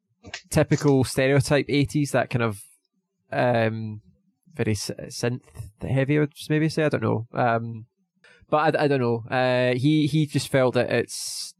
typical 0.51 1.05
stereotype 1.05 1.67
eighties, 1.71 2.11
that 2.11 2.29
kind 2.29 2.43
of 2.43 2.61
um, 3.33 4.03
very 4.55 4.75
synth 4.75 5.41
heavy, 5.81 6.21
I 6.21 6.27
maybe 6.51 6.69
say. 6.69 6.85
I 6.85 6.89
don't 6.91 7.03
know. 7.03 7.27
Um, 7.33 7.87
but 8.51 8.77
I, 8.77 8.85
I 8.85 8.89
don't 8.89 9.01
know. 9.01 9.25
Uh, 9.31 9.75
he 9.75 10.07
he 10.07 10.27
just 10.27 10.49
felt 10.49 10.75
that 10.75 10.91
it's 10.91 11.55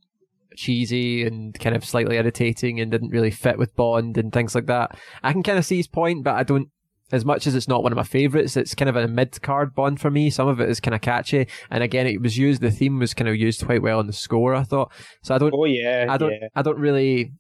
cheesy 0.57 1.25
and 1.25 1.59
kind 1.59 1.77
of 1.77 1.85
slightly 1.85 2.17
irritating 2.17 2.81
and 2.81 2.91
didn't 2.91 3.11
really 3.11 3.31
fit 3.31 3.59
with 3.59 3.77
Bond 3.77 4.19
and 4.19 4.33
things 4.33 4.55
like 4.55 4.67
that. 4.67 4.99
I 5.23 5.33
can 5.33 5.43
kind 5.43 5.59
of 5.59 5.65
see 5.65 5.77
his 5.77 5.87
point, 5.87 6.25
but 6.25 6.35
I 6.35 6.43
don't. 6.43 6.69
As 7.11 7.25
much 7.25 7.47
as 7.47 7.55
it's 7.55 7.69
not 7.69 7.83
one 7.83 7.91
of 7.91 7.97
my 7.97 8.03
favourites, 8.03 8.55
it's 8.55 8.75
kind 8.75 8.91
of 8.91 8.97
a 8.97 9.09
mid 9.09 9.41
card 9.41 9.75
Bond 9.75 9.99
for 9.99 10.11
me. 10.11 10.29
Some 10.29 10.47
of 10.47 10.61
it 10.61 10.69
is 10.69 10.79
kind 10.79 10.95
of 10.95 11.01
catchy, 11.01 11.47
and 11.71 11.83
again, 11.83 12.07
it 12.07 12.21
was 12.21 12.37
used. 12.37 12.61
The 12.61 12.71
theme 12.71 12.99
was 12.99 13.15
kind 13.15 13.29
of 13.29 13.37
used 13.37 13.65
quite 13.65 13.81
well 13.81 13.99
in 14.01 14.07
the 14.07 14.13
score. 14.13 14.55
I 14.55 14.63
thought 14.63 14.93
so. 15.23 15.35
I 15.35 15.39
don't. 15.39 15.55
Oh 15.57 15.65
yeah, 15.65 16.07
I 16.11 16.19
don't. 16.19 16.33
yeah. 16.33 16.49
I 16.55 16.61
don't 16.61 16.79
really. 16.79 17.33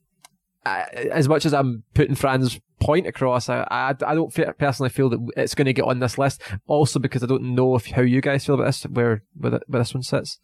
I, 0.67 0.83
as 1.13 1.29
much 1.29 1.47
as 1.47 1.55
I'm 1.55 1.85
putting 1.95 2.15
Fran's 2.15 2.61
point 2.81 3.07
across, 3.07 3.49
I, 3.49 3.67
I, 3.71 3.95
I 4.07 4.15
don't 4.15 4.35
personally 4.59 4.91
feel 4.91 5.09
that 5.11 5.33
it's 5.37 5.55
going 5.55 5.67
to 5.67 5.73
get 5.73 5.85
on 5.85 6.01
this 6.01 6.19
list. 6.19 6.43
Also, 6.67 6.99
because 6.99 7.23
I 7.23 7.27
don't 7.27 7.55
know 7.55 7.75
if 7.77 7.87
how 7.87 8.03
you 8.03 8.21
guys 8.21 8.45
feel 8.45 8.57
about 8.57 8.67
this, 8.67 8.83
where 8.83 9.23
where, 9.37 9.53
the, 9.53 9.61
where 9.67 9.81
this 9.81 9.95
one 9.95 10.03
sits. 10.03 10.39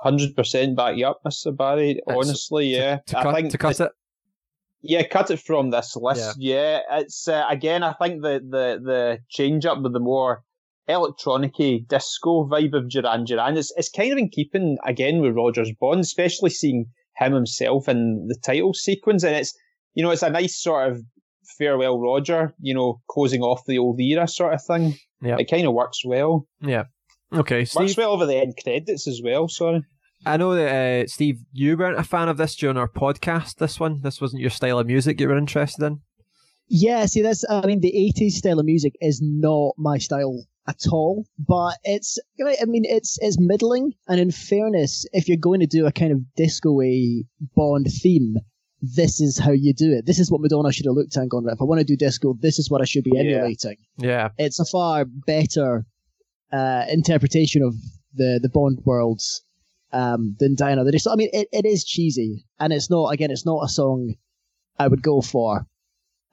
Hundred 0.00 0.34
percent 0.34 0.76
back 0.76 0.96
you 0.96 1.06
up, 1.06 1.20
Mister 1.24 1.52
Barry. 1.52 2.00
Honestly, 2.06 2.74
yeah. 2.74 2.98
To 3.08 3.18
I 3.18 3.22
cut, 3.22 3.34
think 3.34 3.50
to 3.50 3.58
cut 3.58 3.80
it. 3.80 3.92
Yeah, 4.82 5.06
cut 5.06 5.30
it 5.30 5.40
from 5.40 5.70
this 5.70 5.94
list. 5.94 6.36
Yeah, 6.38 6.80
it's 6.92 7.28
uh, 7.28 7.44
again. 7.50 7.82
I 7.82 7.92
think 7.92 8.22
the 8.22 8.40
the 8.40 8.80
the 8.82 9.18
change 9.28 9.66
up 9.66 9.82
with 9.82 9.92
the 9.92 10.00
more 10.00 10.42
electronic 10.88 11.52
disco 11.86 12.48
vibe 12.48 12.72
of 12.72 12.88
Duran 12.88 13.24
Duran. 13.24 13.58
It's 13.58 13.72
it's 13.76 13.90
kind 13.90 14.10
of 14.12 14.18
in 14.18 14.30
keeping 14.30 14.78
again 14.86 15.20
with 15.20 15.36
Roger's 15.36 15.72
Bond, 15.78 16.00
especially 16.00 16.50
seeing 16.50 16.86
him 17.20 17.32
himself 17.32 17.88
in 17.88 18.26
the 18.28 18.36
title 18.44 18.74
sequence, 18.74 19.22
and 19.22 19.36
it's 19.36 19.52
you 19.94 20.02
know 20.02 20.10
it's 20.10 20.22
a 20.22 20.30
nice 20.30 20.60
sort 20.60 20.90
of 20.90 21.02
farewell 21.58 22.00
Roger, 22.00 22.54
you 22.60 22.74
know, 22.74 23.00
closing 23.10 23.42
off 23.42 23.62
the 23.66 23.78
old 23.78 24.00
era 24.00 24.26
sort 24.26 24.54
of 24.54 24.64
thing. 24.64 24.94
Yeah. 25.22 25.36
it 25.38 25.50
kind 25.50 25.66
of 25.66 25.74
works 25.74 26.02
well. 26.04 26.46
Yeah. 26.60 26.84
Okay, 27.32 27.60
Works 27.60 27.72
Steve. 27.72 27.96
well 27.98 28.12
over 28.12 28.26
the 28.26 28.36
end 28.36 28.54
credits 28.62 29.06
as 29.06 29.20
well. 29.22 29.48
Sorry. 29.48 29.82
I 30.26 30.36
know 30.36 30.54
that 30.54 31.04
uh, 31.04 31.06
Steve, 31.06 31.40
you 31.52 31.76
weren't 31.76 31.98
a 31.98 32.02
fan 32.04 32.28
of 32.28 32.36
this 32.36 32.56
during 32.56 32.76
our 32.76 32.88
podcast. 32.88 33.56
This 33.56 33.78
one, 33.78 34.00
this 34.02 34.20
wasn't 34.20 34.40
your 34.40 34.50
style 34.50 34.78
of 34.78 34.86
music 34.86 35.20
you 35.20 35.28
were 35.28 35.36
interested 35.38 35.84
in. 35.84 36.00
Yeah, 36.68 37.06
see, 37.06 37.22
that's, 37.22 37.44
I 37.48 37.66
mean, 37.66 37.80
the 37.80 37.92
80s 38.16 38.32
style 38.32 38.58
of 38.58 38.64
music 38.66 38.94
is 39.00 39.20
not 39.22 39.74
my 39.76 39.98
style 39.98 40.44
at 40.68 40.86
all, 40.90 41.26
but 41.38 41.76
it's, 41.84 42.18
I 42.40 42.64
mean, 42.66 42.84
it's, 42.84 43.18
it's 43.20 43.38
middling. 43.40 43.94
And 44.08 44.20
in 44.20 44.30
fairness, 44.30 45.06
if 45.12 45.28
you're 45.28 45.36
going 45.36 45.60
to 45.60 45.66
do 45.66 45.86
a 45.86 45.92
kind 45.92 46.12
of 46.12 46.34
disco 46.34 46.80
Bond 47.56 47.86
theme, 48.02 48.36
this 48.82 49.20
is 49.20 49.38
how 49.38 49.52
you 49.52 49.74
do 49.74 49.92
it. 49.92 50.06
This 50.06 50.18
is 50.18 50.30
what 50.30 50.40
Madonna 50.40 50.72
should 50.72 50.86
have 50.86 50.94
looked 50.94 51.16
at 51.16 51.22
and 51.22 51.30
gone, 51.30 51.44
right, 51.44 51.54
if 51.54 51.60
I 51.60 51.64
want 51.64 51.80
to 51.80 51.84
do 51.84 51.96
disco, 51.96 52.34
this 52.40 52.58
is 52.58 52.70
what 52.70 52.80
I 52.80 52.84
should 52.84 53.04
be 53.04 53.18
emulating. 53.18 53.76
Yeah, 53.98 54.28
It's 54.38 54.60
a 54.60 54.64
far 54.64 55.04
better, 55.26 55.86
uh, 56.52 56.84
interpretation 56.88 57.62
of 57.62 57.74
the, 58.14 58.38
the 58.42 58.48
Bond 58.48 58.80
worlds, 58.84 59.42
um, 59.92 60.36
than 60.38 60.54
Diana. 60.54 60.90
Day. 60.90 60.98
So, 60.98 61.12
I 61.12 61.16
mean, 61.16 61.30
it, 61.32 61.48
it 61.52 61.66
is 61.66 61.84
cheesy. 61.84 62.46
And 62.58 62.72
it's 62.72 62.90
not, 62.90 63.08
again, 63.08 63.30
it's 63.30 63.46
not 63.46 63.64
a 63.64 63.68
song 63.68 64.14
I 64.78 64.88
would 64.88 65.02
go 65.02 65.20
for. 65.20 65.66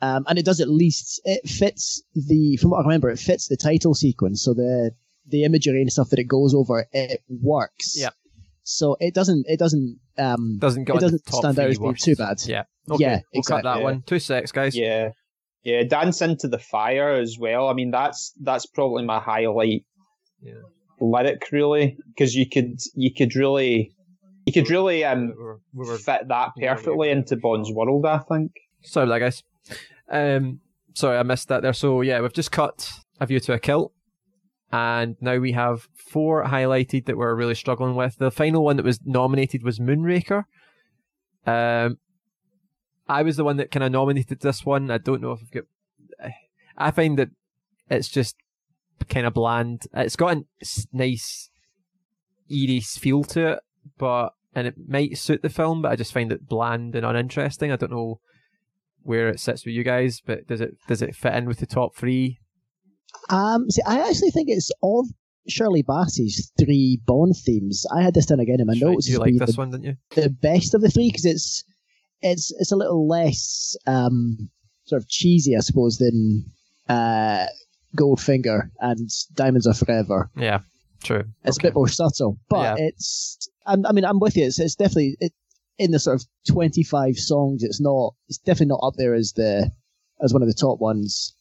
Um, 0.02 0.26
and 0.28 0.38
it 0.38 0.46
does 0.46 0.60
at 0.62 0.70
least 0.70 1.20
it 1.26 1.48
fits 1.50 2.04
the 2.14 2.58
from 2.58 2.70
what 2.72 2.80
I 2.80 2.84
remember 2.84 3.10
it 3.10 3.18
fits 3.20 3.48
the 3.48 3.58
title 3.58 3.96
sequence 3.96 4.44
so 4.44 4.54
the 4.54 4.92
the 5.28 5.44
imagery 5.44 5.82
and 5.82 5.92
stuff 5.92 6.10
that 6.12 6.20
it 6.20 6.26
goes 6.28 6.54
over 6.54 6.86
it 6.92 7.22
works 7.30 7.96
Yeah. 8.00 8.10
so 8.64 8.96
it 9.00 9.14
doesn't 9.16 9.46
it 9.48 9.58
doesn't 9.58 9.98
um 10.20 10.58
doesn't 10.60 10.84
go 10.84 10.96
it 10.98 11.02
doesn't 11.02 11.26
top 11.26 11.40
stand 11.40 11.58
out 11.60 11.70
as 11.70 11.80
being 11.80 11.96
too 11.96 12.16
bad 12.16 12.38
Yeah, 12.46 12.64
okay, 12.92 13.04
Yeah, 13.04 13.20
we'll 13.34 13.42
cut 13.44 13.64
that 13.64 13.78
yeah. 13.80 13.84
one. 13.84 14.04
Two 14.06 14.20
secs, 14.20 14.52
guys. 14.52 14.76
Yeah, 14.78 15.10
yeah. 15.64 15.82
Dance 15.84 16.22
into 16.22 16.48
the 16.48 16.60
fire 16.60 17.16
as 17.16 17.38
well. 17.40 17.68
I 17.68 17.74
mean, 17.74 17.90
that's 17.92 18.34
that's 18.42 18.66
probably 18.68 19.04
my 19.04 19.20
highlight 19.20 19.84
Yeah. 20.42 20.62
lyric, 21.02 21.42
really, 21.52 21.98
because 22.10 22.36
you 22.36 22.48
could 22.48 22.78
you 22.94 23.12
could 23.14 23.36
really 23.36 23.92
you 24.46 24.54
could 24.54 24.70
really 24.70 25.04
um 25.04 25.30
We 25.30 25.44
were- 25.44 25.62
we 25.74 25.88
were- 25.88 25.98
fit 25.98 26.28
that 26.30 26.50
yeah, 26.58 26.72
we 26.74 26.78
perfectly 26.78 27.08
were- 27.10 27.14
into 27.18 27.36
Bond's 27.36 27.72
world. 27.72 28.06
I 28.06 28.20
think. 28.20 28.52
Sorry 28.84 29.06
about 29.06 29.16
that, 29.16 29.20
guys. 29.26 29.44
Um, 30.10 30.60
sorry, 30.94 31.18
I 31.18 31.24
missed 31.24 31.48
that 31.50 31.62
there. 31.62 31.74
So 31.74 32.02
yeah, 32.02 32.22
we've 32.22 32.34
just 32.34 32.52
cut 32.52 32.92
a 33.20 33.26
view 33.26 33.40
to 33.42 33.54
a 33.54 33.60
kill, 33.60 33.94
and 34.72 35.16
now 35.22 35.38
we 35.38 35.54
have 35.54 35.88
four 35.96 36.46
highlighted 36.46 37.06
that 37.06 37.18
we're 37.18 37.36
really 37.36 37.56
struggling 37.56 37.96
with. 37.96 38.18
The 38.18 38.32
final 38.32 38.64
one 38.64 38.78
that 38.78 38.86
was 38.86 39.00
nominated 39.06 39.64
was 39.64 39.80
Moonraker. 39.80 40.46
Um, 41.46 41.98
I 43.08 43.24
was 43.24 43.38
the 43.38 43.44
one 43.44 43.58
that 43.58 43.72
kind 43.72 43.84
of 43.84 43.92
nominated 43.92 44.42
this 44.42 44.66
one. 44.66 44.92
I 44.92 44.98
don't 44.98 45.22
know 45.22 45.32
if 45.32 45.40
I've 45.42 45.52
got. 45.52 45.64
I 46.78 46.92
find 46.92 47.18
that 47.18 47.30
it's 47.90 48.10
just 48.10 48.36
kind 49.10 49.26
of 49.26 49.34
bland. 49.34 49.84
It's 49.94 50.16
got 50.16 50.38
a 50.38 50.44
nice, 50.92 51.50
eerie 52.50 52.82
feel 52.82 53.24
to 53.26 53.54
it, 53.54 53.60
but 53.98 54.34
and 54.54 54.68
it 54.68 54.76
might 54.88 55.18
suit 55.18 55.42
the 55.42 55.50
film, 55.50 55.82
but 55.82 55.92
I 55.92 55.96
just 55.96 56.14
find 56.14 56.32
it 56.32 56.48
bland 56.48 56.96
and 56.96 57.06
uninteresting. 57.06 57.72
I 57.72 57.76
don't 57.76 57.92
know 57.92 58.20
where 59.08 59.30
it 59.30 59.40
sits 59.40 59.66
with 59.66 59.74
you 59.74 59.84
guys, 59.84 60.22
but 60.26 60.46
does 60.48 60.62
it 60.62 60.76
does 60.88 61.02
it 61.02 61.16
fit 61.16 61.34
in 61.34 61.46
with 61.46 61.60
the 61.60 61.66
top 61.66 61.96
three? 61.96 62.40
um 63.30 63.70
see 63.70 63.82
I 63.88 64.00
actually 64.08 64.32
think 64.32 64.50
it's 64.50 64.70
of 64.84 65.06
Shirley 65.48 65.82
Bassey's 65.82 66.52
three 66.60 67.00
Bond 67.06 67.36
themes 67.46 67.86
I 67.96 68.02
had 68.02 68.14
this 68.14 68.26
down 68.26 68.40
again 68.42 68.60
in 68.60 68.68
my 68.68 68.74
notes 68.76 69.08
you 69.08 69.18
like 69.20 69.34
this 69.38 69.56
the, 69.56 69.62
one, 69.62 69.72
didn't 69.72 69.86
you? 69.86 69.96
the 70.16 70.30
best 70.30 70.74
of 70.76 70.82
the 70.82 70.90
three 70.90 71.10
because 71.10 71.26
it's 71.26 71.64
it's 72.22 72.52
it's 72.60 72.72
a 72.72 72.76
little 72.76 73.08
less 73.08 73.76
um 73.88 74.50
sort 74.86 75.02
of 75.02 75.08
cheesy 75.08 75.56
I 75.56 75.60
suppose 75.62 75.98
than 75.98 76.46
uh 76.90 77.46
Goldfinger 77.96 78.70
and 78.80 79.10
Diamonds 79.36 79.66
Are 79.68 79.74
Forever 79.74 80.30
Yeah, 80.36 80.60
true. 81.02 81.24
It's 81.46 81.58
Okay. 81.58 81.68
a 81.68 81.72
bit 81.72 81.76
more 81.76 81.88
subtle, 81.88 82.38
but 82.50 82.62
Yeah. 82.64 82.76
it's. 82.88 83.50
I'm, 83.66 83.86
I 83.86 83.92
mean, 83.94 84.06
I'm 84.06 84.20
with 84.20 84.36
you. 84.38 84.46
It's, 84.46 84.60
it's 84.60 84.76
definitely 84.76 85.16
it, 85.20 85.34
in 85.80 85.92
the 85.92 86.00
sort 86.00 86.22
of 86.22 86.26
25 86.50 87.16
songs. 87.18 87.64
It's 87.64 87.80
not. 87.82 88.14
It's 88.28 88.38
definitely 88.40 88.68
not 88.68 88.80
up 88.84 88.94
there 88.98 89.14
as 89.14 89.34
the 89.36 89.70
as 90.24 90.34
one 90.34 90.42
of 90.42 90.48
the 90.48 90.54
top 90.54 90.80
ones. 90.80 91.36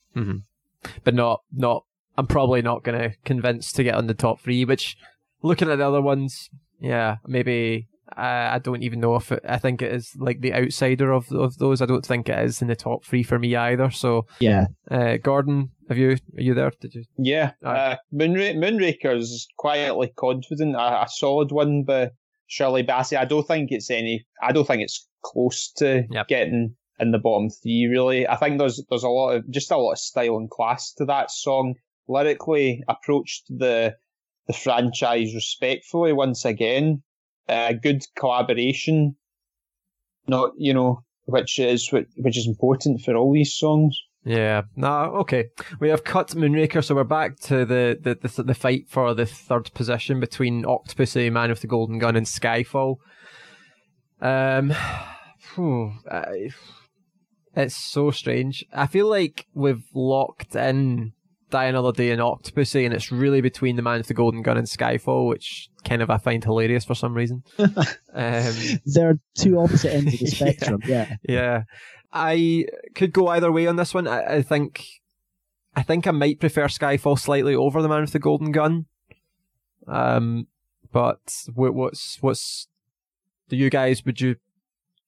but 1.04 1.14
not 1.14 1.42
not. 1.52 1.84
I'm 2.18 2.26
probably 2.26 2.62
not 2.62 2.82
going 2.82 2.98
to 2.98 3.14
convince 3.24 3.72
to 3.72 3.84
get 3.84 3.94
on 3.94 4.06
the 4.06 4.14
top 4.14 4.40
three. 4.40 4.64
Which, 4.64 4.96
looking 5.42 5.70
at 5.70 5.76
the 5.76 5.86
other 5.86 6.00
ones, 6.00 6.48
yeah, 6.80 7.16
maybe 7.26 7.88
I, 8.16 8.54
I 8.54 8.58
don't 8.58 8.82
even 8.82 9.00
know 9.00 9.16
if 9.16 9.30
it, 9.32 9.42
I 9.46 9.58
think 9.58 9.82
it 9.82 9.92
is 9.92 10.12
like 10.16 10.40
the 10.40 10.54
outsider 10.54 11.12
of 11.12 11.30
of 11.32 11.58
those. 11.58 11.82
I 11.82 11.86
don't 11.86 12.06
think 12.06 12.28
it 12.30 12.38
is 12.38 12.62
in 12.62 12.68
the 12.68 12.76
top 12.76 13.04
three 13.04 13.22
for 13.22 13.38
me 13.38 13.54
either. 13.54 13.90
So, 13.90 14.26
Yeah, 14.40 14.66
uh, 14.90 15.18
Gordon, 15.18 15.70
have 15.88 15.98
you 15.98 16.12
are 16.12 16.42
you 16.42 16.54
there? 16.54 16.72
Did 16.80 16.94
you? 16.94 17.04
Yeah, 17.18 17.52
Aye. 17.62 17.76
uh, 17.76 17.96
Moonra- 18.14 18.56
Moonraker's 18.56 19.46
quietly 19.58 20.12
confident, 20.16 20.74
a, 20.74 21.02
a 21.02 21.06
solid 21.08 21.52
one 21.52 21.82
by 21.82 22.10
Shirley 22.46 22.82
Bassey. 22.82 23.16
I 23.16 23.24
don't 23.24 23.46
think 23.46 23.70
it's 23.72 23.90
any. 23.90 24.26
I 24.42 24.52
don't 24.52 24.66
think 24.66 24.82
it's 24.82 25.06
close 25.22 25.70
to 25.78 26.04
Yep. 26.10 26.28
getting 26.28 26.76
in 26.98 27.10
the 27.10 27.18
bottom 27.18 27.50
three. 27.50 27.86
Really, 27.86 28.26
I 28.26 28.36
think 28.36 28.58
there's 28.58 28.82
there's 28.88 29.02
a 29.02 29.08
lot 29.08 29.30
of 29.36 29.50
just 29.50 29.70
a 29.70 29.76
lot 29.76 29.92
of 29.92 29.98
style 29.98 30.36
and 30.36 30.50
class 30.50 30.92
to 30.94 31.04
that 31.06 31.30
song. 31.30 31.74
Lyrically, 32.08 32.82
approached 32.88 33.44
the 33.48 33.96
the 34.46 34.52
franchise 34.52 35.34
respectfully 35.34 36.12
once 36.12 36.44
again. 36.44 37.02
Uh, 37.48 37.72
good 37.72 38.02
collaboration, 38.16 39.16
not 40.26 40.52
you 40.56 40.72
know, 40.74 41.02
which 41.24 41.58
is 41.58 41.90
which 41.92 42.36
is 42.38 42.46
important 42.46 43.00
for 43.02 43.14
all 43.16 43.32
these 43.32 43.54
songs. 43.56 43.98
Yeah. 44.26 44.62
No. 44.74 44.88
Okay. 45.20 45.50
We 45.78 45.88
have 45.90 46.02
cut 46.02 46.28
Moonraker, 46.30 46.84
so 46.84 46.96
we're 46.96 47.04
back 47.04 47.38
to 47.42 47.64
the 47.64 47.96
the 48.00 48.28
the, 48.28 48.42
the 48.42 48.54
fight 48.54 48.86
for 48.88 49.14
the 49.14 49.24
third 49.24 49.72
position 49.72 50.18
between 50.18 50.64
Octopussy, 50.64 51.30
Man 51.30 51.50
with 51.50 51.60
the 51.60 51.68
Golden 51.68 51.98
Gun, 51.98 52.16
and 52.16 52.26
Skyfall. 52.26 52.96
Um, 54.20 54.74
phew, 55.38 55.92
I- 56.10 56.50
it's 57.54 57.76
so 57.76 58.10
strange. 58.10 58.64
I 58.74 58.86
feel 58.86 59.08
like 59.08 59.46
we've 59.54 59.84
locked 59.94 60.54
in 60.56 61.12
Die 61.50 61.64
Another 61.64 61.92
Day 61.92 62.10
and 62.10 62.20
Octopussy, 62.20 62.84
and 62.84 62.92
it's 62.92 63.10
really 63.12 63.40
between 63.40 63.76
the 63.76 63.82
Man 63.82 63.98
with 63.98 64.08
the 64.08 64.14
Golden 64.14 64.42
Gun 64.42 64.58
and 64.58 64.66
Skyfall, 64.66 65.28
which 65.28 65.68
kind 65.84 66.02
of 66.02 66.10
I 66.10 66.18
find 66.18 66.42
hilarious 66.44 66.84
for 66.84 66.94
some 66.94 67.14
reason. 67.14 67.44
um, 67.58 68.52
they're 68.84 69.18
two 69.38 69.58
opposite 69.58 69.94
ends 69.94 70.14
of 70.14 70.20
the 70.20 70.26
spectrum. 70.32 70.82
yeah. 70.84 71.14
yeah, 71.26 71.62
I 72.16 72.64
could 72.94 73.12
go 73.12 73.28
either 73.28 73.52
way 73.52 73.66
on 73.66 73.76
this 73.76 73.92
one. 73.94 74.06
I, 74.08 74.36
I 74.36 74.42
think, 74.42 74.84
I 75.74 75.82
think 75.82 76.06
I 76.06 76.10
might 76.10 76.40
prefer 76.40 76.66
Skyfall 76.66 77.18
slightly 77.18 77.54
over 77.54 77.82
the 77.82 77.88
Man 77.88 78.00
with 78.02 78.12
the 78.12 78.18
Golden 78.18 78.52
Gun. 78.52 78.86
Um, 79.86 80.46
but 80.92 81.20
what, 81.54 81.74
what's 81.74 82.18
what's 82.20 82.68
do 83.48 83.56
you 83.56 83.70
guys? 83.70 84.04
Would 84.04 84.20
you? 84.20 84.36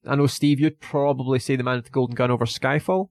I 0.07 0.15
know 0.15 0.27
Steve, 0.27 0.61
you'd 0.61 0.81
probably 0.81 1.39
say 1.39 1.57
the 1.57 1.65
Man 1.65 1.77
with 1.77 1.87
the 1.87 1.91
Golden 1.91 2.15
Gun 2.15 2.31
over 2.31 2.45
Skyfall. 2.47 3.09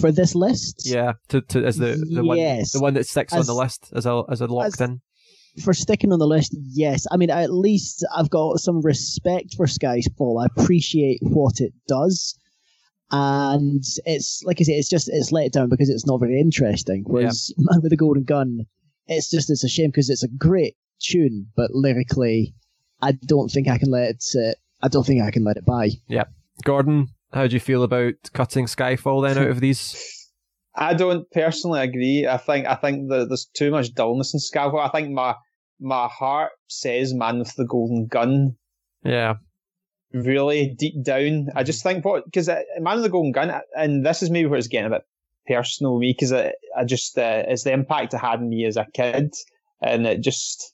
for 0.00 0.10
this 0.12 0.34
list. 0.34 0.82
Yeah, 0.86 1.14
to, 1.28 1.40
to 1.42 1.64
as 1.64 1.76
the 1.76 2.02
the 2.14 2.24
one 2.24 2.38
Yes. 2.38 2.72
the 2.72 2.80
one 2.80 2.94
that 2.94 3.06
sticks 3.06 3.32
on 3.34 3.44
the 3.46 3.54
list 3.54 3.90
as 3.94 4.06
a 4.06 4.22
as 4.30 4.40
a 4.40 4.46
locked 4.46 4.80
as- 4.80 4.80
in. 4.80 5.00
For 5.64 5.74
sticking 5.74 6.12
on 6.12 6.20
the 6.20 6.26
list, 6.26 6.54
yes. 6.72 7.04
I 7.10 7.16
mean, 7.16 7.30
at 7.30 7.50
least 7.52 8.06
I've 8.16 8.30
got 8.30 8.60
some 8.60 8.80
respect 8.80 9.54
for 9.56 9.66
Skyfall. 9.66 10.40
I 10.40 10.46
appreciate 10.46 11.18
what 11.22 11.60
it 11.60 11.72
does. 11.88 12.38
And 13.10 13.82
it's, 14.04 14.42
like 14.44 14.58
I 14.60 14.64
say, 14.64 14.72
it's 14.74 14.88
just, 14.88 15.08
it's 15.08 15.32
let 15.32 15.52
down 15.52 15.68
because 15.68 15.88
it's 15.88 16.06
not 16.06 16.20
very 16.20 16.40
interesting. 16.40 17.04
Whereas 17.06 17.52
Man 17.56 17.80
with 17.82 17.90
the 17.90 17.96
Golden 17.96 18.24
Gun, 18.24 18.66
it's 19.06 19.30
just, 19.30 19.50
it's 19.50 19.64
a 19.64 19.68
shame 19.68 19.90
because 19.90 20.10
it's 20.10 20.22
a 20.22 20.28
great 20.28 20.76
tune, 21.00 21.46
but 21.56 21.70
lyrically, 21.72 22.54
I 23.00 23.12
don't 23.12 23.50
think 23.50 23.68
I 23.68 23.78
can 23.78 23.90
let 23.90 24.10
it, 24.10 24.24
uh, 24.36 24.52
I 24.82 24.88
don't 24.88 25.06
think 25.06 25.22
I 25.22 25.30
can 25.30 25.44
let 25.44 25.56
it 25.56 25.64
by. 25.64 25.90
Yeah, 26.06 26.24
Gordon, 26.64 27.08
how 27.32 27.46
do 27.46 27.54
you 27.54 27.60
feel 27.60 27.82
about 27.82 28.14
cutting 28.32 28.66
Skyfall 28.66 29.26
then 29.26 29.38
out 29.38 29.50
of 29.50 29.60
these? 29.60 30.14
I 30.74 30.94
don't 30.94 31.28
personally 31.32 31.80
agree. 31.80 32.26
I 32.26 32.36
think 32.36 32.66
I 32.66 32.76
think 32.76 33.08
that 33.10 33.28
there's 33.28 33.46
too 33.52 33.70
much 33.70 33.94
dullness 33.94 34.32
in 34.32 34.38
Skyfall. 34.40 34.86
I 34.86 34.90
think 34.90 35.10
my 35.10 35.34
my 35.80 36.06
heart 36.06 36.52
says 36.68 37.12
"Man 37.12 37.40
with 37.40 37.54
the 37.56 37.64
Golden 37.64 38.06
Gun." 38.06 38.56
Yeah, 39.04 39.34
Really 40.12 40.74
deep 40.78 41.02
down, 41.02 41.48
I 41.54 41.62
just 41.62 41.82
think 41.82 42.04
what 42.04 42.24
because 42.24 42.48
"Man 42.48 42.94
with 42.94 43.02
the 43.02 43.10
Golden 43.10 43.32
Gun," 43.32 43.60
and 43.76 44.06
this 44.06 44.22
is 44.22 44.30
maybe 44.30 44.48
where 44.48 44.58
it's 44.58 44.66
getting 44.66 44.86
a 44.86 44.96
bit 44.96 45.06
personal 45.46 45.94
with 45.94 46.00
me 46.00 46.12
because 46.12 46.32
I, 46.32 46.54
I 46.76 46.84
just 46.84 47.18
uh, 47.18 47.44
it's 47.46 47.64
the 47.64 47.72
impact 47.72 48.14
it 48.14 48.18
had 48.18 48.40
on 48.40 48.48
me 48.48 48.64
as 48.64 48.76
a 48.76 48.86
kid, 48.94 49.34
and 49.82 50.06
it 50.06 50.22
just. 50.22 50.72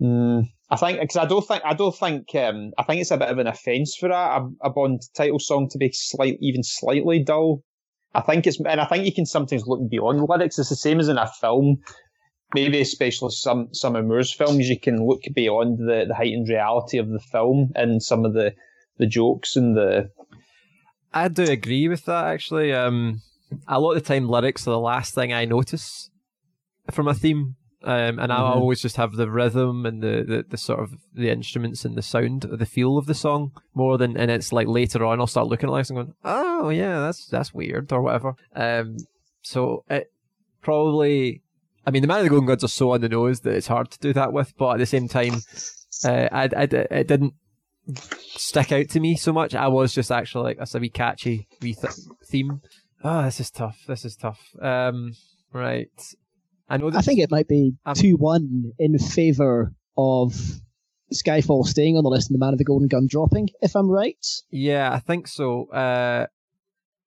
Mm, 0.00 0.48
I 0.70 0.76
think 0.76 1.00
because 1.00 1.16
I 1.16 1.24
don't 1.24 1.46
think 1.46 1.62
I 1.64 1.72
don't 1.72 1.96
think 1.96 2.34
um, 2.34 2.72
I 2.76 2.82
think 2.82 3.00
it's 3.00 3.10
a 3.10 3.16
bit 3.16 3.28
of 3.28 3.38
an 3.38 3.46
offence 3.46 3.96
for 3.96 4.10
a, 4.10 4.14
a, 4.14 4.50
a 4.64 4.70
Bond 4.70 5.02
title 5.14 5.38
song 5.38 5.68
to 5.70 5.78
be 5.78 5.90
slight 5.92 6.36
even 6.40 6.62
slightly 6.62 7.22
dull. 7.22 7.62
I 8.14 8.20
think 8.20 8.46
it's 8.46 8.60
and 8.60 8.80
I 8.80 8.84
think 8.84 9.06
you 9.06 9.12
can 9.12 9.26
sometimes 9.26 9.66
look 9.66 9.88
beyond 9.88 10.26
lyrics. 10.28 10.58
It's 10.58 10.68
the 10.68 10.76
same 10.76 11.00
as 11.00 11.08
in 11.08 11.16
a 11.16 11.30
film. 11.40 11.78
Maybe 12.54 12.80
especially 12.80 13.30
some 13.32 13.68
some 13.72 13.96
of 13.96 14.04
Moore's 14.06 14.32
films, 14.32 14.68
you 14.68 14.78
can 14.78 15.06
look 15.06 15.22
beyond 15.34 15.78
the, 15.78 16.04
the 16.08 16.14
heightened 16.14 16.48
reality 16.48 16.98
of 16.98 17.08
the 17.08 17.20
film 17.20 17.72
and 17.74 18.02
some 18.02 18.24
of 18.24 18.32
the, 18.32 18.54
the 18.98 19.06
jokes 19.06 19.56
and 19.56 19.76
the 19.76 20.10
I 21.12 21.28
do 21.28 21.44
agree 21.44 21.88
with 21.88 22.04
that 22.06 22.26
actually. 22.26 22.72
Um, 22.72 23.22
a 23.68 23.78
lot 23.78 23.92
of 23.96 24.02
the 24.02 24.08
time, 24.08 24.28
lyrics 24.28 24.66
are 24.66 24.72
the 24.72 24.78
last 24.80 25.14
thing 25.14 25.32
I 25.32 25.44
notice 25.44 26.10
from 26.90 27.08
a 27.08 27.14
theme. 27.14 27.56
Um, 27.86 28.18
and 28.18 28.32
I 28.32 28.38
Mhm. 28.38 28.56
always 28.56 28.80
just 28.80 28.96
have 28.96 29.12
the 29.12 29.30
rhythm 29.30 29.84
and 29.84 30.02
the, 30.02 30.24
the, 30.26 30.44
the 30.48 30.56
sort 30.56 30.80
of 30.80 30.94
the 31.12 31.28
instruments 31.28 31.84
and 31.84 31.96
the 31.98 32.02
sound, 32.02 32.40
the 32.50 32.64
feel 32.64 32.96
of 32.96 33.04
the 33.04 33.14
song 33.14 33.52
more 33.74 33.98
than, 33.98 34.16
and 34.16 34.30
it's 34.30 34.54
like 34.54 34.66
later 34.66 35.04
on 35.04 35.20
I'll 35.20 35.26
start 35.26 35.48
looking 35.48 35.68
at 35.68 35.72
lyrics 35.72 35.90
and 35.90 35.98
going, 35.98 36.14
oh 36.24 36.70
yeah, 36.70 37.00
that's 37.00 37.26
that's 37.26 37.52
weird 37.52 37.92
or 37.92 38.00
whatever. 38.00 38.36
Um, 38.56 38.96
so 39.42 39.84
it 39.90 40.10
probably, 40.62 41.42
I 41.86 41.90
mean, 41.90 42.02
the 42.02 42.08
Man 42.08 42.18
of 42.18 42.24
the 42.24 42.30
Golden 42.30 42.46
Gods 42.46 42.64
are 42.64 42.68
so 42.68 42.92
on 42.92 43.00
the 43.00 43.08
nose 43.08 43.40
that 43.40 43.54
it's 43.54 43.66
hard 43.66 43.90
to 43.90 43.98
do 43.98 44.12
that 44.14 44.32
with, 44.32 44.56
but 44.56 44.72
at 44.72 44.78
the 44.78 44.86
same 44.86 45.08
time, 45.08 45.34
uh, 46.04 46.28
I, 46.32 46.44
I, 46.56 46.62
it 46.62 47.08
didn't 47.08 47.34
stick 47.96 48.72
out 48.72 48.88
to 48.90 49.00
me 49.00 49.16
so 49.16 49.32
much. 49.32 49.54
I 49.54 49.68
was 49.68 49.92
just 49.92 50.10
actually 50.10 50.44
like, 50.44 50.58
that's 50.58 50.74
a 50.74 50.78
wee 50.78 50.88
catchy 50.88 51.46
wee 51.60 51.74
th- 51.74 51.92
theme. 52.26 52.60
Oh, 53.02 53.22
this 53.22 53.40
is 53.40 53.50
tough. 53.50 53.78
This 53.86 54.04
is 54.04 54.16
tough. 54.16 54.40
Um, 54.60 55.12
right. 55.52 55.90
I 56.68 56.78
know. 56.78 56.90
I 56.94 57.02
think 57.02 57.20
it 57.20 57.30
might 57.30 57.48
be 57.48 57.74
Um, 57.84 57.94
2 57.94 58.16
1 58.16 58.72
in 58.78 58.98
favour 58.98 59.74
of 59.98 60.34
Skyfall 61.12 61.66
staying 61.66 61.98
on 61.98 62.02
the 62.04 62.08
list 62.08 62.30
and 62.30 62.34
the 62.34 62.44
Man 62.44 62.54
of 62.54 62.58
the 62.58 62.64
Golden 62.64 62.88
Gun 62.88 63.06
dropping, 63.06 63.50
if 63.60 63.76
I'm 63.76 63.90
right. 63.90 64.24
Yeah, 64.50 64.90
I 64.92 65.00
think 65.00 65.28
so. 65.28 65.66
Uh, 65.66 66.26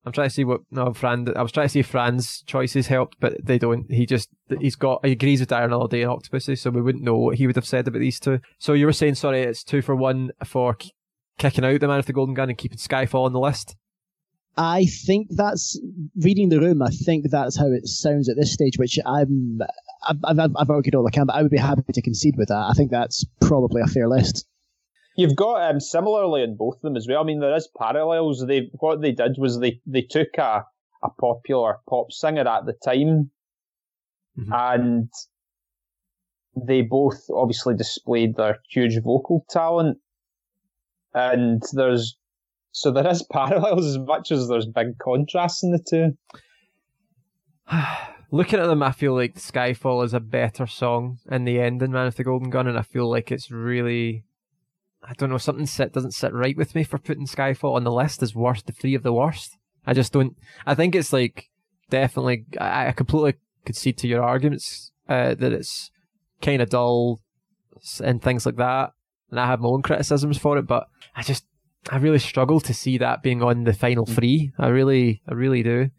I'm 0.08 0.14
trying 0.14 0.30
to 0.30 0.34
see 0.34 0.46
what 0.46 0.62
no 0.72 0.94
Fran. 0.94 1.28
I 1.36 1.42
was 1.42 1.52
trying 1.52 1.66
to 1.66 1.72
see 1.72 1.82
Fran's 1.82 2.42
choices 2.44 2.88
helped, 2.88 3.18
but 3.20 3.34
they 3.44 3.60
don't. 3.60 3.92
He 3.92 4.06
just 4.06 4.30
he's 4.60 4.76
got 4.76 5.06
he 5.06 5.12
agrees 5.12 5.42
with 5.42 5.50
Darren 5.50 5.70
Holiday 5.70 6.02
and 6.02 6.12
Octopussy, 6.12 6.58
so 6.58 6.70
we 6.70 6.82
wouldn't 6.82 7.04
know 7.04 7.18
what 7.18 7.36
he 7.36 7.46
would 7.46 7.58
have 7.58 7.66
said 7.66 7.88
about 7.88 8.00
these 8.00 8.20
two. 8.20 8.40
So 8.58 8.72
you 8.72 8.86
were 8.86 8.94
saying, 8.94 9.16
sorry, 9.16 9.42
it's 9.42 9.66
two 9.66 9.82
for 9.82 9.96
one 9.96 10.32
for 10.46 10.76
k- 10.76 10.92
kicking 11.38 11.66
out 11.66 11.82
the 11.82 11.90
Man 11.90 12.00
of 12.00 12.06
the 12.06 12.14
Golden 12.14 12.36
Gun 12.36 12.48
and 12.48 12.58
keeping 12.58 12.78
Skyfall 12.78 13.26
on 13.26 13.34
the 13.34 13.40
list. 13.40 13.76
I 14.56 14.86
think 14.86 15.28
that's 15.32 15.80
reading 16.16 16.50
the 16.50 16.62
room. 16.62 16.82
I 16.82 16.90
think 16.90 17.26
that's 17.30 17.60
how 17.60 17.68
it 17.68 17.86
sounds 17.86 18.30
at 18.30 18.38
this 18.38 18.54
stage, 18.54 18.78
which 18.78 18.98
I'm. 19.06 19.60
I've, 20.08 20.18
I've, 20.24 20.56
I've 20.56 20.70
argued 20.70 20.96
all 20.96 21.06
I 21.06 21.12
can, 21.12 21.26
but 21.26 21.36
I 21.36 21.42
would 21.42 21.52
be 21.52 21.58
happy 21.58 21.92
to 21.92 22.02
concede 22.02 22.38
with 22.38 22.48
that. 22.48 22.68
I 22.70 22.74
think 22.74 22.92
that's 22.92 23.26
probably 23.42 23.82
a 23.82 23.88
fair 23.88 24.08
list. 24.08 24.48
You've 25.18 25.36
got 25.36 25.70
um, 25.70 25.80
similarly 25.80 26.44
in 26.44 26.56
both 26.56 26.76
of 26.76 26.82
them 26.82 26.96
as 26.96 27.08
well. 27.08 27.20
I 27.20 27.24
mean, 27.26 27.40
there 27.40 27.56
is 27.56 27.68
parallels. 27.78 28.46
They 28.48 28.70
what 28.74 29.02
they 29.02 29.12
did 29.12 29.38
was 29.38 29.60
they 29.60 29.82
they 29.86 30.04
took 30.04 30.38
a 30.38 30.64
a 31.04 31.10
popular 31.20 31.78
pop 31.90 32.12
singer 32.12 32.48
at 32.48 32.66
the 32.66 32.74
time, 32.74 33.32
Mhm. 34.38 34.52
and 34.54 35.10
they 36.56 36.82
both 36.82 37.20
obviously 37.34 37.76
displayed 37.76 38.36
their 38.36 38.60
huge 38.70 39.02
vocal 39.04 39.44
talent. 39.50 39.98
And 41.14 41.64
there's 41.74 42.16
so 42.72 42.92
there 42.92 43.08
is 43.08 43.24
parallels 43.32 43.86
as 43.88 43.98
much 43.98 44.32
as 44.32 44.48
there's 44.48 44.68
big 44.68 44.98
contrasts 45.00 45.64
in 45.64 45.72
the 45.72 45.80
two. 45.80 46.16
Looking 48.32 48.60
at 48.60 48.68
them, 48.68 48.84
I 48.84 48.92
feel 48.92 49.16
like 49.16 49.36
Skyfall 49.36 50.04
is 50.04 50.14
a 50.14 50.20
better 50.20 50.68
song 50.68 51.20
in 51.32 51.46
the 51.46 51.60
end 51.62 51.80
than 51.80 51.92
Man 51.92 52.08
of 52.08 52.16
the 52.16 52.24
Golden 52.26 52.50
Gun, 52.50 52.68
and 52.68 52.78
I 52.78 52.82
feel 52.82 53.10
like 53.10 53.32
it's 53.32 53.50
really, 53.50 54.26
I 55.10 55.14
don't 55.14 55.30
know, 55.30 55.38
something 55.38 55.66
sit 55.66 55.94
doesn't 55.94 56.12
sit 56.14 56.34
right 56.34 56.58
with 56.58 56.76
me 56.76 56.84
for 56.84 56.98
putting 56.98 57.28
Skyfall 57.28 57.76
on 57.76 57.84
the 57.84 57.92
list 57.92 58.22
as 58.22 58.36
worst, 58.36 58.68
the 58.68 58.74
three 58.74 58.94
of 58.96 59.04
the 59.04 59.14
worst. 59.14 59.58
I 59.86 59.94
just 59.94 60.12
don't. 60.14 60.36
I 60.66 60.76
think 60.76 60.96
it's 60.96 61.14
like 61.14 61.46
definitely. 61.90 62.46
I, 62.60 62.88
I 62.88 62.92
completely 62.92 63.36
concede 63.66 63.98
to 64.00 64.08
your 64.08 64.24
arguments 64.24 64.92
uh, 65.08 65.36
that 65.36 65.54
it's 65.54 65.92
kind 66.42 66.62
of 66.62 66.70
dull 66.70 67.22
and 68.04 68.22
things 68.22 68.46
like 68.46 68.58
that, 68.58 68.92
and 69.32 69.40
I 69.40 69.46
have 69.48 69.62
my 69.62 69.70
own 69.70 69.82
criticisms 69.82 70.38
for 70.38 70.58
it, 70.58 70.68
but 70.68 70.88
I 71.16 71.24
just. 71.24 71.46
I 71.90 71.98
really 71.98 72.20
struggle 72.20 72.60
to 72.62 72.74
see 72.74 72.98
that 72.98 73.24
being 73.24 73.42
on 73.42 73.64
the 73.64 73.72
final 73.72 74.06
three. 74.06 74.52
I 74.60 74.68
really, 74.68 75.22
I 75.30 75.34
really 75.36 75.64
do. 75.64 75.90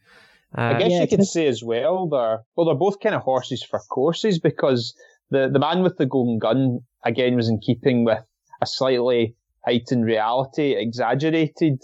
Uh, 0.57 0.61
I 0.61 0.79
guess 0.79 0.91
Yeah, 0.91 1.01
you 1.01 1.07
could 1.07 1.11
can 1.11 1.21
I- 1.21 1.25
say 1.25 1.47
as 1.47 1.63
well 1.63 2.07
they're 2.09 2.41
well 2.57 2.67
they're 2.67 2.75
both 2.75 3.01
kind 3.01 3.15
of 3.15 3.23
horses 3.23 3.63
for 3.63 3.81
courses 3.89 4.39
because 4.39 4.95
the 5.31 5.49
the 5.51 5.59
man 5.59 5.83
with 5.83 5.97
the 5.97 6.05
golden 6.05 6.39
gun 6.39 6.81
again 7.07 7.37
was 7.37 7.49
in 7.49 7.59
keeping 7.61 8.05
with 8.05 8.23
a 8.61 8.67
slightly 8.67 9.35
heightened 9.65 10.05
reality, 10.05 10.75
exaggerated 10.77 11.81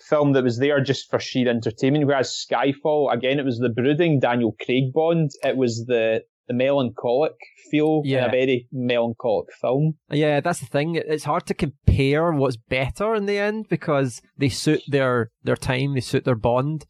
film 0.00 0.32
that 0.32 0.44
was 0.44 0.58
there 0.58 0.80
just 0.80 1.10
for 1.10 1.18
sheer 1.18 1.48
entertainment. 1.48 2.06
Whereas 2.06 2.28
Skyfall 2.48 3.12
again 3.12 3.38
it 3.38 3.44
was 3.44 3.58
the 3.58 3.68
brooding 3.68 4.20
Daniel 4.20 4.54
Craig 4.64 4.92
Bond. 4.92 5.30
It 5.42 5.56
was 5.56 5.84
the 5.86 6.22
the 6.46 6.54
melancholic 6.54 7.34
feel 7.70 8.00
in 8.04 8.10
Yeah. 8.12 8.26
a 8.26 8.30
very 8.30 8.66
melancholic 8.72 9.48
film. 9.60 9.98
Yeah, 10.10 10.40
that's 10.40 10.60
the 10.60 10.66
thing. 10.66 10.94
It's 10.94 11.24
hard 11.24 11.44
to 11.46 11.54
compare 11.54 12.32
what's 12.32 12.56
better 12.56 13.14
in 13.14 13.26
the 13.26 13.36
end 13.36 13.66
because 13.68 14.22
they 14.38 14.48
suit 14.48 14.80
their 14.88 15.30
their 15.42 15.56
time, 15.56 15.94
they 15.94 16.00
suit 16.00 16.24
their 16.24 16.36
bond. 16.36 16.86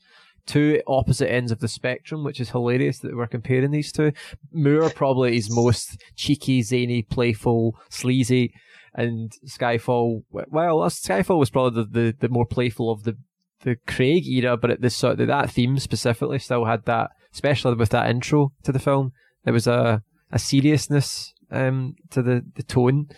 Two 0.46 0.80
opposite 0.86 1.30
ends 1.30 1.50
of 1.52 1.58
the 1.60 1.68
spectrum, 1.68 2.24
which 2.24 2.40
is 2.40 2.50
hilarious 2.50 3.00
that 3.00 3.14
we're 3.14 3.26
comparing 3.26 3.70
these 3.70 3.92
two. 3.92 4.12
Moore 4.52 4.88
probably 4.90 5.36
is 5.36 5.54
most 5.54 6.00
cheeky, 6.16 6.62
zany, 6.62 7.02
playful, 7.02 7.76
sleazy, 7.90 8.54
and 8.98 9.32
Skyfall. 9.46 10.24
Well, 10.30 10.82
uh, 10.82 10.88
Skyfall 10.88 11.38
was 11.38 11.50
probably 11.50 11.84
the, 11.84 11.88
the, 11.88 12.16
the 12.18 12.28
more 12.28 12.46
playful 12.46 12.90
of 12.90 13.04
the 13.04 13.16
the 13.62 13.76
Craig 13.86 14.26
era, 14.26 14.56
but 14.56 14.70
it, 14.70 14.80
this 14.80 14.96
sort 14.96 15.20
of, 15.20 15.26
that 15.26 15.50
theme 15.50 15.78
specifically 15.78 16.38
still 16.38 16.64
had 16.64 16.84
that, 16.84 17.10
especially 17.32 17.74
with 17.74 17.90
that 17.90 18.10
intro 18.10 18.52
to 18.64 18.72
the 18.72 18.78
film. 18.78 19.12
There 19.44 19.54
was 19.54 19.66
a 19.66 20.02
a 20.30 20.38
seriousness 20.38 21.32
um, 21.50 21.94
to 22.10 22.22
the, 22.22 22.44
the 22.56 22.62
tone. 22.62 23.08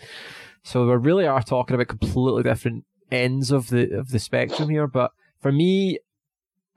So 0.63 0.85
we 0.85 0.93
really 0.95 1.27
are 1.27 1.43
talking 1.43 1.73
about 1.73 1.87
completely 1.87 2.43
different 2.43 2.85
ends 3.11 3.51
of 3.51 3.69
the 3.69 3.91
of 3.97 4.09
the 4.09 4.19
spectrum 4.19 4.69
here. 4.69 4.87
But 4.87 5.11
for 5.41 5.51
me, 5.51 5.99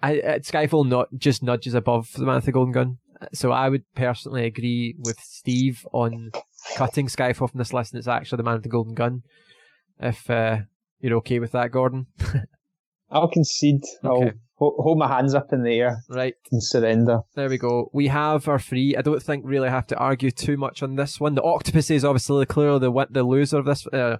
I, 0.02 0.18
uh, 0.20 0.38
Skyfall 0.38 0.88
not 0.88 1.08
just 1.16 1.42
nudges 1.42 1.74
above 1.74 2.12
the 2.12 2.24
Man 2.24 2.36
with 2.36 2.46
the 2.46 2.52
Golden 2.52 2.72
Gun. 2.72 2.98
So 3.32 3.52
I 3.52 3.68
would 3.68 3.84
personally 3.94 4.44
agree 4.44 4.96
with 4.98 5.18
Steve 5.20 5.86
on 5.92 6.32
cutting 6.76 7.06
Skyfall 7.06 7.50
from 7.50 7.58
this 7.58 7.72
list, 7.72 7.92
and 7.92 7.98
it's 7.98 8.08
actually 8.08 8.38
the 8.38 8.42
Man 8.42 8.54
with 8.54 8.62
the 8.62 8.68
Golden 8.68 8.94
Gun. 8.94 9.22
If 10.00 10.28
uh, 10.28 10.58
you're 11.00 11.18
okay 11.18 11.38
with 11.38 11.52
that, 11.52 11.70
Gordon, 11.70 12.06
I'll 13.10 13.28
concede. 13.28 13.82
Okay. 14.04 14.26
I'll 14.26 14.32
ho- 14.56 14.76
hold 14.78 14.98
my 14.98 15.08
hands 15.08 15.34
up 15.34 15.52
in 15.52 15.62
the 15.62 15.78
air 15.78 16.02
right? 16.08 16.34
and 16.50 16.62
surrender. 16.62 17.20
There 17.34 17.48
we 17.48 17.58
go. 17.58 17.90
We 17.92 18.08
have 18.08 18.48
our 18.48 18.58
three. 18.58 18.96
I 18.96 19.02
don't 19.02 19.22
think 19.22 19.44
really 19.46 19.68
have 19.68 19.86
to 19.88 19.96
argue 19.96 20.30
too 20.30 20.56
much 20.56 20.82
on 20.82 20.96
this 20.96 21.20
one. 21.20 21.34
The 21.34 21.42
Octopus 21.42 21.90
is 21.90 22.04
obviously 22.04 22.46
clearly 22.46 22.80
the 22.80 22.90
win- 22.90 23.08
the 23.10 23.22
loser 23.22 23.58
of 23.58 23.66
this. 23.66 23.86
Uh, 23.86 24.16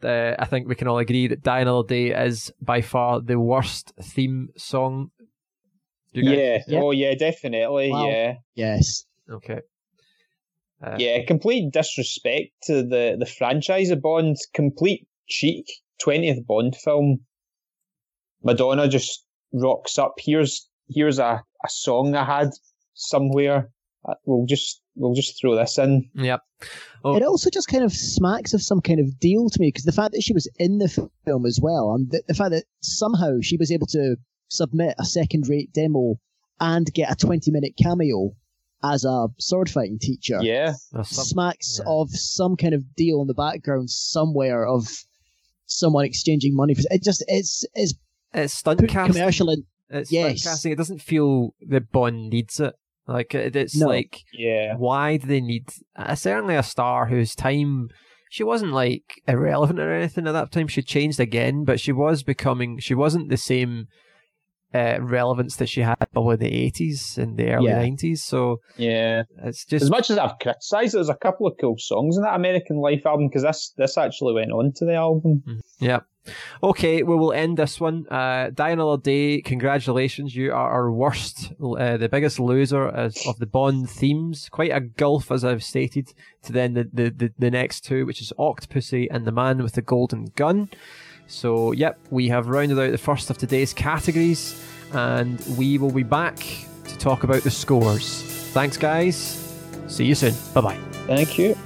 the, 0.00 0.34
I 0.38 0.46
think 0.46 0.68
we 0.68 0.74
can 0.74 0.88
all 0.88 0.98
agree 0.98 1.28
that 1.28 1.42
Die 1.44 1.60
Another 1.60 1.86
Day 1.86 2.10
is 2.10 2.52
by 2.60 2.80
far 2.80 3.20
the 3.20 3.38
worst 3.38 3.92
theme 4.00 4.48
song. 4.56 5.10
Yeah. 6.12 6.58
Yeah. 6.66 6.80
Oh 6.80 6.90
yeah, 6.90 7.14
definitely. 7.14 7.90
Wow. 7.90 8.08
Yeah. 8.08 8.34
Yes. 8.54 9.04
Okay. 9.30 9.60
Uh, 10.82 10.96
Yeah, 10.98 11.24
complete 11.26 11.72
disrespect 11.72 12.50
to 12.64 12.82
the, 12.82 13.16
the 13.18 13.26
franchise 13.26 13.90
of 13.90 14.02
Bond. 14.02 14.36
Complete 14.54 15.06
cheek. 15.28 15.66
20th 16.04 16.46
Bond 16.46 16.76
film. 16.76 17.20
Madonna 18.42 18.88
just 18.88 19.24
rocks 19.52 19.98
up. 19.98 20.14
Here's 20.18 20.68
here's 20.88 21.18
a, 21.18 21.42
a 21.64 21.68
song 21.68 22.14
I 22.14 22.24
had 22.24 22.50
somewhere. 22.94 23.70
Uh, 24.08 24.14
we'll 24.24 24.46
just 24.46 24.82
we'll 24.96 25.14
just 25.14 25.40
throw 25.40 25.54
this 25.54 25.78
in. 25.78 26.10
Yep. 26.14 26.40
Oh. 27.04 27.16
It 27.16 27.22
also 27.22 27.50
just 27.50 27.68
kind 27.68 27.84
of 27.84 27.92
smacks 27.92 28.52
of 28.52 28.62
some 28.62 28.80
kind 28.80 28.98
of 28.98 29.18
deal 29.20 29.48
to 29.48 29.60
me 29.60 29.68
because 29.68 29.84
the 29.84 29.92
fact 29.92 30.12
that 30.12 30.22
she 30.22 30.32
was 30.32 30.48
in 30.58 30.78
the 30.78 30.88
film 31.24 31.46
as 31.46 31.60
well, 31.62 31.92
and 31.92 32.10
the, 32.10 32.22
the 32.26 32.34
fact 32.34 32.50
that 32.50 32.64
somehow 32.80 33.38
she 33.40 33.56
was 33.56 33.70
able 33.70 33.86
to 33.88 34.16
submit 34.48 34.94
a 34.98 35.04
second-rate 35.04 35.72
demo 35.72 36.16
and 36.60 36.92
get 36.92 37.10
a 37.10 37.26
20-minute 37.26 37.74
cameo 37.80 38.32
as 38.84 39.04
a 39.04 39.28
sword 39.38 39.70
fighting 39.70 39.98
teacher. 40.00 40.38
Yeah, 40.42 40.74
some, 40.92 41.04
smacks 41.04 41.78
yeah. 41.78 41.90
of 41.90 42.10
some 42.10 42.56
kind 42.56 42.74
of 42.74 42.94
deal 42.94 43.20
in 43.20 43.26
the 43.26 43.34
background 43.34 43.90
somewhere 43.90 44.66
of 44.66 44.86
someone 45.66 46.04
exchanging 46.04 46.54
money 46.54 46.74
for 46.74 46.82
it. 46.90 47.02
Just 47.02 47.24
it's 47.28 47.64
it's 47.74 47.94
it's 48.32 48.54
stunt 48.54 48.86
casting. 48.88 49.14
commercial 49.14 49.50
and 49.50 49.64
it's 49.90 50.10
yes. 50.10 50.44
casting. 50.44 50.72
It 50.72 50.78
doesn't 50.78 51.02
feel 51.02 51.54
that 51.68 51.92
Bond 51.92 52.30
needs 52.30 52.60
it. 52.60 52.74
Like 53.06 53.34
it's 53.34 53.76
no. 53.76 53.88
like, 53.88 54.20
yeah, 54.32 54.76
why 54.76 55.16
do 55.16 55.26
they 55.26 55.40
need? 55.40 55.68
Uh, 55.96 56.14
certainly 56.14 56.54
a 56.54 56.62
star 56.62 57.06
whose 57.06 57.34
time 57.34 57.88
she 58.30 58.44
wasn't 58.44 58.72
like 58.72 59.20
irrelevant 59.26 59.80
or 59.80 59.92
anything 59.92 60.26
at 60.26 60.32
that 60.32 60.52
time. 60.52 60.68
She 60.68 60.82
changed 60.82 61.18
again, 61.18 61.64
but 61.64 61.80
she 61.80 61.92
was 61.92 62.22
becoming. 62.22 62.78
She 62.78 62.94
wasn't 62.94 63.28
the 63.28 63.36
same 63.36 63.88
uh, 64.74 64.98
relevance 65.00 65.56
that 65.56 65.68
she 65.68 65.80
had 65.80 65.96
probably 66.12 66.36
the 66.36 66.52
eighties 66.52 67.18
and 67.18 67.36
the 67.36 67.52
early 67.52 67.72
nineties. 67.72 68.24
So 68.24 68.60
yeah, 68.76 69.22
it's 69.42 69.64
just 69.64 69.84
as 69.84 69.90
much 69.90 70.10
as 70.10 70.18
I've 70.18 70.38
criticised, 70.40 70.94
there's 70.94 71.08
a 71.08 71.14
couple 71.14 71.46
of 71.46 71.54
cool 71.60 71.76
songs 71.78 72.16
in 72.16 72.22
that 72.22 72.34
American 72.34 72.76
Life 72.76 73.06
album 73.06 73.28
because 73.28 73.42
this 73.42 73.72
this 73.76 73.98
actually 73.98 74.34
went 74.34 74.52
on 74.52 74.72
to 74.76 74.84
the 74.84 74.94
album. 74.94 75.42
Mm-hmm. 75.46 75.84
Yeah. 75.84 76.00
Okay, 76.62 77.02
well, 77.02 77.18
we'll 77.18 77.32
end 77.32 77.56
this 77.56 77.80
one. 77.80 78.06
Uh, 78.08 78.50
Die 78.54 78.70
Another 78.70 79.02
Day, 79.02 79.40
congratulations. 79.40 80.36
You 80.36 80.52
are 80.52 80.70
our 80.70 80.92
worst, 80.92 81.52
uh, 81.60 81.96
the 81.96 82.08
biggest 82.08 82.38
loser 82.38 82.86
as, 82.88 83.26
of 83.26 83.40
the 83.40 83.46
Bond 83.46 83.90
themes. 83.90 84.48
Quite 84.48 84.70
a 84.70 84.78
gulf, 84.78 85.32
as 85.32 85.44
I've 85.44 85.64
stated, 85.64 86.14
to 86.44 86.52
then 86.52 86.74
the, 86.74 86.88
the, 86.92 87.10
the, 87.10 87.32
the 87.36 87.50
next 87.50 87.80
two, 87.80 88.06
which 88.06 88.22
is 88.22 88.32
Octopussy 88.38 89.08
and 89.10 89.24
The 89.24 89.32
Man 89.32 89.64
with 89.64 89.72
the 89.72 89.82
Golden 89.82 90.26
Gun. 90.36 90.70
So, 91.32 91.72
yep, 91.72 91.98
we 92.10 92.28
have 92.28 92.48
rounded 92.48 92.78
out 92.78 92.90
the 92.92 92.98
first 92.98 93.30
of 93.30 93.38
today's 93.38 93.72
categories, 93.72 94.62
and 94.92 95.42
we 95.56 95.78
will 95.78 95.90
be 95.90 96.02
back 96.02 96.36
to 96.84 96.98
talk 96.98 97.24
about 97.24 97.42
the 97.42 97.50
scores. 97.50 98.22
Thanks, 98.52 98.76
guys. 98.76 99.16
See 99.86 100.04
you 100.04 100.14
soon. 100.14 100.34
Bye 100.52 100.60
bye. 100.60 100.78
Thank 101.06 101.38
you. 101.38 101.56